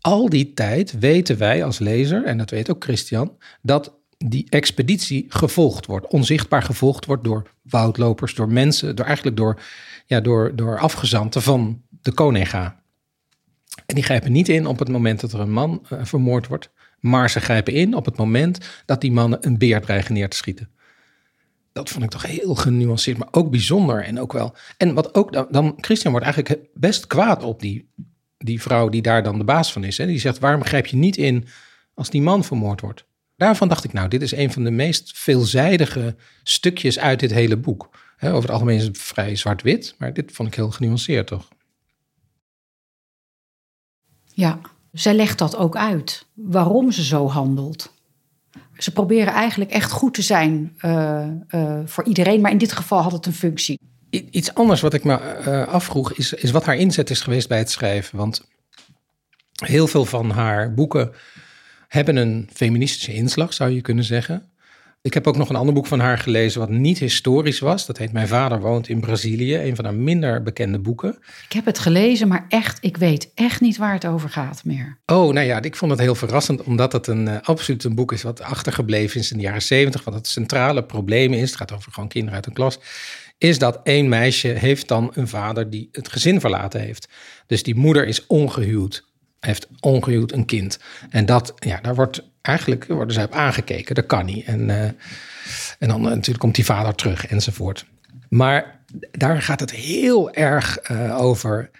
Al 0.00 0.28
die 0.28 0.52
tijd 0.54 0.98
weten 0.98 1.38
wij 1.38 1.64
als 1.64 1.78
lezer, 1.78 2.24
en 2.24 2.38
dat 2.38 2.50
weet 2.50 2.70
ook 2.70 2.84
Christian, 2.84 3.36
dat 3.62 3.99
die 4.26 4.46
expeditie 4.48 5.24
gevolgd 5.28 5.86
wordt, 5.86 6.06
onzichtbaar 6.06 6.62
gevolgd 6.62 7.06
wordt 7.06 7.24
door 7.24 7.50
woudlopers, 7.62 8.34
door 8.34 8.48
mensen, 8.48 8.96
door 8.96 9.06
eigenlijk 9.06 9.36
door, 9.36 9.60
ja, 10.06 10.20
door, 10.20 10.56
door 10.56 10.78
afgezanten 10.78 11.42
van 11.42 11.82
de 12.02 12.12
Konega. 12.12 12.82
En 13.86 13.94
die 13.94 14.04
grijpen 14.04 14.32
niet 14.32 14.48
in 14.48 14.66
op 14.66 14.78
het 14.78 14.88
moment 14.88 15.20
dat 15.20 15.32
er 15.32 15.40
een 15.40 15.52
man 15.52 15.86
eh, 15.88 15.98
vermoord 16.02 16.46
wordt, 16.46 16.70
maar 16.98 17.30
ze 17.30 17.40
grijpen 17.40 17.72
in 17.72 17.94
op 17.94 18.04
het 18.04 18.16
moment 18.16 18.58
dat 18.86 19.00
die 19.00 19.12
mannen 19.12 19.46
een 19.46 19.58
beer 19.58 19.80
dreigen 19.80 20.14
neer 20.14 20.28
te 20.28 20.36
schieten. 20.36 20.70
Dat 21.72 21.88
vond 21.88 22.04
ik 22.04 22.10
toch 22.10 22.26
heel 22.26 22.54
genuanceerd, 22.54 23.18
maar 23.18 23.28
ook 23.30 23.50
bijzonder 23.50 24.04
en 24.04 24.20
ook 24.20 24.32
wel. 24.32 24.54
En 24.76 24.94
wat 24.94 25.14
ook 25.14 25.32
dan, 25.32 25.46
dan 25.50 25.74
Christian 25.80 26.12
wordt 26.12 26.26
eigenlijk 26.26 26.68
best 26.74 27.06
kwaad 27.06 27.42
op 27.42 27.60
die, 27.60 27.90
die 28.38 28.62
vrouw 28.62 28.88
die 28.88 29.02
daar 29.02 29.22
dan 29.22 29.38
de 29.38 29.44
baas 29.44 29.72
van 29.72 29.84
is. 29.84 29.98
Hè? 29.98 30.06
Die 30.06 30.18
zegt: 30.18 30.38
waarom 30.38 30.64
grijp 30.64 30.86
je 30.86 30.96
niet 30.96 31.16
in 31.16 31.46
als 31.94 32.10
die 32.10 32.22
man 32.22 32.44
vermoord 32.44 32.80
wordt? 32.80 33.08
Daarvan 33.40 33.68
dacht 33.68 33.84
ik, 33.84 33.92
nou, 33.92 34.08
dit 34.08 34.22
is 34.22 34.32
een 34.32 34.52
van 34.52 34.64
de 34.64 34.70
meest 34.70 35.12
veelzijdige 35.14 36.16
stukjes 36.42 36.98
uit 36.98 37.20
dit 37.20 37.30
hele 37.30 37.56
boek. 37.56 37.88
Over 38.20 38.40
het 38.40 38.50
algemeen 38.50 38.76
is 38.76 38.84
het 38.84 38.98
vrij 38.98 39.36
zwart-wit, 39.36 39.94
maar 39.98 40.12
dit 40.12 40.32
vond 40.32 40.48
ik 40.48 40.54
heel 40.54 40.70
genuanceerd, 40.70 41.26
toch? 41.26 41.48
Ja, 44.34 44.60
zij 44.92 45.14
legt 45.14 45.38
dat 45.38 45.56
ook 45.56 45.76
uit, 45.76 46.26
waarom 46.34 46.92
ze 46.92 47.04
zo 47.04 47.28
handelt. 47.28 47.92
Ze 48.76 48.92
proberen 48.92 49.32
eigenlijk 49.32 49.70
echt 49.70 49.90
goed 49.90 50.14
te 50.14 50.22
zijn 50.22 50.74
eh, 50.78 51.28
eh, 51.48 51.80
voor 51.84 52.04
iedereen, 52.04 52.40
maar 52.40 52.50
in 52.50 52.58
dit 52.58 52.72
geval 52.72 53.02
had 53.02 53.12
het 53.12 53.26
een 53.26 53.32
functie. 53.32 53.80
Iets 54.10 54.54
anders 54.54 54.80
wat 54.80 54.94
ik 54.94 55.04
me 55.04 55.14
eh, 55.16 55.66
afvroeg 55.68 56.12
is, 56.12 56.32
is 56.32 56.50
wat 56.50 56.64
haar 56.64 56.76
inzet 56.76 57.10
is 57.10 57.20
geweest 57.20 57.48
bij 57.48 57.58
het 57.58 57.70
schrijven. 57.70 58.18
Want 58.18 58.48
Heel 59.64 59.86
veel 59.86 60.04
van 60.04 60.30
haar 60.30 60.74
boeken 60.74 61.12
hebben 61.90 62.16
een 62.16 62.48
feministische 62.52 63.12
inslag, 63.12 63.54
zou 63.54 63.70
je 63.70 63.80
kunnen 63.80 64.04
zeggen. 64.04 64.50
Ik 65.02 65.14
heb 65.14 65.26
ook 65.26 65.36
nog 65.36 65.48
een 65.48 65.56
ander 65.56 65.74
boek 65.74 65.86
van 65.86 66.00
haar 66.00 66.18
gelezen 66.18 66.60
wat 66.60 66.68
niet 66.68 66.98
historisch 66.98 67.58
was. 67.58 67.86
Dat 67.86 67.98
heet 67.98 68.12
Mijn 68.12 68.28
vader 68.28 68.60
woont 68.60 68.88
in 68.88 69.00
Brazilië. 69.00 69.56
Een 69.56 69.76
van 69.76 69.84
haar 69.84 69.94
minder 69.94 70.42
bekende 70.42 70.78
boeken. 70.78 71.18
Ik 71.44 71.52
heb 71.52 71.64
het 71.64 71.78
gelezen, 71.78 72.28
maar 72.28 72.46
echt, 72.48 72.78
ik 72.80 72.96
weet 72.96 73.30
echt 73.34 73.60
niet 73.60 73.76
waar 73.76 73.92
het 73.92 74.06
over 74.06 74.28
gaat 74.28 74.64
meer. 74.64 74.98
Oh, 75.06 75.32
nou 75.32 75.46
ja, 75.46 75.62
ik 75.62 75.76
vond 75.76 75.90
het 75.90 76.00
heel 76.00 76.14
verrassend, 76.14 76.62
omdat 76.62 76.92
het 76.92 77.06
een 77.06 77.26
uh, 77.26 77.36
absoluut 77.42 77.84
een 77.84 77.94
boek 77.94 78.12
is 78.12 78.22
wat 78.22 78.40
achtergebleven 78.40 79.20
is 79.20 79.30
in 79.30 79.36
de 79.36 79.42
jaren 79.42 79.62
zeventig. 79.62 80.04
Wat 80.04 80.14
het 80.14 80.26
centrale 80.26 80.84
probleem 80.84 81.32
is, 81.32 81.50
het 81.50 81.58
gaat 81.58 81.72
over 81.72 81.92
gewoon 81.92 82.08
kinderen 82.08 82.34
uit 82.34 82.46
een 82.46 82.52
klas, 82.52 82.78
is 83.38 83.58
dat 83.58 83.80
één 83.82 84.08
meisje 84.08 84.48
heeft 84.48 84.88
dan 84.88 85.10
een 85.14 85.28
vader 85.28 85.70
die 85.70 85.88
het 85.92 86.08
gezin 86.08 86.40
verlaten 86.40 86.80
heeft. 86.80 87.08
Dus 87.46 87.62
die 87.62 87.74
moeder 87.74 88.06
is 88.06 88.26
ongehuwd 88.26 89.08
heeft 89.40 89.68
ongehuwd 89.80 90.32
een 90.32 90.44
kind. 90.44 90.78
En 91.10 91.26
dat, 91.26 91.54
ja, 91.58 91.80
daar 91.80 91.94
wordt 91.94 92.28
eigenlijk 92.42 92.86
worden 92.86 93.14
ze 93.14 93.22
op 93.22 93.32
aangekeken. 93.32 93.94
Dat 93.94 94.06
kan 94.06 94.24
niet. 94.24 94.46
En, 94.46 94.68
uh, 94.68 94.84
en 95.78 95.88
dan 95.88 96.02
uh, 96.02 96.08
natuurlijk 96.08 96.38
komt 96.38 96.54
die 96.54 96.64
vader 96.64 96.94
terug 96.94 97.26
enzovoort. 97.26 97.86
Maar 98.28 98.80
daar 99.10 99.42
gaat 99.42 99.60
het 99.60 99.70
heel 99.70 100.32
erg 100.32 100.90
uh, 100.90 101.20
over 101.20 101.70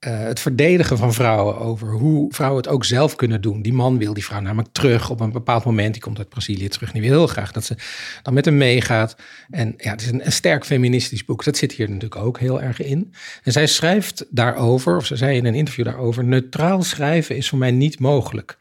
uh, 0.00 0.18
het 0.18 0.40
verdedigen 0.40 0.98
van 0.98 1.12
vrouwen, 1.12 1.58
over 1.58 1.92
hoe 1.92 2.32
vrouwen 2.34 2.62
het 2.62 2.72
ook 2.72 2.84
zelf 2.84 3.16
kunnen 3.16 3.40
doen. 3.40 3.62
Die 3.62 3.72
man 3.72 3.98
wil 3.98 4.14
die 4.14 4.24
vrouw 4.24 4.40
namelijk 4.40 4.72
terug 4.72 5.10
op 5.10 5.20
een 5.20 5.32
bepaald 5.32 5.64
moment. 5.64 5.92
Die 5.92 6.02
komt 6.02 6.18
uit 6.18 6.28
Brazilië 6.28 6.68
terug. 6.68 6.92
En 6.92 7.00
die 7.00 7.10
wil 7.10 7.18
heel 7.18 7.26
graag 7.26 7.52
dat 7.52 7.64
ze 7.64 7.76
dan 8.22 8.34
met 8.34 8.44
hem 8.44 8.56
meegaat. 8.56 9.16
En 9.50 9.74
ja, 9.76 9.90
het 9.90 10.00
is 10.00 10.08
een, 10.08 10.26
een, 10.26 10.32
sterk 10.32 10.64
feministisch 10.64 11.24
boek. 11.24 11.44
Dat 11.44 11.56
zit 11.56 11.72
hier 11.72 11.86
natuurlijk 11.86 12.16
ook 12.16 12.38
heel 12.38 12.62
erg 12.62 12.80
in. 12.80 13.14
En 13.42 13.52
zij 13.52 13.66
schrijft 13.66 14.26
daarover, 14.30 14.96
of 14.96 15.06
ze 15.06 15.16
zei 15.16 15.36
in 15.36 15.46
een 15.46 15.54
interview 15.54 15.84
daarover: 15.84 16.24
neutraal 16.24 16.82
schrijven 16.82 17.36
is 17.36 17.48
voor 17.48 17.58
mij 17.58 17.70
niet 17.70 17.98
mogelijk. 17.98 18.56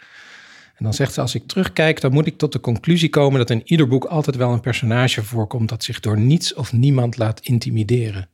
En 0.75 0.83
dan 0.83 0.93
zegt 0.93 1.13
ze: 1.13 1.21
Als 1.21 1.35
ik 1.35 1.47
terugkijk, 1.47 2.01
dan 2.01 2.11
moet 2.11 2.27
ik 2.27 2.37
tot 2.37 2.51
de 2.51 2.59
conclusie 2.59 3.09
komen 3.09 3.39
dat 3.39 3.49
in 3.49 3.61
ieder 3.65 3.87
boek 3.87 4.05
altijd 4.05 4.35
wel 4.35 4.51
een 4.51 4.59
personage 4.59 5.23
voorkomt 5.23 5.69
dat 5.69 5.83
zich 5.83 5.99
door 5.99 6.19
niets 6.19 6.53
of 6.53 6.73
niemand 6.73 7.17
laat 7.17 7.39
intimideren. 7.39 8.29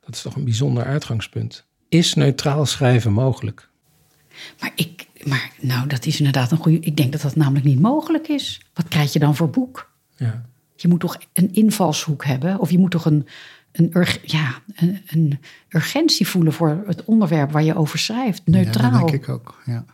Dat 0.00 0.14
is 0.14 0.22
toch 0.22 0.36
een 0.36 0.44
bijzonder 0.44 0.84
uitgangspunt. 0.84 1.66
Is 1.92 2.14
neutraal 2.14 2.66
schrijven 2.66 3.12
mogelijk? 3.12 3.68
Maar 4.60 4.72
ik, 4.74 5.06
maar 5.24 5.52
nou, 5.60 5.86
dat 5.86 6.06
is 6.06 6.18
inderdaad 6.18 6.50
een 6.50 6.58
goede. 6.58 6.78
Ik 6.78 6.96
denk 6.96 7.12
dat 7.12 7.20
dat 7.20 7.36
namelijk 7.36 7.64
niet 7.64 7.80
mogelijk 7.80 8.28
is. 8.28 8.60
Wat 8.74 8.88
krijg 8.88 9.12
je 9.12 9.18
dan 9.18 9.36
voor 9.36 9.50
boek? 9.50 9.90
Ja. 10.16 10.46
Je 10.76 10.88
moet 10.88 11.00
toch 11.00 11.18
een 11.32 11.52
invalshoek 11.52 12.24
hebben, 12.24 12.58
of 12.58 12.70
je 12.70 12.78
moet 12.78 12.90
toch 12.90 13.04
een, 13.04 13.26
een, 13.72 14.06
ja, 14.22 14.62
een, 14.74 15.02
een 15.06 15.40
urgentie 15.68 16.28
voelen 16.28 16.52
voor 16.52 16.82
het 16.86 17.04
onderwerp 17.04 17.50
waar 17.50 17.62
je 17.62 17.76
over 17.76 17.98
schrijft. 17.98 18.42
Neutraal. 18.44 18.92
Ja, 18.92 18.98
dat 18.98 19.08
denk 19.08 19.22
ik 19.22 19.28
ook. 19.28 19.62
Ja. 19.64 19.84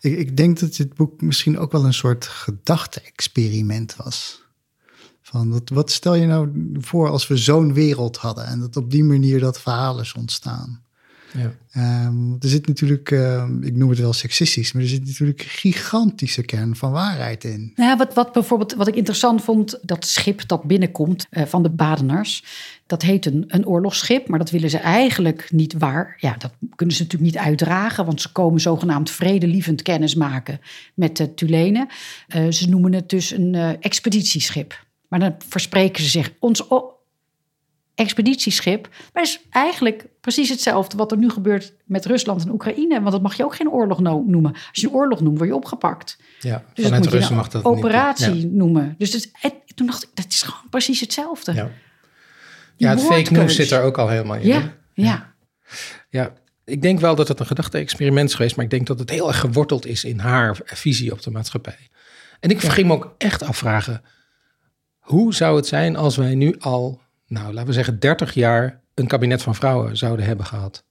Ik, 0.00 0.18
ik 0.18 0.36
denk 0.36 0.58
dat 0.58 0.76
dit 0.76 0.94
boek 0.94 1.20
misschien 1.20 1.58
ook 1.58 1.72
wel 1.72 1.84
een 1.84 1.94
soort 1.94 2.26
gedachte-experiment 2.26 3.96
was. 3.96 4.42
Van 5.22 5.50
wat, 5.50 5.68
wat 5.68 5.90
stel 5.90 6.14
je 6.14 6.26
nou 6.26 6.72
voor 6.72 7.10
als 7.10 7.26
we 7.26 7.36
zo'n 7.36 7.72
wereld 7.72 8.16
hadden 8.16 8.46
en 8.46 8.60
dat 8.60 8.76
op 8.76 8.90
die 8.90 9.04
manier 9.04 9.40
dat 9.40 9.60
verhaal 9.60 10.00
is 10.00 10.12
ontstaan? 10.12 10.84
Ja. 11.32 12.06
Um, 12.06 12.36
er 12.40 12.48
zit 12.48 12.66
natuurlijk, 12.66 13.10
uh, 13.10 13.48
ik 13.60 13.76
noem 13.76 13.90
het 13.90 13.98
wel 13.98 14.12
seksistisch, 14.12 14.72
maar 14.72 14.82
er 14.82 14.88
zit 14.88 15.04
natuurlijk 15.06 15.40
een 15.40 15.46
gigantische 15.48 16.42
kern 16.42 16.76
van 16.76 16.92
waarheid 16.92 17.44
in. 17.44 17.72
Nou, 17.76 17.96
wat, 17.96 18.14
wat 18.14 18.32
bijvoorbeeld, 18.32 18.74
wat 18.74 18.88
ik 18.88 18.96
interessant 18.96 19.42
vond, 19.42 19.78
dat 19.82 20.06
schip 20.06 20.48
dat 20.48 20.62
binnenkomt 20.62 21.26
uh, 21.30 21.44
van 21.44 21.62
de 21.62 21.70
Badeners, 21.70 22.44
dat 22.86 23.02
heet 23.02 23.26
een, 23.26 23.44
een 23.48 23.66
oorlogsschip, 23.66 24.28
maar 24.28 24.38
dat 24.38 24.50
willen 24.50 24.70
ze 24.70 24.78
eigenlijk 24.78 25.48
niet 25.52 25.74
waar. 25.78 26.16
Ja, 26.20 26.34
dat 26.38 26.52
kunnen 26.74 26.94
ze 26.96 27.02
natuurlijk 27.02 27.32
niet 27.32 27.42
uitdragen, 27.42 28.04
want 28.04 28.20
ze 28.20 28.32
komen 28.32 28.60
zogenaamd 28.60 29.10
vredelievend 29.10 29.82
kennis 29.82 30.14
maken 30.14 30.60
met 30.94 31.16
de 31.16 31.34
Tulenen. 31.34 31.88
Uh, 32.36 32.50
ze 32.50 32.68
noemen 32.68 32.92
het 32.92 33.08
dus 33.08 33.30
een 33.30 33.54
expeditieschip. 33.80 34.84
Maar 35.08 35.20
dan 35.20 35.34
verspreken 35.48 36.02
ze 36.02 36.08
zich, 36.08 36.32
ons 36.38 36.68
expeditieschip. 37.96 38.88
Maar 39.12 39.22
het 39.22 39.32
is 39.32 39.40
eigenlijk 39.50 40.06
precies 40.20 40.48
hetzelfde 40.48 40.96
wat 40.96 41.12
er 41.12 41.18
nu 41.18 41.30
gebeurt 41.30 41.72
met 41.84 42.04
Rusland 42.04 42.42
en 42.42 42.50
Oekraïne. 42.50 43.00
Want 43.00 43.12
dat 43.12 43.22
mag 43.22 43.36
je 43.36 43.44
ook 43.44 43.54
geen 43.54 43.70
oorlog 43.70 44.00
noemen. 44.00 44.52
Als 44.52 44.68
je 44.80 44.86
een 44.86 44.92
oorlog 44.92 45.20
noemt, 45.20 45.36
word 45.38 45.48
je 45.48 45.56
opgepakt. 45.56 46.18
Ja, 46.40 46.64
dus 46.74 46.84
vanuit 46.84 47.06
Russen 47.06 47.36
mag 47.36 47.48
dat 47.48 47.64
operatie 47.64 48.32
niet, 48.32 48.42
ja. 48.42 48.48
noemen. 48.48 48.94
Dus 48.98 49.28
het, 49.32 49.54
toen 49.74 49.86
dacht 49.86 50.02
ik, 50.02 50.08
dat 50.14 50.26
is 50.28 50.42
gewoon 50.42 50.68
precies 50.70 51.00
hetzelfde. 51.00 51.54
Ja, 51.54 51.70
ja 52.76 52.90
het 52.90 53.02
fake 53.02 53.32
news 53.32 53.54
zit 53.54 53.70
er 53.70 53.82
ook 53.82 53.98
al 53.98 54.08
helemaal 54.08 54.36
in. 54.36 54.46
Ja, 54.46 54.74
ja. 54.92 55.34
ja. 56.08 56.32
ik 56.64 56.82
denk 56.82 57.00
wel 57.00 57.14
dat 57.14 57.28
het 57.28 57.40
een 57.40 57.46
gedachte-experiment 57.46 58.28
is 58.28 58.34
geweest, 58.34 58.56
maar 58.56 58.64
ik 58.64 58.70
denk 58.70 58.86
dat 58.86 58.98
het 58.98 59.10
heel 59.10 59.28
erg 59.28 59.40
geworteld 59.40 59.86
is 59.86 60.04
in 60.04 60.18
haar 60.18 60.58
visie 60.64 61.12
op 61.12 61.22
de 61.22 61.30
maatschappij. 61.30 61.88
En 62.40 62.50
ik 62.50 62.60
ging 62.60 62.86
me 62.86 62.92
ook 62.92 63.14
echt 63.18 63.42
afvragen, 63.42 64.02
hoe 64.98 65.34
zou 65.34 65.56
het 65.56 65.66
zijn 65.66 65.96
als 65.96 66.16
wij 66.16 66.34
nu 66.34 66.54
al 66.58 67.04
nou, 67.26 67.52
laten 67.52 67.66
we 67.66 67.72
zeggen, 67.72 67.98
30 67.98 68.34
jaar 68.34 68.80
een 68.94 69.06
kabinet 69.06 69.42
van 69.42 69.54
vrouwen 69.54 69.96
zouden 69.96 70.26
hebben 70.26 70.46
gehad. 70.46 70.84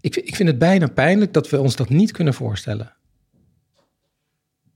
Ik, 0.00 0.16
ik 0.16 0.36
vind 0.36 0.48
het 0.48 0.58
bijna 0.58 0.86
pijnlijk 0.86 1.32
dat 1.32 1.50
we 1.50 1.60
ons 1.60 1.76
dat 1.76 1.88
niet 1.88 2.12
kunnen 2.12 2.34
voorstellen. 2.34 2.92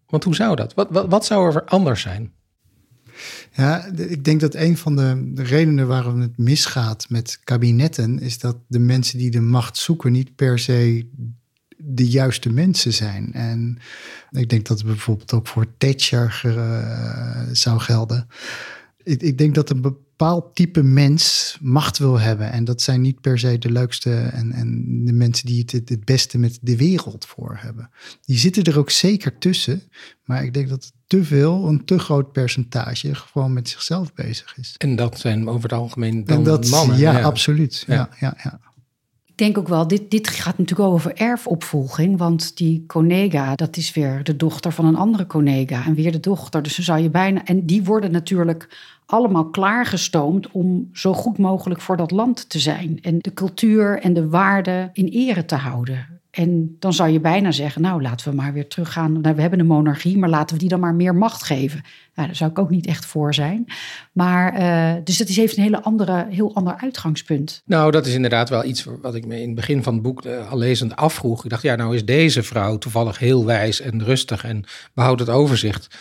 Want 0.06 0.24
hoe 0.24 0.34
zou 0.34 0.56
dat? 0.56 0.74
Wat, 0.74 0.90
wat, 0.90 1.08
wat 1.08 1.24
zou 1.24 1.54
er 1.54 1.64
anders 1.64 2.00
zijn? 2.00 2.32
Ja, 3.52 3.84
ik 3.86 4.24
denk 4.24 4.40
dat 4.40 4.54
een 4.54 4.76
van 4.76 4.96
de, 4.96 5.30
de, 5.34 5.42
redenen 5.42 5.86
waarom 5.86 6.20
het 6.20 6.38
misgaat 6.38 7.06
met 7.08 7.40
kabinetten 7.44 8.20
is 8.20 8.38
dat 8.38 8.56
de 8.66 8.78
mensen 8.78 9.18
die 9.18 9.30
de 9.30 9.40
macht 9.40 9.76
zoeken 9.76 10.12
niet 10.12 10.34
per 10.34 10.58
se 10.58 11.08
de 11.76 12.08
juiste 12.08 12.52
mensen 12.52 12.92
zijn. 12.92 13.32
En 13.32 13.78
ik 14.30 14.48
denk 14.48 14.66
dat 14.66 14.78
het 14.78 14.86
bijvoorbeeld 14.86 15.32
ook 15.32 15.46
voor 15.46 15.66
Thatcher 15.78 16.42
uh, 16.44 17.42
zou 17.52 17.80
gelden 17.80 18.28
ik, 19.04 19.22
ik, 19.22 19.38
denk 19.38 19.54
dat 19.54 19.70
een 19.70 19.80
bepaald 19.80 20.54
type 20.54 20.82
mens 20.82 21.56
macht 21.60 21.98
wil 21.98 22.20
hebben. 22.20 22.52
En 22.52 22.64
dat 22.64 22.82
zijn 22.82 23.00
niet 23.00 23.20
per 23.20 23.38
se 23.38 23.58
de 23.58 23.72
leukste 23.72 24.14
en, 24.14 24.52
en 24.52 24.84
de 25.04 25.12
mensen 25.12 25.46
die 25.46 25.64
het, 25.66 25.88
het 25.88 26.04
beste 26.04 26.38
met 26.38 26.58
de 26.60 26.76
wereld 26.76 27.24
voor 27.26 27.56
hebben. 27.60 27.90
Die 28.24 28.38
zitten 28.38 28.64
er 28.64 28.78
ook 28.78 28.90
zeker 28.90 29.38
tussen. 29.38 29.82
Maar 30.24 30.44
ik 30.44 30.54
denk 30.54 30.68
dat 30.68 30.92
te 31.06 31.24
veel, 31.24 31.68
een 31.68 31.84
te 31.84 31.98
groot 31.98 32.32
percentage, 32.32 33.14
gewoon 33.14 33.52
met 33.52 33.68
zichzelf 33.68 34.14
bezig 34.14 34.56
is. 34.56 34.74
En 34.78 34.96
dat 34.96 35.18
zijn 35.18 35.48
over 35.48 35.62
het 35.62 35.78
algemeen 35.78 36.24
dan 36.24 36.44
dat, 36.44 36.68
mannen. 36.68 36.98
Ja, 36.98 37.22
absoluut. 37.22 37.84
Ja. 37.86 38.08
Ja, 38.20 38.36
ja, 38.42 38.60
denk 39.34 39.58
ook 39.58 39.68
wel, 39.68 39.86
dit, 39.86 40.10
dit 40.10 40.28
gaat 40.28 40.58
natuurlijk 40.58 40.88
over 40.88 41.16
erfopvolging. 41.16 42.18
Want 42.18 42.56
die 42.56 42.84
Conega, 42.86 43.54
dat 43.54 43.76
is 43.76 43.92
weer 43.92 44.24
de 44.24 44.36
dochter 44.36 44.72
van 44.72 44.84
een 44.84 44.96
andere 44.96 45.26
Conega. 45.26 45.84
En 45.84 45.94
weer 45.94 46.12
de 46.12 46.20
dochter. 46.20 46.62
Dus 46.62 46.76
dan 46.76 46.84
zou 46.84 47.00
je 47.00 47.10
bijna. 47.10 47.44
En 47.44 47.66
die 47.66 47.84
worden 47.84 48.10
natuurlijk 48.10 48.68
allemaal 49.06 49.50
klaargestoomd 49.50 50.50
om 50.50 50.88
zo 50.92 51.12
goed 51.12 51.38
mogelijk 51.38 51.80
voor 51.80 51.96
dat 51.96 52.10
land 52.10 52.48
te 52.48 52.58
zijn. 52.58 52.98
En 53.02 53.18
de 53.18 53.32
cultuur 53.34 54.00
en 54.00 54.14
de 54.14 54.28
waarden 54.28 54.90
in 54.92 55.06
ere 55.06 55.44
te 55.44 55.54
houden. 55.54 56.13
En 56.34 56.76
dan 56.78 56.92
zou 56.92 57.10
je 57.10 57.20
bijna 57.20 57.52
zeggen, 57.52 57.82
nou 57.82 58.02
laten 58.02 58.30
we 58.30 58.36
maar 58.36 58.52
weer 58.52 58.68
teruggaan. 58.68 59.22
We 59.22 59.40
hebben 59.40 59.60
een 59.60 59.66
monarchie, 59.66 60.18
maar 60.18 60.28
laten 60.28 60.54
we 60.54 60.60
die 60.60 60.68
dan 60.68 60.80
maar 60.80 60.94
meer 60.94 61.14
macht 61.14 61.42
geven. 61.42 61.82
Nou, 62.14 62.26
daar 62.26 62.36
zou 62.36 62.50
ik 62.50 62.58
ook 62.58 62.70
niet 62.70 62.86
echt 62.86 63.06
voor 63.06 63.34
zijn. 63.34 63.66
Maar, 64.12 64.60
uh, 64.60 65.02
dus 65.04 65.18
het 65.18 65.28
heeft 65.28 65.56
een 65.56 65.62
hele 65.62 65.82
andere, 65.82 66.26
heel 66.30 66.54
ander 66.54 66.76
uitgangspunt. 66.76 67.62
Nou, 67.66 67.90
dat 67.90 68.06
is 68.06 68.14
inderdaad 68.14 68.48
wel 68.48 68.64
iets 68.64 68.86
wat 69.02 69.14
ik 69.14 69.26
me 69.26 69.40
in 69.40 69.46
het 69.46 69.54
begin 69.54 69.82
van 69.82 69.92
het 69.92 70.02
boek 70.02 70.24
uh, 70.24 70.50
al 70.50 70.58
lezend 70.58 70.96
afvroeg. 70.96 71.44
Ik 71.44 71.50
dacht, 71.50 71.62
ja, 71.62 71.74
nou 71.74 71.94
is 71.94 72.04
deze 72.04 72.42
vrouw 72.42 72.78
toevallig 72.78 73.18
heel 73.18 73.44
wijs 73.44 73.80
en 73.80 74.04
rustig 74.04 74.44
en 74.44 74.64
behoudt 74.94 75.20
het 75.20 75.28
overzicht. 75.30 75.96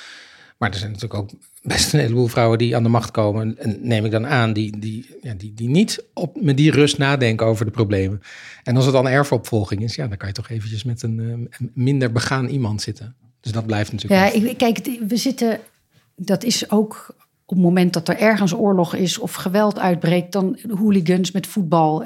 Maar 0.64 0.72
er 0.72 0.78
zijn 0.78 0.92
natuurlijk 0.92 1.22
ook 1.22 1.30
best 1.62 1.94
een 1.94 2.00
heleboel 2.00 2.28
vrouwen 2.28 2.58
die 2.58 2.76
aan 2.76 2.84
de 2.84 2.90
macht 2.90 3.12
komen. 3.12 3.58
En 3.60 3.78
neem 3.82 4.06
ik 4.06 4.12
dan 4.12 4.28
aan, 4.28 4.54
die, 4.54 4.80
die, 4.80 5.06
ja, 5.22 5.34
die, 5.34 5.54
die 5.54 5.70
niet 5.70 6.04
op, 6.14 6.42
met 6.42 6.58
die 6.58 6.72
rust 6.72 6.98
nadenken 6.98 7.46
over 7.46 7.66
de 7.66 7.72
problemen. 7.72 8.22
En 8.64 8.76
als 8.76 8.86
het 8.86 8.94
dan 8.94 9.08
erfopvolging 9.08 9.84
is, 9.84 9.96
ja, 9.96 10.08
dan 10.08 10.18
kan 10.18 10.28
je 10.28 10.34
toch 10.34 10.50
eventjes 10.50 10.84
met 10.84 11.04
een, 11.04 11.20
een 11.20 11.72
minder 11.74 12.12
begaan 12.12 12.48
iemand 12.48 12.82
zitten. 12.82 13.16
Dus 13.40 13.52
dat 13.52 13.66
blijft 13.66 13.92
natuurlijk. 13.92 14.36
Ja, 14.36 14.42
ik, 14.42 14.58
kijk, 14.58 15.00
we 15.08 15.18
zitten. 15.18 15.60
Dat 16.16 16.44
is 16.44 16.72
ook 16.72 17.16
op 17.46 17.56
het 17.56 17.66
moment 17.66 17.94
dat 17.94 18.08
er 18.08 18.18
ergens 18.18 18.54
oorlog 18.54 18.96
is 18.96 19.18
of 19.18 19.34
geweld 19.34 19.80
uitbreekt, 19.80 20.32
dan 20.32 20.58
hooligans 20.70 21.32
met 21.32 21.48
voetbal. 21.48 22.06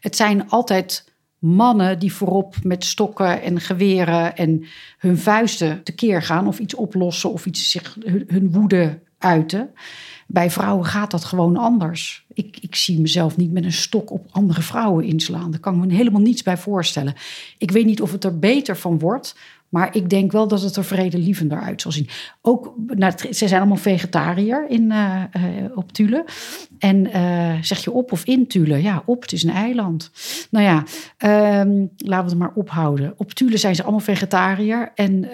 Het 0.00 0.16
zijn 0.16 0.48
altijd 0.48 1.04
mannen 1.44 1.98
die 1.98 2.12
voorop 2.12 2.54
met 2.62 2.84
stokken 2.84 3.42
en 3.42 3.60
geweren 3.60 4.36
en 4.36 4.64
hun 4.98 5.18
vuisten 5.18 5.82
tekeer 5.82 6.22
gaan 6.22 6.46
of 6.46 6.58
iets 6.58 6.74
oplossen 6.74 7.32
of 7.32 7.46
iets 7.46 7.70
zich 7.70 7.98
hun, 8.26 8.50
woede 8.52 8.98
uiten. 9.18 9.70
Bij 10.26 10.50
vrouwen 10.50 10.84
gaat 10.84 11.10
dat 11.10 11.24
gewoon 11.24 11.56
anders. 11.56 12.26
Ik, 12.32 12.58
ik 12.60 12.74
zie 12.74 13.00
mezelf 13.00 13.36
niet 13.36 13.52
met 13.52 13.64
een 13.64 13.72
stok 13.72 14.10
op 14.10 14.26
andere 14.30 14.62
vrouwen 14.62 15.04
inslaan. 15.04 15.50
Daar 15.50 15.60
kan 15.60 15.74
ik 15.74 15.86
me 15.86 15.94
helemaal 15.94 16.20
niets 16.20 16.42
bij 16.42 16.56
voorstellen. 16.56 17.14
Ik 17.58 17.70
weet 17.70 17.86
niet 17.86 18.02
of 18.02 18.12
het 18.12 18.24
er 18.24 18.38
beter 18.38 18.76
van 18.76 18.98
wordt, 18.98 19.36
Maar 19.74 19.96
ik 19.96 20.10
denk 20.10 20.32
wel 20.32 20.48
dat 20.48 20.62
het 20.62 20.76
er 20.76 20.84
vredelievender 20.84 21.60
uit 21.60 21.82
zal 21.82 21.92
zien. 21.92 22.08
Ook, 22.40 22.74
nou, 22.86 23.12
ze 23.30 23.48
zijn 23.48 23.60
allemaal 23.60 23.76
vegetariër 23.76 24.66
in, 24.68 24.90
uh, 24.90 25.22
op 25.74 25.92
Tule. 25.92 26.24
En 26.78 27.06
uh, 27.06 27.52
zeg 27.60 27.84
je 27.84 27.92
op 27.92 28.12
of 28.12 28.24
in 28.24 28.46
Tule? 28.46 28.82
Ja, 28.82 29.02
op, 29.06 29.22
het 29.22 29.32
is 29.32 29.42
een 29.42 29.50
eiland. 29.50 30.10
Nou 30.50 30.64
ja, 30.64 30.76
um, 31.60 31.90
laten 31.96 32.24
we 32.24 32.30
het 32.30 32.38
maar 32.38 32.52
ophouden. 32.54 33.14
Op 33.16 33.32
Tule 33.32 33.56
zijn 33.56 33.74
ze 33.74 33.82
allemaal 33.82 34.00
vegetariër. 34.00 34.92
En 34.94 35.28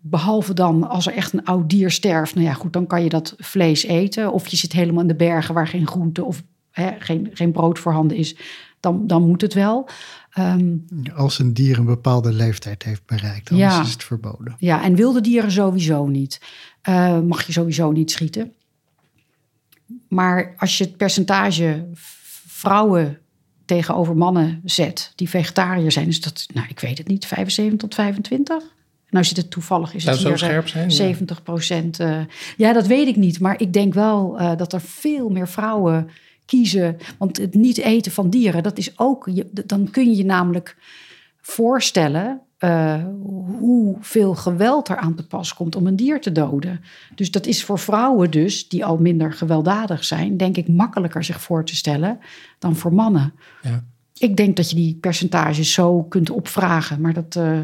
behalve 0.00 0.54
dan 0.54 0.88
als 0.88 1.06
er 1.06 1.14
echt 1.14 1.32
een 1.32 1.44
oud 1.44 1.70
dier 1.70 1.90
sterft, 1.90 2.34
nou 2.34 2.46
ja, 2.46 2.52
goed, 2.52 2.72
dan 2.72 2.86
kan 2.86 3.02
je 3.02 3.08
dat 3.08 3.34
vlees 3.38 3.84
eten. 3.84 4.32
Of 4.32 4.48
je 4.48 4.56
zit 4.56 4.72
helemaal 4.72 5.02
in 5.02 5.08
de 5.08 5.14
bergen 5.14 5.54
waar 5.54 5.68
geen 5.68 5.86
groente 5.86 6.24
of 6.24 6.42
hè, 6.70 6.90
geen, 6.98 7.30
geen 7.32 7.52
brood 7.52 7.78
voorhanden 7.78 8.16
is, 8.16 8.36
dan, 8.80 9.06
dan 9.06 9.26
moet 9.26 9.40
het 9.40 9.54
wel. 9.54 9.88
Ehm, 10.30 10.76
Als 11.14 11.38
een 11.38 11.54
dier 11.54 11.78
een 11.78 11.84
bepaalde 11.84 12.32
leeftijd 12.32 12.82
heeft 12.82 13.06
bereikt, 13.06 13.48
dan 13.48 13.58
ja, 13.58 13.80
is 13.80 13.92
het 13.92 14.04
verboden. 14.04 14.56
Ja, 14.58 14.82
en 14.82 14.94
wilde 14.94 15.20
dieren 15.20 15.52
sowieso 15.52 16.06
niet. 16.06 16.40
Uh, 16.88 17.20
mag 17.20 17.46
je 17.46 17.52
sowieso 17.52 17.90
niet 17.90 18.10
schieten. 18.10 18.52
Maar 20.08 20.54
als 20.56 20.78
je 20.78 20.84
het 20.84 20.96
percentage 20.96 21.88
vrouwen 22.46 23.18
tegenover 23.64 24.16
mannen 24.16 24.60
zet 24.64 25.12
die 25.14 25.28
vegetariër 25.28 25.92
zijn, 25.92 26.08
is 26.08 26.20
dat, 26.20 26.46
nou, 26.54 26.66
ik 26.68 26.80
weet 26.80 26.98
het 26.98 27.08
niet, 27.08 27.26
75 27.26 27.78
tot 27.78 27.94
25? 27.94 28.62
Nou 29.10 29.24
zit 29.24 29.36
het 29.36 29.50
toevallig, 29.50 29.94
is 29.94 30.04
het 30.04 30.16
Zou 30.16 30.28
hier 30.28 30.38
scherp 30.38 30.68
zijn, 30.68 30.90
70 30.90 31.42
procent. 31.42 32.00
Uh, 32.00 32.20
ja, 32.56 32.72
dat 32.72 32.86
weet 32.86 33.08
ik 33.08 33.16
niet. 33.16 33.40
Maar 33.40 33.60
ik 33.60 33.72
denk 33.72 33.94
wel 33.94 34.40
uh, 34.40 34.56
dat 34.56 34.72
er 34.72 34.80
veel 34.80 35.28
meer 35.28 35.48
vrouwen 35.48 36.10
kiezen. 36.50 36.96
Want 37.18 37.36
het 37.36 37.54
niet 37.54 37.78
eten 37.78 38.12
van 38.12 38.30
dieren, 38.30 38.62
dat 38.62 38.78
is 38.78 38.98
ook. 38.98 39.28
Dan 39.66 39.90
kun 39.90 40.10
je 40.10 40.16
je 40.16 40.24
namelijk 40.24 40.76
voorstellen 41.40 42.40
uh, 42.58 43.04
hoeveel 43.58 44.34
geweld 44.34 44.88
er 44.88 44.96
aan 44.96 45.14
te 45.14 45.26
pas 45.26 45.54
komt 45.54 45.76
om 45.76 45.86
een 45.86 45.96
dier 45.96 46.20
te 46.20 46.32
doden. 46.32 46.80
Dus 47.14 47.30
dat 47.30 47.46
is 47.46 47.64
voor 47.64 47.78
vrouwen 47.78 48.30
dus, 48.30 48.68
die 48.68 48.84
al 48.84 48.96
minder 48.96 49.32
gewelddadig 49.32 50.04
zijn, 50.04 50.36
denk 50.36 50.56
ik 50.56 50.68
makkelijker 50.68 51.24
zich 51.24 51.40
voor 51.40 51.64
te 51.64 51.76
stellen 51.76 52.18
dan 52.58 52.76
voor 52.76 52.94
mannen. 52.94 53.32
Ja. 53.62 53.84
Ik 54.18 54.36
denk 54.36 54.56
dat 54.56 54.70
je 54.70 54.76
die 54.76 54.98
percentages 55.00 55.72
zo 55.72 56.02
kunt 56.02 56.30
opvragen, 56.30 57.00
maar 57.00 57.12
dat, 57.12 57.36
uh, 57.38 57.58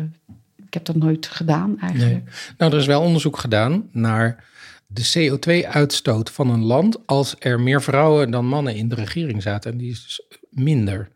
ik 0.67 0.75
heb 0.75 0.85
dat 0.85 0.97
nooit 0.97 1.27
gedaan 1.27 1.79
eigenlijk. 1.79 2.13
Nee. 2.13 2.35
Nou, 2.59 2.73
er 2.73 2.79
is 2.79 2.87
wel 2.87 3.01
onderzoek 3.01 3.39
gedaan 3.39 3.89
naar 3.91 4.45
de 4.87 5.31
CO2-uitstoot 5.31 6.31
van 6.31 6.51
een 6.51 6.65
land 6.65 7.07
als 7.07 7.37
er 7.39 7.61
meer 7.61 7.83
vrouwen 7.83 8.31
dan 8.31 8.47
mannen 8.47 8.75
in 8.75 8.89
de 8.89 8.95
regering 8.95 9.43
zaten. 9.43 9.73
En 9.73 9.79
die 9.79 9.91
is 9.91 10.03
dus 10.03 10.39
minder. 10.51 11.15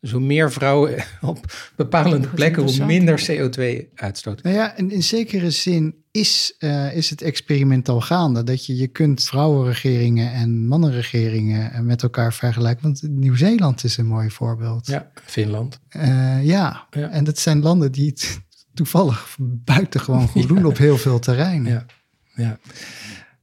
Dus 0.00 0.12
hoe 0.12 0.20
meer 0.20 0.52
vrouwen 0.52 1.04
op 1.20 1.70
bepalende 1.76 2.28
plekken, 2.28 2.62
hoe 2.62 2.84
minder 2.84 3.20
CO2-uitstoot. 3.30 4.42
Nou 4.42 4.56
ja, 4.56 4.76
en 4.76 4.90
in 4.90 5.02
zekere 5.02 5.50
zin 5.50 5.94
is, 6.10 6.54
uh, 6.58 6.96
is 6.96 7.10
het 7.10 7.22
experiment 7.22 7.88
al 7.88 8.00
gaande. 8.00 8.42
Dat 8.42 8.66
je, 8.66 8.76
je 8.76 8.86
kunt 8.86 9.22
vrouwenregeringen 9.22 10.32
en 10.32 10.66
mannenregeringen 10.66 11.86
met 11.86 12.02
elkaar 12.02 12.32
vergelijken. 12.32 12.82
Want 12.82 13.02
Nieuw-Zeeland 13.02 13.84
is 13.84 13.96
een 13.96 14.06
mooi 14.06 14.30
voorbeeld. 14.30 14.86
Ja, 14.86 15.10
Finland. 15.24 15.80
Uh, 15.96 16.44
ja. 16.44 16.86
ja. 16.90 17.08
en 17.10 17.24
dat 17.24 17.38
zijn 17.38 17.62
landen 17.62 17.92
die 17.92 18.06
het 18.06 18.40
toevallig 18.74 19.36
buitengewoon 19.40 20.28
goed 20.34 20.48
doen 20.48 20.64
op 20.64 20.78
heel 20.78 20.98
veel 20.98 21.18
terreinen. 21.18 21.72
Ja, 21.72 21.86
ja. 22.34 22.58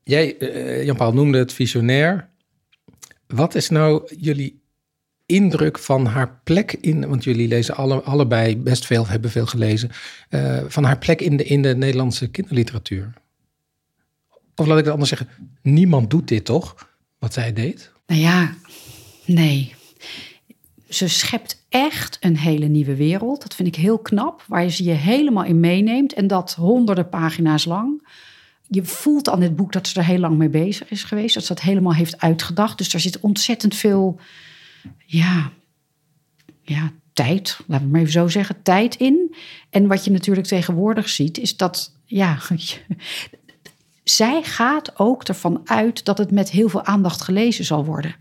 Jij, 0.04 0.36
uh, 0.40 0.84
Jan-Paul, 0.84 1.14
noemde 1.14 1.38
het 1.38 1.54
visionair. 1.54 2.30
Wat 3.28 3.56
is 3.56 3.70
nou 3.70 4.16
jullie 4.18 4.62
indruk 5.26 5.80
van 5.80 6.06
haar 6.06 6.40
plek 6.44 6.74
in, 6.74 7.08
want 7.08 7.24
jullie 7.24 7.48
lezen 7.48 7.76
alle, 7.76 8.02
allebei 8.02 8.58
best 8.58 8.86
veel, 8.86 9.08
hebben 9.08 9.32
veel 9.32 9.46
gelezen, 9.46 9.90
uh, 10.30 10.60
van 10.68 10.84
haar 10.84 10.98
plek 10.98 11.22
in 11.22 11.38
de, 11.38 11.44
in 11.44 11.62
de 11.62 11.76
Nederlandse 11.76 12.28
kinderliteratuur? 12.28 13.14
Of 14.56 14.66
laat 14.66 14.78
ik 14.78 14.84
het 14.84 14.94
anders 14.94 15.10
zeggen, 15.10 15.30
niemand 15.62 16.10
doet 16.10 16.28
dit 16.28 16.46
toch, 16.46 16.90
wat 17.20 17.34
zij 17.34 17.54
deed? 17.54 17.92
Nou 18.08 18.22
ja, 18.22 18.54
nee. 19.26 19.76
Ze 20.90 21.08
schept 21.08 21.66
echt 21.70 22.18
een 22.20 22.38
hele 22.38 22.68
nieuwe 22.68 22.96
wereld. 22.96 23.42
Dat 23.42 23.56
vind 23.56 23.68
ik 23.68 23.76
heel 23.76 24.00
knap, 24.00 24.44
waar 24.48 24.64
je 24.64 24.70
ze 24.70 24.84
je 24.84 24.92
helemaal 24.92 25.44
in 25.44 25.60
meeneemt 25.60 26.14
en 26.14 26.28
dat 26.28 26.54
honderden 26.54 27.10
pagina's 27.10 27.66
lang 27.66 28.02
je 28.74 28.84
voelt 28.86 29.30
aan 29.30 29.40
dit 29.40 29.56
boek 29.56 29.72
dat 29.72 29.88
ze 29.88 30.00
er 30.00 30.06
heel 30.06 30.20
lang 30.20 30.38
mee 30.38 30.50
bezig 30.50 30.90
is 30.90 31.04
geweest. 31.04 31.34
Dat 31.34 31.46
ze 31.46 31.54
dat 31.54 31.64
helemaal 31.64 31.94
heeft 31.94 32.20
uitgedacht. 32.20 32.78
Dus 32.78 32.90
daar 32.90 33.02
zit 33.02 33.20
ontzettend 33.20 33.76
veel, 33.76 34.20
ja, 35.06 35.52
ja, 36.62 36.92
tijd, 37.14 37.60
laten 37.68 37.86
we 37.86 37.92
maar 37.92 38.02
even 38.02 38.14
zo 38.14 38.28
zeggen, 38.28 38.62
tijd 38.62 38.96
in. 38.96 39.36
En 39.70 39.88
wat 39.88 40.06
je 40.06 40.12
natuurlijk 40.12 40.48
tegenwoordig 40.48 41.10
ziet, 41.10 41.38
is 41.38 41.58
dat, 41.58 41.96
ja, 42.06 42.38
zij 44.04 44.44
gaat 44.44 45.00
ook 45.00 45.24
ervan 45.24 45.62
uit 45.66 46.06
dat 46.06 46.18
het 46.18 46.32
met 46.32 46.52
heel 46.52 46.70
veel 46.70 46.84
aandacht 46.84 47.22
gelezen 47.22 47.66
zal 47.66 47.86
worden. 47.86 48.16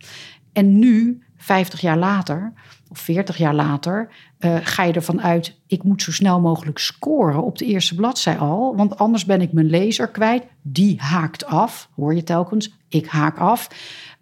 En 0.53 0.79
nu, 0.79 1.23
50 1.41 1.80
jaar 1.80 1.99
later, 1.99 2.53
of 2.88 2.99
40 2.99 3.36
jaar 3.36 3.55
later, 3.55 4.09
uh, 4.41 4.57
ga 4.62 4.82
je 4.82 4.93
ervan 4.93 5.22
uit, 5.22 5.57
ik 5.66 5.82
moet 5.82 6.03
zo 6.03 6.12
snel 6.12 6.41
mogelijk 6.41 6.78
scoren 6.78 7.43
op 7.43 7.59
de 7.59 7.64
eerste 7.64 7.95
bladzij 7.95 8.38
al, 8.38 8.76
want 8.76 8.99
anders 8.99 9.24
ben 9.24 9.41
ik 9.41 9.53
mijn 9.53 9.70
lezer 9.70 10.09
kwijt. 10.09 10.45
Die 10.62 11.01
haakt 11.01 11.47
af, 11.47 11.88
hoor 11.97 12.14
je 12.14 12.22
telkens, 12.22 12.72
ik 12.88 13.07
haak 13.07 13.38
af. 13.38 13.68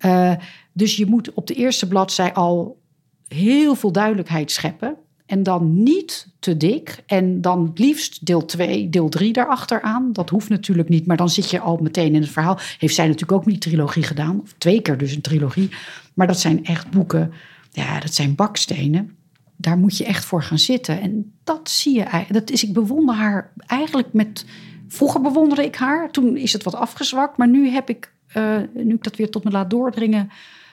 Uh, 0.00 0.32
dus 0.72 0.96
je 0.96 1.06
moet 1.06 1.32
op 1.32 1.46
de 1.46 1.54
eerste 1.54 1.88
bladzij 1.88 2.32
al 2.32 2.80
heel 3.28 3.74
veel 3.74 3.92
duidelijkheid 3.92 4.50
scheppen. 4.50 4.96
En 5.26 5.42
dan 5.42 5.82
niet 5.82 6.28
te 6.38 6.56
dik. 6.56 7.02
En 7.06 7.40
dan 7.40 7.70
liefst 7.74 8.26
deel 8.26 8.44
2, 8.44 8.88
deel 8.88 9.08
3 9.08 9.32
daarachter. 9.32 9.80
Dat 10.12 10.30
hoeft 10.30 10.48
natuurlijk 10.48 10.88
niet, 10.88 11.06
maar 11.06 11.16
dan 11.16 11.28
zit 11.28 11.50
je 11.50 11.60
al 11.60 11.78
meteen 11.82 12.14
in 12.14 12.20
het 12.20 12.30
verhaal. 12.30 12.58
Heeft 12.78 12.94
zij 12.94 13.06
natuurlijk 13.06 13.32
ook 13.32 13.46
niet 13.46 13.60
trilogie 13.60 14.02
gedaan. 14.02 14.40
Of 14.42 14.54
twee 14.58 14.80
keer 14.80 14.98
dus 14.98 15.14
een 15.14 15.20
trilogie. 15.20 15.70
Maar 16.18 16.26
dat 16.26 16.40
zijn 16.40 16.64
echt 16.64 16.90
boeken 16.90 17.32
ja, 17.70 18.00
dat 18.00 18.14
zijn 18.14 18.34
bakstenen. 18.34 19.16
Daar 19.56 19.78
moet 19.78 19.96
je 19.96 20.04
echt 20.04 20.24
voor 20.24 20.42
gaan 20.42 20.58
zitten. 20.58 21.00
En 21.00 21.32
dat 21.44 21.70
zie 21.70 21.94
je 21.94 22.02
eigenlijk. 22.02 22.46
Dat 22.46 22.50
is, 22.50 22.64
ik 22.64 22.72
bewonder 22.72 23.14
haar 23.14 23.52
eigenlijk 23.66 24.12
met. 24.12 24.44
Vroeger 24.88 25.20
bewonderde 25.20 25.64
ik 25.64 25.76
haar, 25.76 26.10
toen 26.10 26.36
is 26.36 26.52
het 26.52 26.62
wat 26.62 26.74
afgezwakt. 26.74 27.36
Maar 27.36 27.48
nu 27.48 27.68
heb 27.68 27.88
ik, 27.88 28.12
uh, 28.36 28.56
nu 28.74 28.94
ik 28.94 29.02
dat 29.02 29.16
weer 29.16 29.30
tot 29.30 29.44
me 29.44 29.50
laat 29.50 29.70
doordringen, 29.70 30.30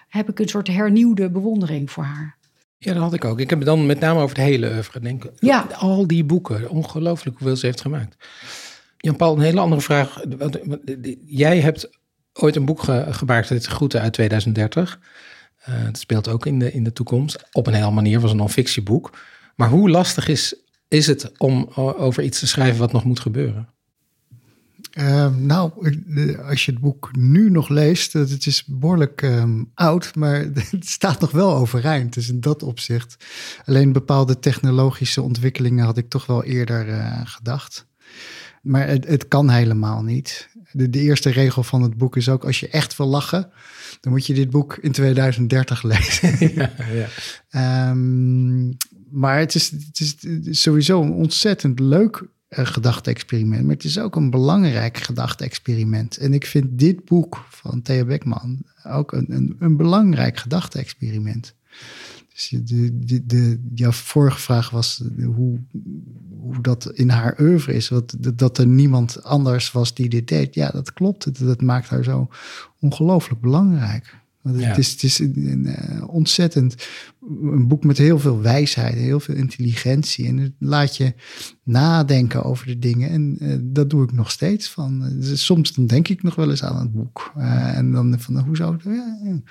heb 0.07 0.29
ik 0.29 0.39
een 0.39 0.47
soort 0.47 0.67
hernieuwde 0.67 1.29
bewondering 1.29 1.91
voor 1.91 2.03
haar. 2.03 2.37
Ja, 2.77 2.93
dat 2.93 3.01
had 3.01 3.13
ik 3.13 3.25
ook. 3.25 3.39
Ik 3.39 3.49
heb 3.49 3.59
het 3.59 3.67
dan 3.67 3.85
met 3.85 3.99
name 3.99 4.19
over 4.19 4.35
het 4.35 4.45
hele 4.45 4.69
oeuvre. 4.69 4.99
Denk, 4.99 5.25
ja. 5.39 5.67
Al 5.77 6.07
die 6.07 6.23
boeken, 6.23 6.69
ongelooflijk 6.69 7.37
hoeveel 7.37 7.55
ze 7.55 7.65
heeft 7.65 7.81
gemaakt. 7.81 8.15
Jan-Paul, 8.97 9.35
een 9.35 9.41
hele 9.41 9.59
andere 9.59 9.81
vraag. 9.81 10.21
Jij 11.25 11.59
hebt 11.59 11.89
ooit 12.33 12.55
een 12.55 12.65
boek 12.65 12.83
gemaakt, 13.09 13.49
het 13.49 13.65
Groeten 13.65 14.01
uit 14.01 14.13
2030. 14.13 14.99
Uh, 15.70 15.76
het 15.84 15.97
speelt 15.97 16.28
ook 16.28 16.45
in 16.45 16.59
de, 16.59 16.72
in 16.72 16.84
de 16.84 16.93
toekomst. 16.93 17.43
Op 17.51 17.68
een 17.68 17.74
hele 17.74 17.91
manier 17.91 18.20
was 18.20 18.32
een 18.32 18.38
non-fictieboek. 18.38 19.18
Maar 19.55 19.70
hoe 19.70 19.89
lastig 19.89 20.28
is, 20.28 20.55
is 20.88 21.07
het 21.07 21.32
om 21.38 21.70
over 21.76 22.24
iets 22.24 22.39
te 22.39 22.47
schrijven 22.47 22.80
wat 22.80 22.91
nog 22.91 23.03
moet 23.03 23.20
gebeuren? 23.20 23.70
Uh, 24.97 25.36
nou, 25.36 25.72
als 26.47 26.66
je 26.66 26.72
het 26.72 26.82
boek 26.82 27.16
nu 27.16 27.49
nog 27.49 27.70
leest, 27.70 28.13
het 28.13 28.45
is 28.45 28.66
behoorlijk 28.66 29.22
um, 29.22 29.72
oud, 29.74 30.16
maar 30.16 30.39
het 30.72 30.88
staat 30.88 31.20
nog 31.20 31.32
wel 31.32 31.55
overeind. 31.55 32.13
Dus 32.13 32.30
in 32.30 32.39
dat 32.39 32.63
opzicht, 32.63 33.26
alleen 33.66 33.91
bepaalde 33.91 34.39
technologische 34.39 35.22
ontwikkelingen 35.22 35.86
had 35.86 35.97
ik 35.97 36.09
toch 36.09 36.26
wel 36.26 36.43
eerder 36.43 36.88
uh, 36.88 37.22
gedacht. 37.24 37.86
Maar 38.61 38.88
het, 38.88 39.07
het, 39.07 39.28
kan 39.28 39.49
helemaal 39.49 40.03
niet. 40.03 40.49
De, 40.72 40.89
de, 40.89 40.99
eerste 40.99 41.30
regel 41.30 41.63
van 41.63 41.82
het 41.82 41.97
boek 41.97 42.16
is 42.16 42.30
ook, 42.30 42.45
als 42.45 42.59
je 42.59 42.70
echt 42.70 42.97
wil 42.97 43.07
lachen, 43.07 43.51
dan 44.06 44.14
moet 44.14 44.26
je 44.26 44.34
dit 44.34 44.49
boek 44.49 44.78
in 44.82 44.91
2030 44.91 45.84
lezen. 45.93 46.38
ja, 46.56 46.72
ja. 47.51 47.89
Um, 47.89 48.78
maar 49.10 49.39
het 49.39 49.56
is, 49.56 49.72
het 49.72 50.18
is 50.45 50.62
sowieso 50.62 51.01
een 51.01 51.12
ontzettend 51.12 51.80
leuk 51.80 52.24
uh, 52.49 52.66
gedachte-experiment. 52.66 53.64
Maar 53.64 53.74
het 53.74 53.84
is 53.84 53.99
ook 53.99 54.16
een 54.16 54.30
belangrijk 54.30 54.97
gedachte-experiment. 54.97 56.18
En 56.18 56.34
ik 56.34 56.45
vind 56.45 56.80
dit 56.80 57.06
boek 57.06 57.45
van 57.49 57.82
Thea 57.82 58.06
Beckman 58.06 58.64
ook 58.84 59.12
een, 59.12 59.26
een, 59.30 59.56
een 59.60 59.78
belangrijk 59.78 60.38
gedachte-experiment. 60.38 61.56
Dus 62.34 62.49
de, 62.49 63.06
de, 63.06 63.26
de, 63.26 63.60
jouw 63.76 63.91
vorige 63.91 64.39
vraag 64.39 64.70
was 64.70 65.03
hoe, 65.36 65.60
hoe 66.39 66.62
dat 66.62 66.91
in 66.93 67.10
haar 67.10 67.39
oeuvre 67.39 67.74
is. 67.74 67.89
Wat, 67.89 68.16
dat 68.34 68.58
er 68.58 68.68
niemand 68.68 69.24
anders 69.24 69.72
was 69.72 69.93
die 69.93 70.10
dit 70.10 70.28
deed. 70.28 70.56
Ja, 70.56 70.70
dat 70.70 70.93
klopt. 70.93 71.24
Dat, 71.24 71.47
dat 71.47 71.62
maakt 71.62 71.89
haar 71.89 72.03
zo 72.03 72.30
ongelooflijk 72.86 73.41
belangrijk. 73.41 74.24
Want 74.45 74.63
het, 74.63 74.77
is, 74.77 74.91
het 74.91 75.03
is 75.03 75.19
een, 75.19 75.65
uh, 75.65 76.07
ontzettend 76.07 76.75
een 77.41 77.67
boek 77.67 77.83
met 77.83 77.97
heel 77.97 78.19
veel 78.19 78.41
wijsheid, 78.41 78.93
heel 78.93 79.19
veel 79.19 79.35
intelligentie. 79.35 80.27
En 80.27 80.37
het 80.37 80.51
laat 80.59 80.97
je 80.97 81.13
nadenken 81.63 82.43
over 82.43 82.67
de 82.67 82.79
dingen. 82.79 83.09
En 83.09 83.37
uh, 83.39 83.55
dat 83.61 83.89
doe 83.89 84.03
ik 84.03 84.11
nog 84.11 84.31
steeds. 84.31 84.69
Van, 84.69 85.19
uh, 85.21 85.35
soms 85.35 85.73
dan 85.73 85.85
denk 85.87 86.07
ik 86.07 86.23
nog 86.23 86.35
wel 86.35 86.49
eens 86.49 86.63
aan 86.63 86.79
het 86.79 86.93
boek. 86.93 87.33
en 87.35 87.91
dan 87.91 88.15
van 88.19 88.39
hoe 88.39 88.55
zou 88.55 88.77
het. 88.83 89.43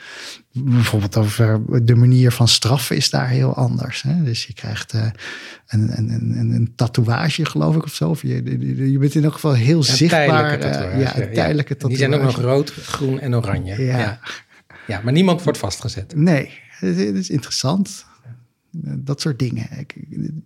Bijvoorbeeld 0.53 1.17
over 1.17 1.61
de 1.85 1.95
manier 1.95 2.33
van 2.33 2.49
straffen 2.49 2.97
is 2.97 3.11
daar 3.11 3.29
heel 3.29 3.55
anders. 3.55 4.03
Hè? 4.03 4.23
Dus 4.23 4.47
je 4.47 4.53
krijgt 4.53 4.93
een, 4.93 5.99
een, 5.99 6.11
een, 6.11 6.51
een, 6.51 6.73
tatoeage, 6.77 7.45
geloof 7.45 7.77
ik, 7.77 7.83
of 7.83 7.95
zo. 7.95 8.09
Of 8.09 8.23
je, 8.23 8.91
je 8.91 8.99
bent 8.99 9.15
in 9.15 9.25
elk 9.25 9.33
geval 9.33 9.53
heel 9.53 9.83
zichtbaar. 9.83 10.59
Tijdelijke 10.59 10.99
ja, 10.99 11.35
tijdelijke 11.35 11.77
tatoeage. 11.77 11.87
Die 11.89 11.97
zijn 11.97 12.15
ook 12.15 12.23
nog 12.23 12.37
rood, 12.37 12.71
groen 12.71 13.21
en 13.21 13.35
oranje. 13.35 13.83
ja. 13.83 14.21
Ja, 14.87 15.01
maar 15.05 15.13
niemand 15.13 15.43
wordt 15.43 15.59
vastgezet. 15.59 16.17
Nee, 16.17 16.51
het, 16.69 16.97
is 16.97 17.31
interessant. 17.31 18.07
Dat 18.81 19.21
soort 19.21 19.39
dingen. 19.39 19.79
Ik, 19.79 19.95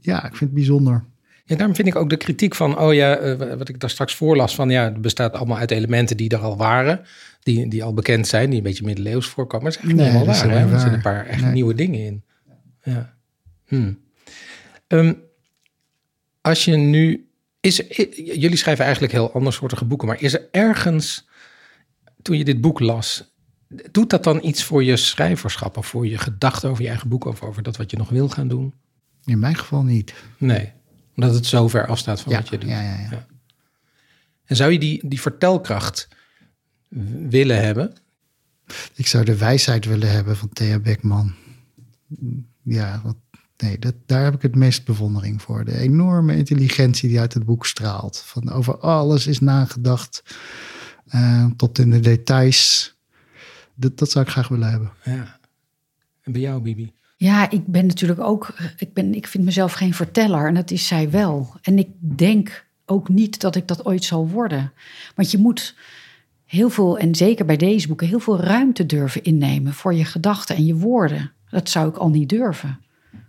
ja, 0.00 0.16
ik 0.16 0.36
vind 0.36 0.40
het 0.40 0.54
bijzonder. 0.54 1.04
Ja, 1.44 1.56
daarom 1.56 1.74
vind 1.74 1.88
ik 1.88 1.96
ook 1.96 2.10
de 2.10 2.16
kritiek 2.16 2.54
van, 2.54 2.78
oh 2.78 2.94
ja, 2.94 3.16
eh, 3.16 3.56
wat 3.58 3.68
ik 3.68 3.80
daar 3.80 3.90
straks 3.90 4.14
voorlas, 4.14 4.54
van 4.54 4.70
ja, 4.70 4.84
het 4.84 5.00
bestaat 5.00 5.32
allemaal 5.34 5.58
uit 5.58 5.70
elementen 5.70 6.16
die 6.16 6.28
er 6.28 6.38
al 6.38 6.56
waren, 6.56 7.00
die, 7.42 7.68
die 7.68 7.84
al 7.84 7.94
bekend 7.94 8.26
zijn, 8.26 8.48
die 8.48 8.58
een 8.58 8.64
beetje 8.64 8.84
middeleeuws 8.84 9.26
voorkomen. 9.26 9.62
Maar 9.62 9.72
is 9.72 9.78
eigenlijk 9.78 10.08
niet 10.08 10.16
helemaal 10.16 10.50
waar? 10.50 10.72
Er 10.72 10.80
zitten 10.80 10.94
een 10.96 11.02
paar 11.02 11.26
echt 11.26 11.52
nieuwe 11.52 11.74
dingen 11.74 12.00
in. 12.00 12.22
Ja. 12.82 13.14
Hmm. 13.66 13.98
Um, 14.88 15.22
als 16.40 16.64
je 16.64 16.76
nu, 16.76 17.28
is, 17.60 17.76
jullie 18.16 18.56
schrijven 18.56 18.84
eigenlijk 18.84 19.12
heel 19.12 19.32
andersoortige 19.32 19.84
boeken, 19.84 20.08
maar 20.08 20.22
is 20.22 20.34
er 20.34 20.48
ergens, 20.50 21.28
toen 22.22 22.38
je 22.38 22.44
dit 22.44 22.60
boek 22.60 22.80
las, 22.80 23.36
Doet 23.90 24.10
dat 24.10 24.24
dan 24.24 24.44
iets 24.44 24.64
voor 24.64 24.84
je 24.84 24.96
schrijverschap 24.96 25.76
of 25.76 25.86
voor 25.86 26.06
je 26.06 26.18
gedachten 26.18 26.70
over 26.70 26.82
je 26.82 26.88
eigen 26.88 27.08
boek 27.08 27.24
of 27.24 27.42
over 27.42 27.62
dat 27.62 27.76
wat 27.76 27.90
je 27.90 27.96
nog 27.96 28.08
wil 28.08 28.28
gaan 28.28 28.48
doen? 28.48 28.74
In 29.24 29.38
mijn 29.38 29.56
geval 29.56 29.82
niet. 29.82 30.14
Nee, 30.38 30.72
omdat 31.16 31.34
het 31.34 31.46
zo 31.46 31.68
ver 31.68 31.86
afstaat 31.86 32.20
van 32.20 32.32
wat 32.32 32.48
je 32.48 32.58
doet. 32.58 32.68
Ja, 32.68 32.80
ja, 32.80 32.98
ja. 33.10 33.26
En 34.44 34.56
zou 34.56 34.72
je 34.72 34.78
die, 34.78 35.08
die 35.08 35.20
vertelkracht 35.20 36.08
willen 37.28 37.62
hebben? 37.64 37.92
Ik 38.94 39.06
zou 39.06 39.24
de 39.24 39.36
wijsheid 39.36 39.84
willen 39.84 40.10
hebben 40.10 40.36
van 40.36 40.48
Thea 40.48 40.78
Beckman. 40.78 41.34
Ja, 42.62 43.00
wat, 43.04 43.16
nee, 43.56 43.78
dat, 43.78 43.94
daar 44.06 44.24
heb 44.24 44.34
ik 44.34 44.42
het 44.42 44.54
meest 44.54 44.84
bewondering 44.84 45.42
voor. 45.42 45.64
De 45.64 45.78
enorme 45.78 46.36
intelligentie 46.36 47.08
die 47.08 47.20
uit 47.20 47.34
het 47.34 47.44
boek 47.44 47.66
straalt. 47.66 48.22
Van 48.26 48.50
over 48.50 48.78
alles 48.78 49.26
is 49.26 49.40
nagedacht. 49.40 50.22
Uh, 51.14 51.46
tot 51.56 51.78
in 51.78 51.90
de 51.90 52.00
details 52.00 52.96
dat, 53.78 53.98
dat 53.98 54.10
zou 54.10 54.24
ik 54.24 54.30
graag 54.30 54.48
willen 54.48 54.70
hebben. 54.70 54.92
Ja. 55.04 55.38
En 56.22 56.32
bij 56.32 56.40
jou, 56.40 56.62
Bibi? 56.62 56.92
Ja, 57.16 57.50
ik 57.50 57.66
ben 57.66 57.86
natuurlijk 57.86 58.20
ook, 58.20 58.54
ik, 58.76 58.92
ben, 58.92 59.14
ik 59.14 59.26
vind 59.26 59.44
mezelf 59.44 59.72
geen 59.72 59.94
verteller 59.94 60.46
en 60.46 60.54
dat 60.54 60.70
is 60.70 60.86
zij 60.86 61.10
wel. 61.10 61.54
En 61.62 61.78
ik 61.78 61.88
denk 62.00 62.66
ook 62.86 63.08
niet 63.08 63.40
dat 63.40 63.56
ik 63.56 63.68
dat 63.68 63.84
ooit 63.84 64.04
zal 64.04 64.28
worden. 64.28 64.72
Want 65.14 65.30
je 65.30 65.38
moet 65.38 65.74
heel 66.44 66.70
veel, 66.70 66.98
en 66.98 67.14
zeker 67.14 67.44
bij 67.44 67.56
deze 67.56 67.88
boeken, 67.88 68.06
heel 68.06 68.20
veel 68.20 68.40
ruimte 68.40 68.86
durven 68.86 69.22
innemen 69.22 69.72
voor 69.74 69.94
je 69.94 70.04
gedachten 70.04 70.56
en 70.56 70.64
je 70.64 70.74
woorden. 70.74 71.32
Dat 71.50 71.68
zou 71.68 71.88
ik 71.88 71.96
al 71.96 72.10
niet 72.10 72.28
durven. 72.28 72.80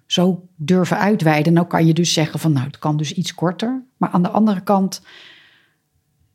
Zo 0.06 0.48
durven 0.56 0.98
uitweiden. 0.98 1.54
Nou 1.54 1.68
kan 1.68 1.86
je 1.86 1.94
dus 1.94 2.14
zeggen 2.14 2.40
van 2.40 2.52
nou, 2.54 2.66
het 2.66 2.80
kan 2.80 2.98
dus 2.98 3.14
iets 3.14 3.36
korter. 3.36 3.84
Maar 3.98 4.10
aan 4.10 4.24
de 4.24 4.30
andere 4.30 4.62
kant 4.62 5.02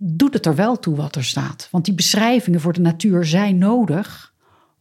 doet 0.07 0.35
het 0.35 0.47
er 0.47 0.55
wel 0.55 0.79
toe 0.79 0.97
wat 0.97 1.17
er 1.17 1.25
staat. 1.25 1.69
Want 1.71 1.85
die 1.85 1.95
beschrijvingen 1.95 2.61
voor 2.61 2.73
de 2.73 2.81
natuur 2.81 3.25
zijn 3.25 3.59
nodig 3.59 4.35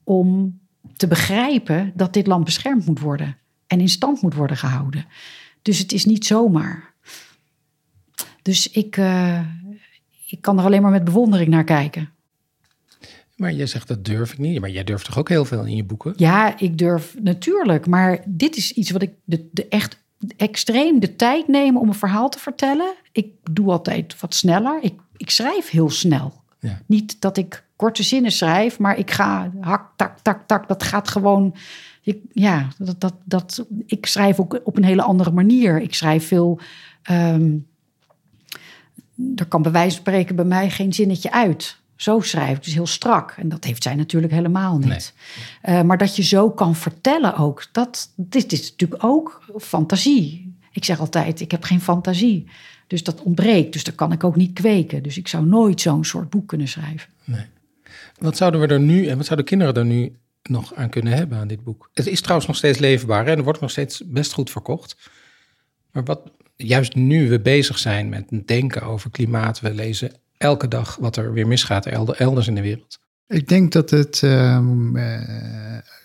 om 0.03 0.59
te 0.95 1.07
begrijpen 1.07 1.91
dat 1.95 2.13
dit 2.13 2.27
land 2.27 2.45
beschermd 2.45 2.85
moet 2.85 2.99
worden 2.99 3.37
en 3.67 3.79
in 3.79 3.89
stand 3.89 4.21
moet 4.21 4.33
worden 4.33 4.57
gehouden. 4.57 5.05
Dus 5.61 5.77
het 5.77 5.91
is 5.91 6.05
niet 6.05 6.25
zomaar. 6.25 6.93
Dus 8.41 8.71
ik, 8.71 8.97
uh, 8.97 9.39
ik 10.27 10.41
kan 10.41 10.59
er 10.59 10.65
alleen 10.65 10.81
maar 10.81 10.91
met 10.91 11.03
bewondering 11.03 11.49
naar 11.49 11.63
kijken. 11.63 12.09
Maar 13.35 13.53
jij 13.53 13.65
zegt 13.65 13.87
dat 13.87 14.05
durf 14.05 14.31
ik 14.31 14.37
niet. 14.37 14.59
Maar 14.59 14.69
jij 14.69 14.83
durft 14.83 15.05
toch 15.05 15.17
ook 15.17 15.29
heel 15.29 15.45
veel 15.45 15.65
in 15.65 15.75
je 15.75 15.83
boeken? 15.83 16.13
Ja, 16.15 16.59
ik 16.59 16.77
durf 16.77 17.15
natuurlijk. 17.21 17.87
Maar 17.87 18.23
dit 18.25 18.55
is 18.55 18.71
iets 18.71 18.91
wat 18.91 19.01
ik 19.01 19.11
de, 19.23 19.49
de 19.51 19.67
echt 19.67 20.03
extreem 20.37 20.99
de 20.99 21.15
tijd 21.15 21.47
nemen 21.47 21.81
om 21.81 21.87
een 21.87 21.93
verhaal 21.93 22.29
te 22.29 22.39
vertellen. 22.39 22.93
Ik 23.11 23.27
doe 23.51 23.71
altijd 23.71 24.19
wat 24.19 24.33
sneller. 24.33 24.79
Ik, 24.81 24.93
ik 25.17 25.29
schrijf 25.29 25.69
heel 25.69 25.89
snel. 25.89 26.41
Ja. 26.59 26.81
Niet 26.85 27.21
dat 27.21 27.37
ik 27.37 27.63
korte 27.75 28.03
zinnen 28.03 28.31
schrijf, 28.31 28.79
maar 28.79 28.97
ik 28.97 29.11
ga 29.11 29.51
hak, 29.59 29.91
tak, 29.95 30.19
tak, 30.19 30.47
tak. 30.47 30.67
Dat 30.67 30.83
gaat 30.83 31.07
gewoon. 31.07 31.55
Ik, 32.01 32.17
ja, 32.31 32.67
dat, 32.77 33.01
dat, 33.01 33.15
dat, 33.23 33.65
ik 33.85 34.05
schrijf 34.05 34.39
ook 34.39 34.61
op 34.63 34.77
een 34.77 34.83
hele 34.83 35.01
andere 35.01 35.31
manier. 35.31 35.81
Ik 35.81 35.93
schrijf 35.93 36.27
veel. 36.27 36.59
Um, 37.11 37.67
er 39.35 39.45
kan 39.45 39.61
bij 39.61 39.71
wijze 39.71 39.95
van 39.95 39.99
spreken 39.99 40.35
bij 40.35 40.45
mij 40.45 40.69
geen 40.69 40.93
zinnetje 40.93 41.31
uit. 41.31 41.81
Zo 41.95 42.19
schrijf 42.19 42.57
ik, 42.57 42.63
dus 42.63 42.73
heel 42.73 42.87
strak. 42.87 43.33
En 43.37 43.49
dat 43.49 43.63
heeft 43.63 43.83
zij 43.83 43.95
natuurlijk 43.95 44.33
helemaal 44.33 44.77
niet. 44.77 45.13
Eh, 45.61 45.81
maar 45.81 45.97
dat 45.97 46.15
je 46.15 46.23
zo 46.23 46.51
kan 46.51 46.75
vertellen 46.75 47.35
ook, 47.35 47.67
dat 47.71 48.13
dit 48.15 48.51
is 48.51 48.69
natuurlijk 48.71 49.03
ook 49.03 49.43
fantasie. 49.57 50.55
Ik 50.71 50.85
zeg 50.85 50.99
altijd, 50.99 51.39
ik 51.39 51.51
heb 51.51 51.63
geen 51.63 51.81
fantasie. 51.81 52.47
Dus 52.93 53.03
dat 53.03 53.21
ontbreekt, 53.21 53.73
dus 53.73 53.83
dat 53.83 53.95
kan 53.95 54.11
ik 54.11 54.23
ook 54.23 54.35
niet 54.35 54.53
kweken. 54.53 55.03
Dus 55.03 55.17
ik 55.17 55.27
zou 55.27 55.45
nooit 55.45 55.81
zo'n 55.81 56.05
soort 56.05 56.29
boek 56.29 56.47
kunnen 56.47 56.67
schrijven. 56.67 57.09
Nee. 57.23 57.45
Wat 58.17 58.37
zouden 58.37 58.59
we 58.59 58.67
er 58.67 58.79
nu, 58.79 59.07
en 59.07 59.17
wat 59.17 59.25
zouden 59.25 59.45
kinderen 59.45 59.73
er 59.73 59.85
nu 59.85 60.15
nog 60.43 60.75
aan 60.75 60.89
kunnen 60.89 61.13
hebben 61.13 61.37
aan 61.37 61.47
dit 61.47 61.63
boek? 61.63 61.89
Het 61.93 62.07
is 62.07 62.21
trouwens 62.21 62.47
nog 62.47 62.57
steeds 62.57 62.77
leefbaar 62.79 63.27
en 63.27 63.37
er 63.37 63.43
wordt 63.43 63.59
nog 63.61 63.71
steeds 63.71 64.03
best 64.05 64.33
goed 64.33 64.49
verkocht. 64.49 65.09
Maar 65.91 66.03
wat 66.03 66.31
juist 66.55 66.95
nu 66.95 67.29
we 67.29 67.39
bezig 67.39 67.79
zijn 67.79 68.09
met 68.09 68.25
denken 68.45 68.81
over 68.81 69.09
klimaat, 69.09 69.59
we 69.59 69.73
lezen 69.73 70.11
elke 70.37 70.67
dag 70.67 70.95
wat 70.95 71.15
er 71.15 71.33
weer 71.33 71.47
misgaat 71.47 71.85
elders 72.15 72.47
in 72.47 72.55
de 72.55 72.61
wereld. 72.61 72.99
Ik 73.27 73.47
denk 73.47 73.71
dat 73.71 73.89
het 73.89 74.21
um, 74.21 74.97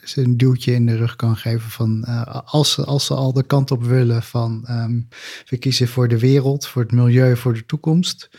ze 0.05 0.23
een 0.23 0.37
duwtje 0.37 0.73
in 0.73 0.87
de 0.87 0.97
rug 0.97 1.17
kan 1.17 1.37
geven 1.37 1.71
van 1.71 2.05
uh, 2.09 2.41
als, 2.45 2.73
ze, 2.73 2.85
als 2.85 3.07
ze 3.07 3.15
al 3.15 3.33
de 3.33 3.43
kant 3.43 3.71
op 3.71 3.85
willen 3.85 4.23
van 4.23 4.65
um, 4.71 5.09
we 5.47 5.57
kiezen 5.57 5.89
voor 5.89 6.09
de 6.09 6.19
wereld, 6.19 6.67
voor 6.67 6.83
het 6.83 6.93
milieu, 6.93 7.37
voor 7.37 7.55
de 7.55 7.67
toekomst, 7.67 8.31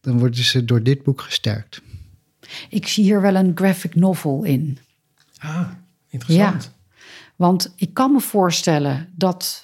dan 0.00 0.18
worden 0.18 0.44
ze 0.44 0.64
door 0.64 0.82
dit 0.82 1.02
boek 1.02 1.20
gesterkt. 1.20 1.82
Ik 2.68 2.86
zie 2.86 3.04
hier 3.04 3.20
wel 3.20 3.34
een 3.34 3.52
graphic 3.54 3.94
novel 3.94 4.44
in. 4.44 4.78
Ah, 5.38 5.68
interessant. 6.08 6.64
Ja, 6.64 6.70
want 7.36 7.72
ik 7.76 7.94
kan 7.94 8.12
me 8.12 8.20
voorstellen 8.20 9.08
dat 9.16 9.63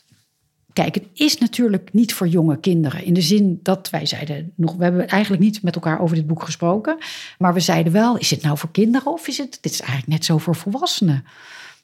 Kijk, 0.81 0.95
het 0.95 1.07
is 1.13 1.39
natuurlijk 1.39 1.93
niet 1.93 2.15
voor 2.15 2.29
jonge 2.29 2.61
kinderen. 2.61 3.05
In 3.05 3.15
de 3.15 3.21
zin 3.21 3.61
dat 3.63 3.91
wij 3.91 4.07
zeiden 4.07 4.53
nog, 4.55 4.77
we 4.77 4.83
hebben 4.83 5.09
eigenlijk 5.09 5.43
niet 5.43 5.63
met 5.63 5.75
elkaar 5.75 6.01
over 6.01 6.17
dit 6.17 6.27
boek 6.27 6.43
gesproken. 6.43 6.99
Maar 7.39 7.55
we 7.55 7.61
zeiden 7.61 7.93
wel, 7.93 8.19
is 8.19 8.31
het 8.31 8.43
nou 8.43 8.59
voor 8.59 8.71
kinderen 8.71 9.13
of 9.13 9.29
is 9.29 9.39
het, 9.39 9.59
dit 9.61 9.73
is 9.73 9.81
eigenlijk 9.81 10.13
net 10.13 10.25
zo 10.25 10.39
voor 10.39 10.57
volwassenen. 10.57 11.25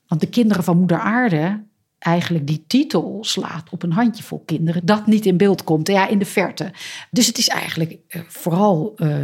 Want 0.09 0.21
de 0.21 0.27
kinderen 0.29 0.65
van 0.65 0.79
Moeder 0.79 0.99
Aarde, 0.99 1.63
eigenlijk 1.99 2.47
die 2.47 2.65
titel 2.67 3.19
slaat 3.21 3.71
op 3.71 3.83
een 3.83 3.93
handjevol 3.93 4.43
kinderen, 4.47 4.87
dat 4.87 5.07
niet 5.07 5.27
in 5.27 5.37
beeld 5.37 5.65
komt, 5.65 5.89
ja, 5.89 6.09
in 6.09 6.19
de 6.19 6.25
verte. 6.25 6.73
Dus 7.11 7.27
het 7.27 7.39
is 7.39 7.49
eigenlijk 7.49 7.99
eh, 8.09 8.21
vooral, 8.27 8.95
uh, 8.97 9.17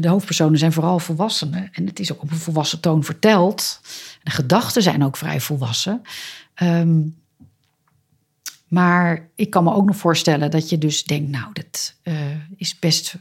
de 0.00 0.08
hoofdpersonen 0.08 0.58
zijn 0.58 0.72
vooral 0.72 0.98
volwassenen. 0.98 1.68
En 1.72 1.86
het 1.86 2.00
is 2.00 2.12
ook 2.12 2.22
op 2.22 2.30
een 2.30 2.36
volwassen 2.36 2.80
toon 2.80 3.04
verteld. 3.04 3.80
De 4.22 4.30
gedachten 4.30 4.82
zijn 4.82 5.04
ook 5.04 5.16
vrij 5.16 5.40
volwassen. 5.40 6.02
Um, 6.62 7.16
maar 8.68 9.28
ik 9.34 9.50
kan 9.50 9.64
me 9.64 9.72
ook 9.72 9.86
nog 9.86 9.96
voorstellen 9.96 10.50
dat 10.50 10.70
je 10.70 10.78
dus 10.78 11.04
denkt, 11.04 11.30
nou, 11.30 11.52
dat 11.52 11.94
uh, 12.04 12.14
is 12.56 12.78
best 12.78 13.16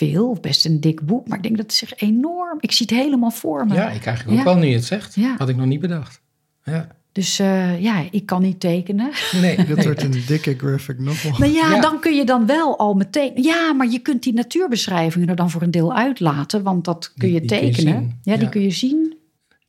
veel, 0.00 0.38
best 0.40 0.64
een 0.64 0.80
dik 0.80 1.06
boek. 1.06 1.28
Maar 1.28 1.36
ik 1.36 1.42
denk 1.42 1.56
dat 1.56 1.66
het 1.66 1.74
zich 1.74 1.94
enorm, 1.94 2.58
ik 2.60 2.72
zie 2.72 2.86
het 2.88 2.96
helemaal 2.96 3.30
voor 3.30 3.66
me. 3.66 3.74
Ja, 3.74 3.90
ik 3.90 4.06
eigenlijk 4.06 4.38
ook 4.38 4.44
wel 4.44 4.56
nu 4.56 4.66
je 4.66 4.74
het 4.74 4.84
zegt. 4.84 5.14
Ja. 5.14 5.34
Had 5.38 5.48
ik 5.48 5.56
nog 5.56 5.66
niet 5.66 5.80
bedacht. 5.80 6.20
Ja. 6.64 6.88
Dus 7.12 7.40
uh, 7.40 7.82
ja, 7.82 8.04
ik 8.10 8.26
kan 8.26 8.42
niet 8.42 8.60
tekenen. 8.60 9.10
Nee, 9.40 9.64
dat 9.64 9.84
wordt 9.84 10.02
een 10.02 10.22
dikke 10.26 10.54
graphic 10.56 10.98
novel. 10.98 11.30
Maar 11.38 11.48
ja, 11.48 11.70
ja, 11.70 11.80
dan 11.80 12.00
kun 12.00 12.16
je 12.16 12.24
dan 12.24 12.46
wel 12.46 12.78
al 12.78 12.94
meteen... 12.94 13.32
Ja, 13.34 13.72
maar 13.72 13.88
je 13.88 13.98
kunt 13.98 14.22
die 14.22 14.32
natuurbeschrijvingen 14.32 15.28
er 15.28 15.36
dan 15.36 15.50
voor 15.50 15.62
een 15.62 15.70
deel 15.70 15.94
uitlaten. 15.94 16.62
Want 16.62 16.84
dat 16.84 17.12
kun 17.16 17.32
je 17.32 17.44
tekenen. 17.44 18.20
ja, 18.22 18.36
die 18.36 18.48
kun 18.48 18.62
je 18.62 18.70
zien. 18.70 19.18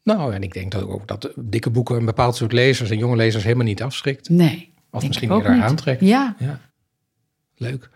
Nou, 0.03 0.33
en 0.33 0.43
ik 0.43 0.53
denk 0.53 0.71
dat 0.71 0.83
ook 0.83 1.07
dat 1.07 1.31
dikke 1.35 1.69
boeken 1.69 1.95
een 1.95 2.05
bepaald 2.05 2.35
soort 2.35 2.51
lezers 2.51 2.89
en 2.89 2.97
jonge 2.97 3.15
lezers 3.15 3.43
helemaal 3.43 3.65
niet 3.65 3.81
afschrikt. 3.81 4.29
Nee. 4.29 4.70
Of 4.91 5.07
misschien 5.07 5.31
eerder 5.31 5.61
aantrekt. 5.61 6.01
Ja. 6.01 6.35
ja. 6.39 6.59
Leuk. 7.55 7.89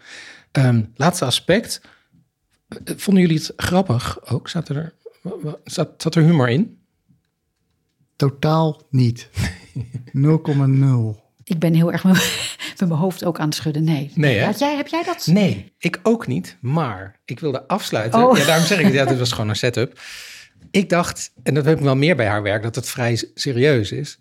Um, 0.51 0.91
laatste 0.95 1.25
aspect. 1.25 1.81
Vonden 2.85 3.23
jullie 3.23 3.37
het 3.37 3.53
grappig 3.55 4.25
ook? 4.25 4.49
Zat 4.49 4.69
er, 4.69 4.93
zat, 5.63 5.89
zat 5.97 6.15
er 6.15 6.23
humor 6.23 6.49
in? 6.49 6.79
Totaal 8.15 8.81
niet. 8.89 9.29
0,0. 10.13 11.23
Ik 11.43 11.59
ben 11.59 11.73
heel 11.73 11.91
erg 11.91 12.03
met 12.79 12.79
mijn 12.79 12.91
hoofd 12.91 13.25
ook 13.25 13.39
aan 13.39 13.45
het 13.45 13.55
schudden. 13.55 13.83
Nee. 13.83 14.11
nee 14.15 14.37
hè? 14.37 14.49
jij, 14.57 14.75
heb 14.75 14.87
jij 14.87 15.03
dat? 15.03 15.27
Nee, 15.27 15.73
ik 15.77 15.99
ook 16.03 16.27
niet. 16.27 16.57
Maar 16.61 17.19
ik 17.25 17.39
wilde 17.39 17.67
afsluiten. 17.67 18.23
Oh. 18.23 18.37
Ja, 18.37 18.45
daarom 18.45 18.65
zeg 18.65 18.79
ik, 18.79 18.93
ja, 18.93 19.05
dit 19.05 19.19
was 19.25 19.31
gewoon 19.31 19.49
een 19.49 19.55
setup. 19.55 19.99
ik 20.71 20.89
dacht, 20.89 21.31
en 21.43 21.53
dat 21.53 21.65
heb 21.65 21.77
ik 21.77 21.83
wel 21.83 21.95
meer 21.95 22.15
bij 22.15 22.27
haar 22.27 22.41
werk, 22.41 22.63
dat 22.63 22.75
het 22.75 22.89
vrij 22.89 23.23
serieus 23.33 23.91
is. 23.91 24.17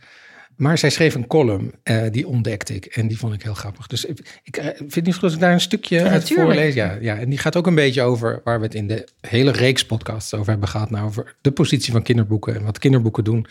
Maar 0.57 0.79
zij 0.79 0.91
schreef 0.91 1.15
een 1.15 1.27
column, 1.27 1.73
uh, 1.85 2.03
die 2.11 2.27
ontdekte 2.27 2.75
ik. 2.75 2.85
En 2.85 3.09
die 3.09 3.19
vond 3.19 3.35
ik 3.35 3.43
heel 3.43 3.55
grappig. 3.55 3.87
Dus 3.87 4.05
ik, 4.05 4.41
ik 4.43 4.59
uh, 4.59 4.67
vind 4.89 5.07
niet 5.07 5.15
goed 5.15 5.23
als 5.23 5.33
ik 5.33 5.41
daar 5.41 5.53
een 5.53 5.61
stukje 5.61 5.99
ja, 5.99 6.09
uit 6.09 6.33
voorlees. 6.33 6.75
Ja, 6.75 6.99
ja, 7.01 7.19
en 7.19 7.29
die 7.29 7.39
gaat 7.39 7.57
ook 7.57 7.67
een 7.67 7.75
beetje 7.75 8.03
over 8.03 8.41
waar 8.45 8.59
we 8.59 8.65
het 8.65 8.75
in 8.75 8.87
de 8.87 9.09
hele 9.21 9.51
reeks 9.51 9.87
podcasts 9.87 10.35
over 10.35 10.51
hebben 10.51 10.69
gehad. 10.69 10.91
Nou, 10.91 11.07
over 11.07 11.37
de 11.41 11.53
positie 11.53 11.93
van 11.93 12.03
kinderboeken 12.03 12.55
en 12.55 12.65
wat 12.65 12.79
kinderboeken 12.79 13.25
doen 13.25 13.47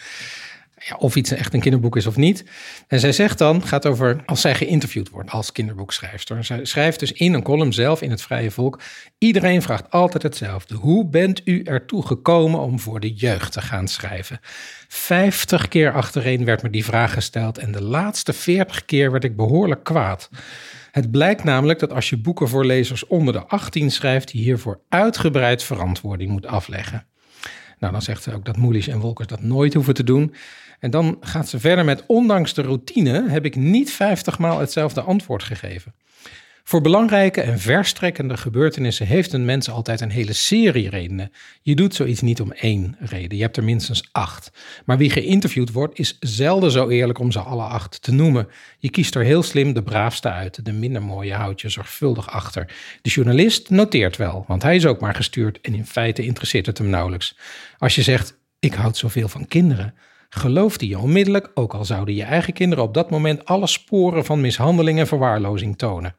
of 0.97 1.15
iets 1.15 1.31
echt 1.31 1.53
een 1.53 1.59
kinderboek 1.59 1.95
is 1.95 2.07
of 2.07 2.15
niet. 2.15 2.45
En 2.87 2.99
zij 2.99 3.11
zegt 3.11 3.37
dan, 3.37 3.63
gaat 3.63 3.85
over 3.85 4.23
als 4.25 4.41
zij 4.41 4.55
geïnterviewd 4.55 5.09
wordt 5.09 5.29
als 5.29 5.51
kinderboekschrijfster. 5.51 6.43
Zij 6.43 6.65
schrijft 6.65 6.99
dus 6.99 7.11
in 7.11 7.33
een 7.33 7.43
column 7.43 7.73
zelf 7.73 8.01
in 8.01 8.09
het 8.09 8.21
Vrije 8.21 8.51
Volk. 8.51 8.79
Iedereen 9.17 9.61
vraagt 9.61 9.91
altijd 9.91 10.23
hetzelfde. 10.23 10.75
Hoe 10.75 11.05
bent 11.05 11.41
u 11.45 11.61
ertoe 11.61 12.05
gekomen 12.05 12.59
om 12.59 12.79
voor 12.79 12.99
de 12.99 13.13
jeugd 13.13 13.51
te 13.51 13.61
gaan 13.61 13.87
schrijven? 13.87 14.39
Vijftig 14.87 15.67
keer 15.67 15.91
achtereen 15.91 16.45
werd 16.45 16.63
me 16.63 16.69
die 16.69 16.85
vraag 16.85 17.13
gesteld 17.13 17.57
en 17.57 17.71
de 17.71 17.83
laatste 17.83 18.33
veertig 18.33 18.85
keer 18.85 19.11
werd 19.11 19.23
ik 19.23 19.35
behoorlijk 19.35 19.83
kwaad. 19.83 20.29
Het 20.91 21.11
blijkt 21.11 21.43
namelijk 21.43 21.79
dat 21.79 21.93
als 21.93 22.09
je 22.09 22.17
boeken 22.17 22.47
voor 22.47 22.65
lezers 22.65 23.07
onder 23.07 23.33
de 23.33 23.45
18 23.45 23.91
schrijft, 23.91 24.31
je 24.31 24.37
hiervoor 24.37 24.79
uitgebreid 24.89 25.63
verantwoording 25.63 26.31
moet 26.31 26.45
afleggen. 26.45 27.05
Nou, 27.79 27.95
dan 27.95 28.01
zegt 28.01 28.23
ze 28.23 28.33
ook 28.33 28.45
dat 28.45 28.57
Moelisch 28.57 28.87
en 28.87 28.99
Wolkers 28.99 29.27
dat 29.27 29.41
nooit 29.41 29.73
hoeven 29.73 29.93
te 29.93 30.03
doen. 30.03 30.33
En 30.83 30.91
dan 30.91 31.17
gaat 31.21 31.49
ze 31.49 31.59
verder 31.59 31.85
met: 31.85 32.03
Ondanks 32.07 32.53
de 32.53 32.61
routine 32.61 33.29
heb 33.29 33.45
ik 33.45 33.55
niet 33.55 33.91
50 33.91 34.39
maal 34.39 34.59
hetzelfde 34.59 35.01
antwoord 35.01 35.43
gegeven. 35.43 35.93
Voor 36.63 36.81
belangrijke 36.81 37.41
en 37.41 37.59
verstrekkende 37.59 38.37
gebeurtenissen 38.37 39.07
heeft 39.07 39.33
een 39.33 39.45
mens 39.45 39.69
altijd 39.69 40.01
een 40.01 40.09
hele 40.09 40.33
serie 40.33 40.89
redenen. 40.89 41.31
Je 41.61 41.75
doet 41.75 41.95
zoiets 41.95 42.21
niet 42.21 42.41
om 42.41 42.51
één 42.51 42.95
reden, 42.99 43.37
je 43.37 43.43
hebt 43.43 43.57
er 43.57 43.63
minstens 43.63 44.09
acht. 44.11 44.51
Maar 44.85 44.97
wie 44.97 45.09
geïnterviewd 45.09 45.71
wordt, 45.71 45.99
is 45.99 46.17
zelden 46.19 46.71
zo 46.71 46.89
eerlijk 46.89 47.19
om 47.19 47.31
ze 47.31 47.39
alle 47.39 47.63
acht 47.63 48.01
te 48.01 48.11
noemen. 48.11 48.47
Je 48.77 48.89
kiest 48.89 49.15
er 49.15 49.23
heel 49.23 49.43
slim 49.43 49.73
de 49.73 49.83
braafste 49.83 50.29
uit, 50.29 50.65
de 50.65 50.73
minder 50.73 51.03
mooie 51.03 51.33
houd 51.33 51.61
je 51.61 51.69
zorgvuldig 51.69 52.29
achter. 52.29 52.73
De 53.01 53.09
journalist 53.09 53.69
noteert 53.69 54.17
wel, 54.17 54.45
want 54.47 54.63
hij 54.63 54.75
is 54.75 54.85
ook 54.85 54.99
maar 54.99 55.15
gestuurd 55.15 55.61
en 55.61 55.73
in 55.73 55.85
feite 55.85 56.25
interesseert 56.25 56.65
het 56.65 56.77
hem 56.77 56.89
nauwelijks. 56.89 57.37
Als 57.77 57.95
je 57.95 58.01
zegt: 58.01 58.37
Ik 58.59 58.73
houd 58.73 58.97
zoveel 58.97 59.27
van 59.27 59.47
kinderen 59.47 59.93
geloofde 60.35 60.87
je 60.87 60.99
onmiddellijk, 60.99 61.51
ook 61.53 61.73
al 61.73 61.85
zouden 61.85 62.15
je 62.15 62.23
eigen 62.23 62.53
kinderen 62.53 62.83
op 62.83 62.93
dat 62.93 63.09
moment 63.09 63.45
alle 63.45 63.67
sporen 63.67 64.25
van 64.25 64.41
mishandeling 64.41 64.99
en 64.99 65.07
verwaarlozing 65.07 65.77
tonen. 65.77 66.15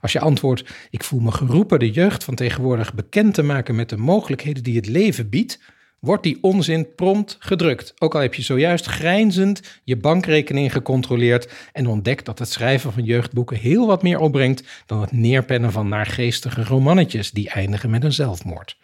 Als 0.00 0.12
je 0.12 0.20
antwoordt, 0.20 0.64
ik 0.90 1.04
voel 1.04 1.20
me 1.20 1.30
geroepen 1.30 1.78
de 1.78 1.90
jeugd 1.90 2.24
van 2.24 2.34
tegenwoordig 2.34 2.94
bekend 2.94 3.34
te 3.34 3.42
maken 3.42 3.74
met 3.74 3.88
de 3.88 3.96
mogelijkheden 3.96 4.62
die 4.62 4.76
het 4.76 4.86
leven 4.86 5.28
biedt, 5.28 5.60
wordt 6.00 6.22
die 6.22 6.38
onzin 6.40 6.94
prompt 6.94 7.36
gedrukt. 7.38 7.94
Ook 7.98 8.14
al 8.14 8.20
heb 8.20 8.34
je 8.34 8.42
zojuist 8.42 8.86
grijnzend 8.86 9.80
je 9.84 9.96
bankrekening 9.96 10.72
gecontroleerd 10.72 11.52
en 11.72 11.86
ontdekt 11.86 12.24
dat 12.24 12.38
het 12.38 12.50
schrijven 12.50 12.92
van 12.92 13.04
jeugdboeken 13.04 13.56
heel 13.56 13.86
wat 13.86 14.02
meer 14.02 14.18
opbrengt 14.18 14.62
dan 14.86 15.00
het 15.00 15.12
neerpennen 15.12 15.72
van 15.72 15.88
naargeestige 15.88 16.64
romannetjes 16.64 17.30
die 17.30 17.50
eindigen 17.50 17.90
met 17.90 18.04
een 18.04 18.12
zelfmoord. 18.12 18.76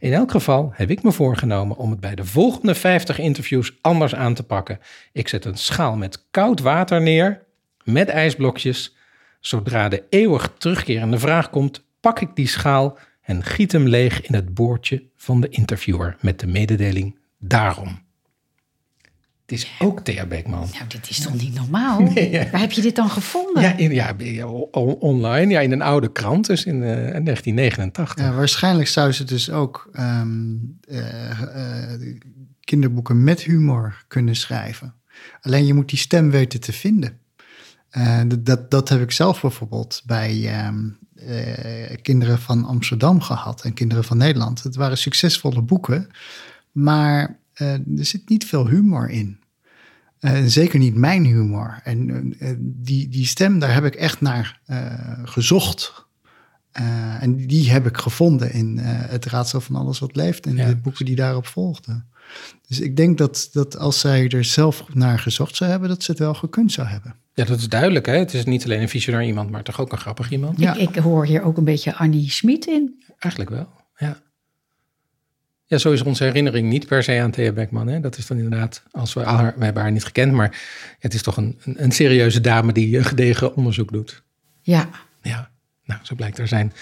In 0.00 0.12
elk 0.12 0.30
geval 0.30 0.70
heb 0.74 0.90
ik 0.90 1.02
me 1.02 1.12
voorgenomen 1.12 1.76
om 1.76 1.90
het 1.90 2.00
bij 2.00 2.14
de 2.14 2.24
volgende 2.24 2.74
50 2.74 3.18
interviews 3.18 3.78
anders 3.80 4.14
aan 4.14 4.34
te 4.34 4.42
pakken. 4.42 4.78
Ik 5.12 5.28
zet 5.28 5.44
een 5.44 5.58
schaal 5.58 5.96
met 5.96 6.24
koud 6.30 6.60
water 6.60 7.02
neer, 7.02 7.44
met 7.84 8.08
ijsblokjes. 8.08 8.96
Zodra 9.40 9.88
de 9.88 10.04
eeuwig 10.08 10.52
terugkerende 10.58 11.18
vraag 11.18 11.50
komt, 11.50 11.84
pak 12.00 12.20
ik 12.20 12.28
die 12.34 12.48
schaal 12.48 12.98
en 13.22 13.44
giet 13.44 13.72
hem 13.72 13.86
leeg 13.86 14.22
in 14.22 14.34
het 14.34 14.54
boordje 14.54 15.02
van 15.16 15.40
de 15.40 15.48
interviewer 15.48 16.16
met 16.20 16.40
de 16.40 16.46
mededeling 16.46 17.18
daarom. 17.38 18.09
Het 19.50 19.58
is 19.58 19.70
ook 19.78 20.00
Thea 20.00 20.26
Beckman. 20.26 20.68
Nou, 20.72 20.84
dit 20.88 21.10
is 21.10 21.20
toch 21.20 21.34
niet 21.34 21.54
normaal? 21.54 21.98
Waar 22.50 22.60
heb 22.60 22.72
je 22.72 22.80
dit 22.80 22.96
dan 22.96 23.10
gevonden? 23.10 23.62
Ja, 23.62 23.76
in, 23.76 23.92
ja 23.92 24.16
online, 24.98 25.52
ja, 25.52 25.60
in 25.60 25.72
een 25.72 25.82
oude 25.82 26.12
krant, 26.12 26.46
dus 26.46 26.64
in 26.64 26.76
uh, 26.76 26.92
eh, 26.92 27.24
1989. 27.24 28.24
Ja, 28.24 28.32
waarschijnlijk 28.32 28.88
zou 28.88 29.12
ze 29.12 29.24
dus 29.24 29.50
ook 29.50 29.90
um, 29.98 30.78
uh, 30.88 30.98
uh, 31.40 32.16
kinderboeken 32.60 33.24
met 33.24 33.40
humor 33.40 34.04
kunnen 34.08 34.36
schrijven. 34.36 34.94
Alleen 35.40 35.66
je 35.66 35.74
moet 35.74 35.88
die 35.88 35.98
stem 35.98 36.30
weten 36.30 36.60
te 36.60 36.72
vinden. 36.72 37.18
dat, 38.38 38.70
dat 38.70 38.88
heb 38.88 39.00
ik 39.00 39.10
zelf 39.10 39.40
bijvoorbeeld 39.40 40.02
bij 40.06 40.64
um, 40.66 40.98
kinderen 42.02 42.38
van 42.38 42.64
Amsterdam 42.64 43.20
gehad 43.20 43.64
en 43.64 43.74
kinderen 43.74 44.04
van 44.04 44.16
Nederland. 44.16 44.62
Het 44.62 44.76
waren 44.76 44.98
succesvolle 44.98 45.62
boeken, 45.62 46.08
maar 46.72 47.39
er 47.60 48.04
zit 48.04 48.28
niet 48.28 48.46
veel 48.46 48.68
humor 48.68 49.08
in. 49.08 49.38
Uh, 50.20 50.42
zeker 50.46 50.78
niet 50.78 50.94
mijn 50.94 51.24
humor. 51.24 51.80
En 51.84 52.08
uh, 52.38 52.50
die, 52.58 53.08
die 53.08 53.26
stem, 53.26 53.58
daar 53.58 53.74
heb 53.74 53.84
ik 53.84 53.94
echt 53.94 54.20
naar 54.20 54.60
uh, 54.66 54.92
gezocht. 55.24 56.06
en 57.20 57.46
die 57.46 57.70
heb 57.70 57.86
ik 57.86 57.96
gevonden 57.96 58.52
in 58.52 58.78
Het 58.82 59.24
Raadsel 59.24 59.60
van 59.60 59.76
Alles 59.76 59.98
Wat 59.98 60.16
Leeft 60.16 60.46
en 60.46 60.56
de 60.56 60.76
boeken 60.76 61.04
die 61.04 61.16
daarop 61.16 61.46
volgden. 61.46 62.08
Dus 62.68 62.80
ik 62.80 62.96
denk 62.96 63.18
dat, 63.18 63.48
dat 63.52 63.78
als 63.78 64.00
zij 64.00 64.28
er 64.28 64.44
zelf 64.44 64.94
naar 64.94 65.18
gezocht 65.18 65.56
zou 65.56 65.70
hebben, 65.70 65.88
dat 65.88 66.02
ze 66.02 66.10
het 66.10 66.20
wel 66.20 66.34
gekund 66.34 66.72
zou 66.72 66.88
hebben. 66.88 67.14
Ja, 67.34 67.44
dat 67.44 67.58
is 67.58 67.68
duidelijk. 67.68 68.06
Hè? 68.06 68.16
Het 68.16 68.34
is 68.34 68.44
niet 68.44 68.64
alleen 68.64 68.80
een 68.80 68.88
visionair 68.88 69.26
iemand, 69.26 69.50
maar 69.50 69.62
toch 69.62 69.80
ook 69.80 69.92
een 69.92 69.98
grappig 69.98 70.30
iemand. 70.30 70.58
Ja. 70.58 70.74
Ik, 70.74 70.96
ik 70.96 71.02
hoor 71.02 71.26
hier 71.26 71.42
ook 71.42 71.56
een 71.56 71.64
beetje 71.64 71.94
Annie 71.94 72.30
Smit 72.30 72.66
in. 72.66 73.02
Eigenlijk 73.18 73.50
wel, 73.50 73.68
ja. 73.96 74.22
Ja, 75.70 75.78
zo 75.78 75.92
is 75.92 76.02
onze 76.02 76.24
herinnering 76.24 76.68
niet 76.68 76.86
per 76.86 77.02
se 77.02 77.20
aan 77.20 77.30
Thea 77.30 77.52
Beckman. 77.52 77.88
Hè? 77.88 78.00
Dat 78.00 78.16
is 78.16 78.26
dan 78.26 78.36
inderdaad, 78.36 78.82
als 78.90 79.14
we 79.14 79.20
haar, 79.20 79.54
we 79.56 79.64
hebben 79.64 79.82
haar 79.82 79.92
niet 79.92 80.04
gekend, 80.04 80.32
maar 80.32 80.60
het 80.98 81.14
is 81.14 81.22
toch 81.22 81.36
een, 81.36 81.58
een, 81.64 81.82
een 81.82 81.92
serieuze 81.92 82.40
dame 82.40 82.72
die 82.72 83.04
gedegen 83.04 83.56
onderzoek 83.56 83.92
doet. 83.92 84.22
Ja. 84.60 84.88
Ja, 85.22 85.50
nou, 85.84 86.00
zo 86.02 86.14
blijkt 86.14 86.38
er 86.38 86.48
zijn 86.48 86.72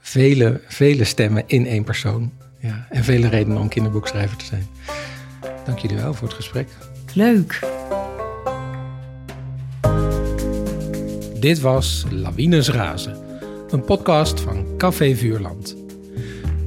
vele, 0.00 0.60
vele 0.66 1.04
stemmen 1.04 1.42
in 1.46 1.66
één 1.66 1.84
persoon. 1.84 2.32
Ja, 2.60 2.86
en 2.90 3.04
vele 3.04 3.28
redenen 3.28 3.58
om 3.58 3.68
kinderboekschrijver 3.68 4.36
te 4.36 4.44
zijn. 4.44 4.66
Dank 5.64 5.78
jullie 5.78 5.96
wel 5.96 6.14
voor 6.14 6.28
het 6.28 6.36
gesprek. 6.36 6.68
Leuk. 7.14 7.60
Dit 11.40 11.60
was 11.60 12.04
Lawines 12.10 12.68
Razen, 12.68 13.16
een 13.70 13.84
podcast 13.84 14.40
van 14.40 14.76
Café 14.76 15.14
Vuurland. 15.14 15.77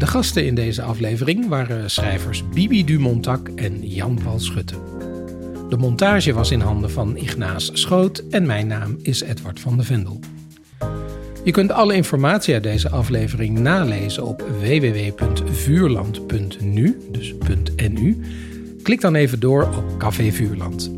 De 0.02 0.08
gasten 0.08 0.46
in 0.46 0.56
deze 0.56 0.82
aflevering 0.82 1.48
waren 1.48 1.92
schrijvers 1.92 2.44
Bibi 2.54 2.86
Dumontak 2.86 3.48
en 3.48 3.88
Jan-Paul 3.88 4.40
Schutte. 4.40 4.76
De 5.70 5.78
montage 5.78 6.34
was 6.34 6.52
in 6.52 6.60
handen 6.60 6.92
van 6.92 7.18
Ignaas 7.18 7.70
Schoot 7.74 8.24
en 8.30 8.46
mijn 8.46 8.68
naam 8.68 8.98
is 9.02 9.22
Edward 9.22 9.60
van 9.60 9.78
de 9.78 9.84
Vendel. 9.84 10.20
Je 11.44 11.52
kunt 11.52 11.72
alle 11.72 11.94
informatie 11.94 12.54
uit 12.54 12.64
deze 12.64 12.90
aflevering 12.90 13.60
nalezen 13.60 14.26
op 14.26 14.46
www.vuurland.nu, 14.60 16.98
dus 17.12 17.34
.nu. 17.92 18.22
Klik 18.84 19.02
dan 19.02 19.16
even 19.16 19.40
door 19.40 19.64
op 19.64 19.98
Café 19.98 20.32
Vuurland. 20.32 20.92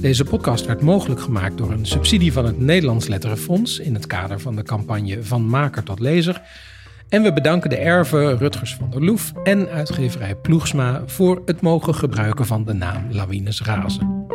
Deze 0.00 0.24
podcast 0.24 0.66
werd 0.66 0.80
mogelijk 0.80 1.20
gemaakt 1.20 1.58
door 1.58 1.70
een 1.70 1.86
subsidie 1.86 2.32
van 2.32 2.44
het 2.44 2.60
Nederlands 2.60 3.06
Letterenfonds 3.06 3.78
in 3.78 3.94
het 3.94 4.06
kader 4.06 4.40
van 4.40 4.56
de 4.56 4.62
campagne 4.62 5.22
Van 5.22 5.46
Maker 5.46 5.82
tot 5.82 6.00
Lezer 6.00 6.42
en 7.10 7.22
we 7.22 7.32
bedanken 7.32 7.70
de 7.70 7.76
erven 7.76 8.38
Rutgers 8.38 8.74
van 8.74 8.90
der 8.90 9.04
Loef 9.04 9.32
en 9.44 9.68
uitgeverij 9.68 10.34
Ploegsma 10.34 11.02
voor 11.06 11.42
het 11.44 11.60
mogen 11.60 11.94
gebruiken 11.94 12.46
van 12.46 12.64
de 12.64 12.72
naam 12.72 13.06
Lawines 13.10 13.62
Razen. 13.62 14.26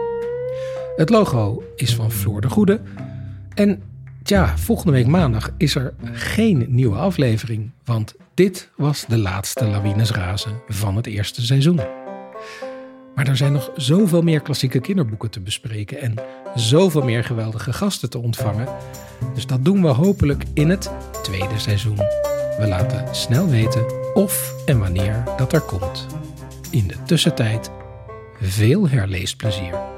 Het 0.96 1.10
logo 1.10 1.64
is 1.76 1.96
van 1.96 2.12
Floor 2.12 2.42
de 2.42 2.50
Goede. 2.50 2.82
En 3.54 3.82
tja, 4.24 4.58
volgende 4.58 4.92
week 4.92 5.08
maandag 5.08 5.52
is 5.58 5.76
er 5.76 5.94
geen 6.12 6.66
nieuwe 6.70 6.96
aflevering, 6.96 7.72
want 7.86 8.16
dit 8.34 8.70
was 8.76 9.06
de 9.08 9.18
laatste 9.18 9.66
Lawines 9.66 10.12
Razen 10.12 10.62
van 10.68 10.96
het 10.96 11.08
eerste 11.08 11.46
seizoen. 11.46 11.80
Maar 13.16 13.28
er 13.28 13.38
zijn 13.38 13.54
nog 13.54 13.72
zoveel 13.76 14.22
meer 14.22 14.42
klassieke 14.42 14.80
kinderboeken 14.80 15.30
te 15.30 15.40
bespreken 15.40 16.02
en 16.02 16.14
zoveel 16.56 17.04
meer 17.04 17.24
geweldige 17.24 17.74
gasten 17.74 18.10
te 18.10 18.20
ontvangen. 18.20 18.68
Dus 19.34 19.48
dat 19.48 19.66
doen 19.66 19.82
we 19.82 19.88
hopelijk 19.88 20.44
in 20.54 20.70
het 20.70 20.92
tweede 21.24 21.60
seizoen. 21.60 22.00
We 22.58 22.68
laten 22.68 23.16
snel 23.16 23.48
weten 23.48 24.14
of 24.14 24.54
en 24.66 24.80
wanneer 24.80 25.24
dat 25.38 25.54
er 25.54 25.62
komt. 25.62 26.08
In 26.72 26.88
de 26.88 27.04
tussentijd 27.04 27.72
veel 28.42 28.90
herleesplezier. 28.90 29.95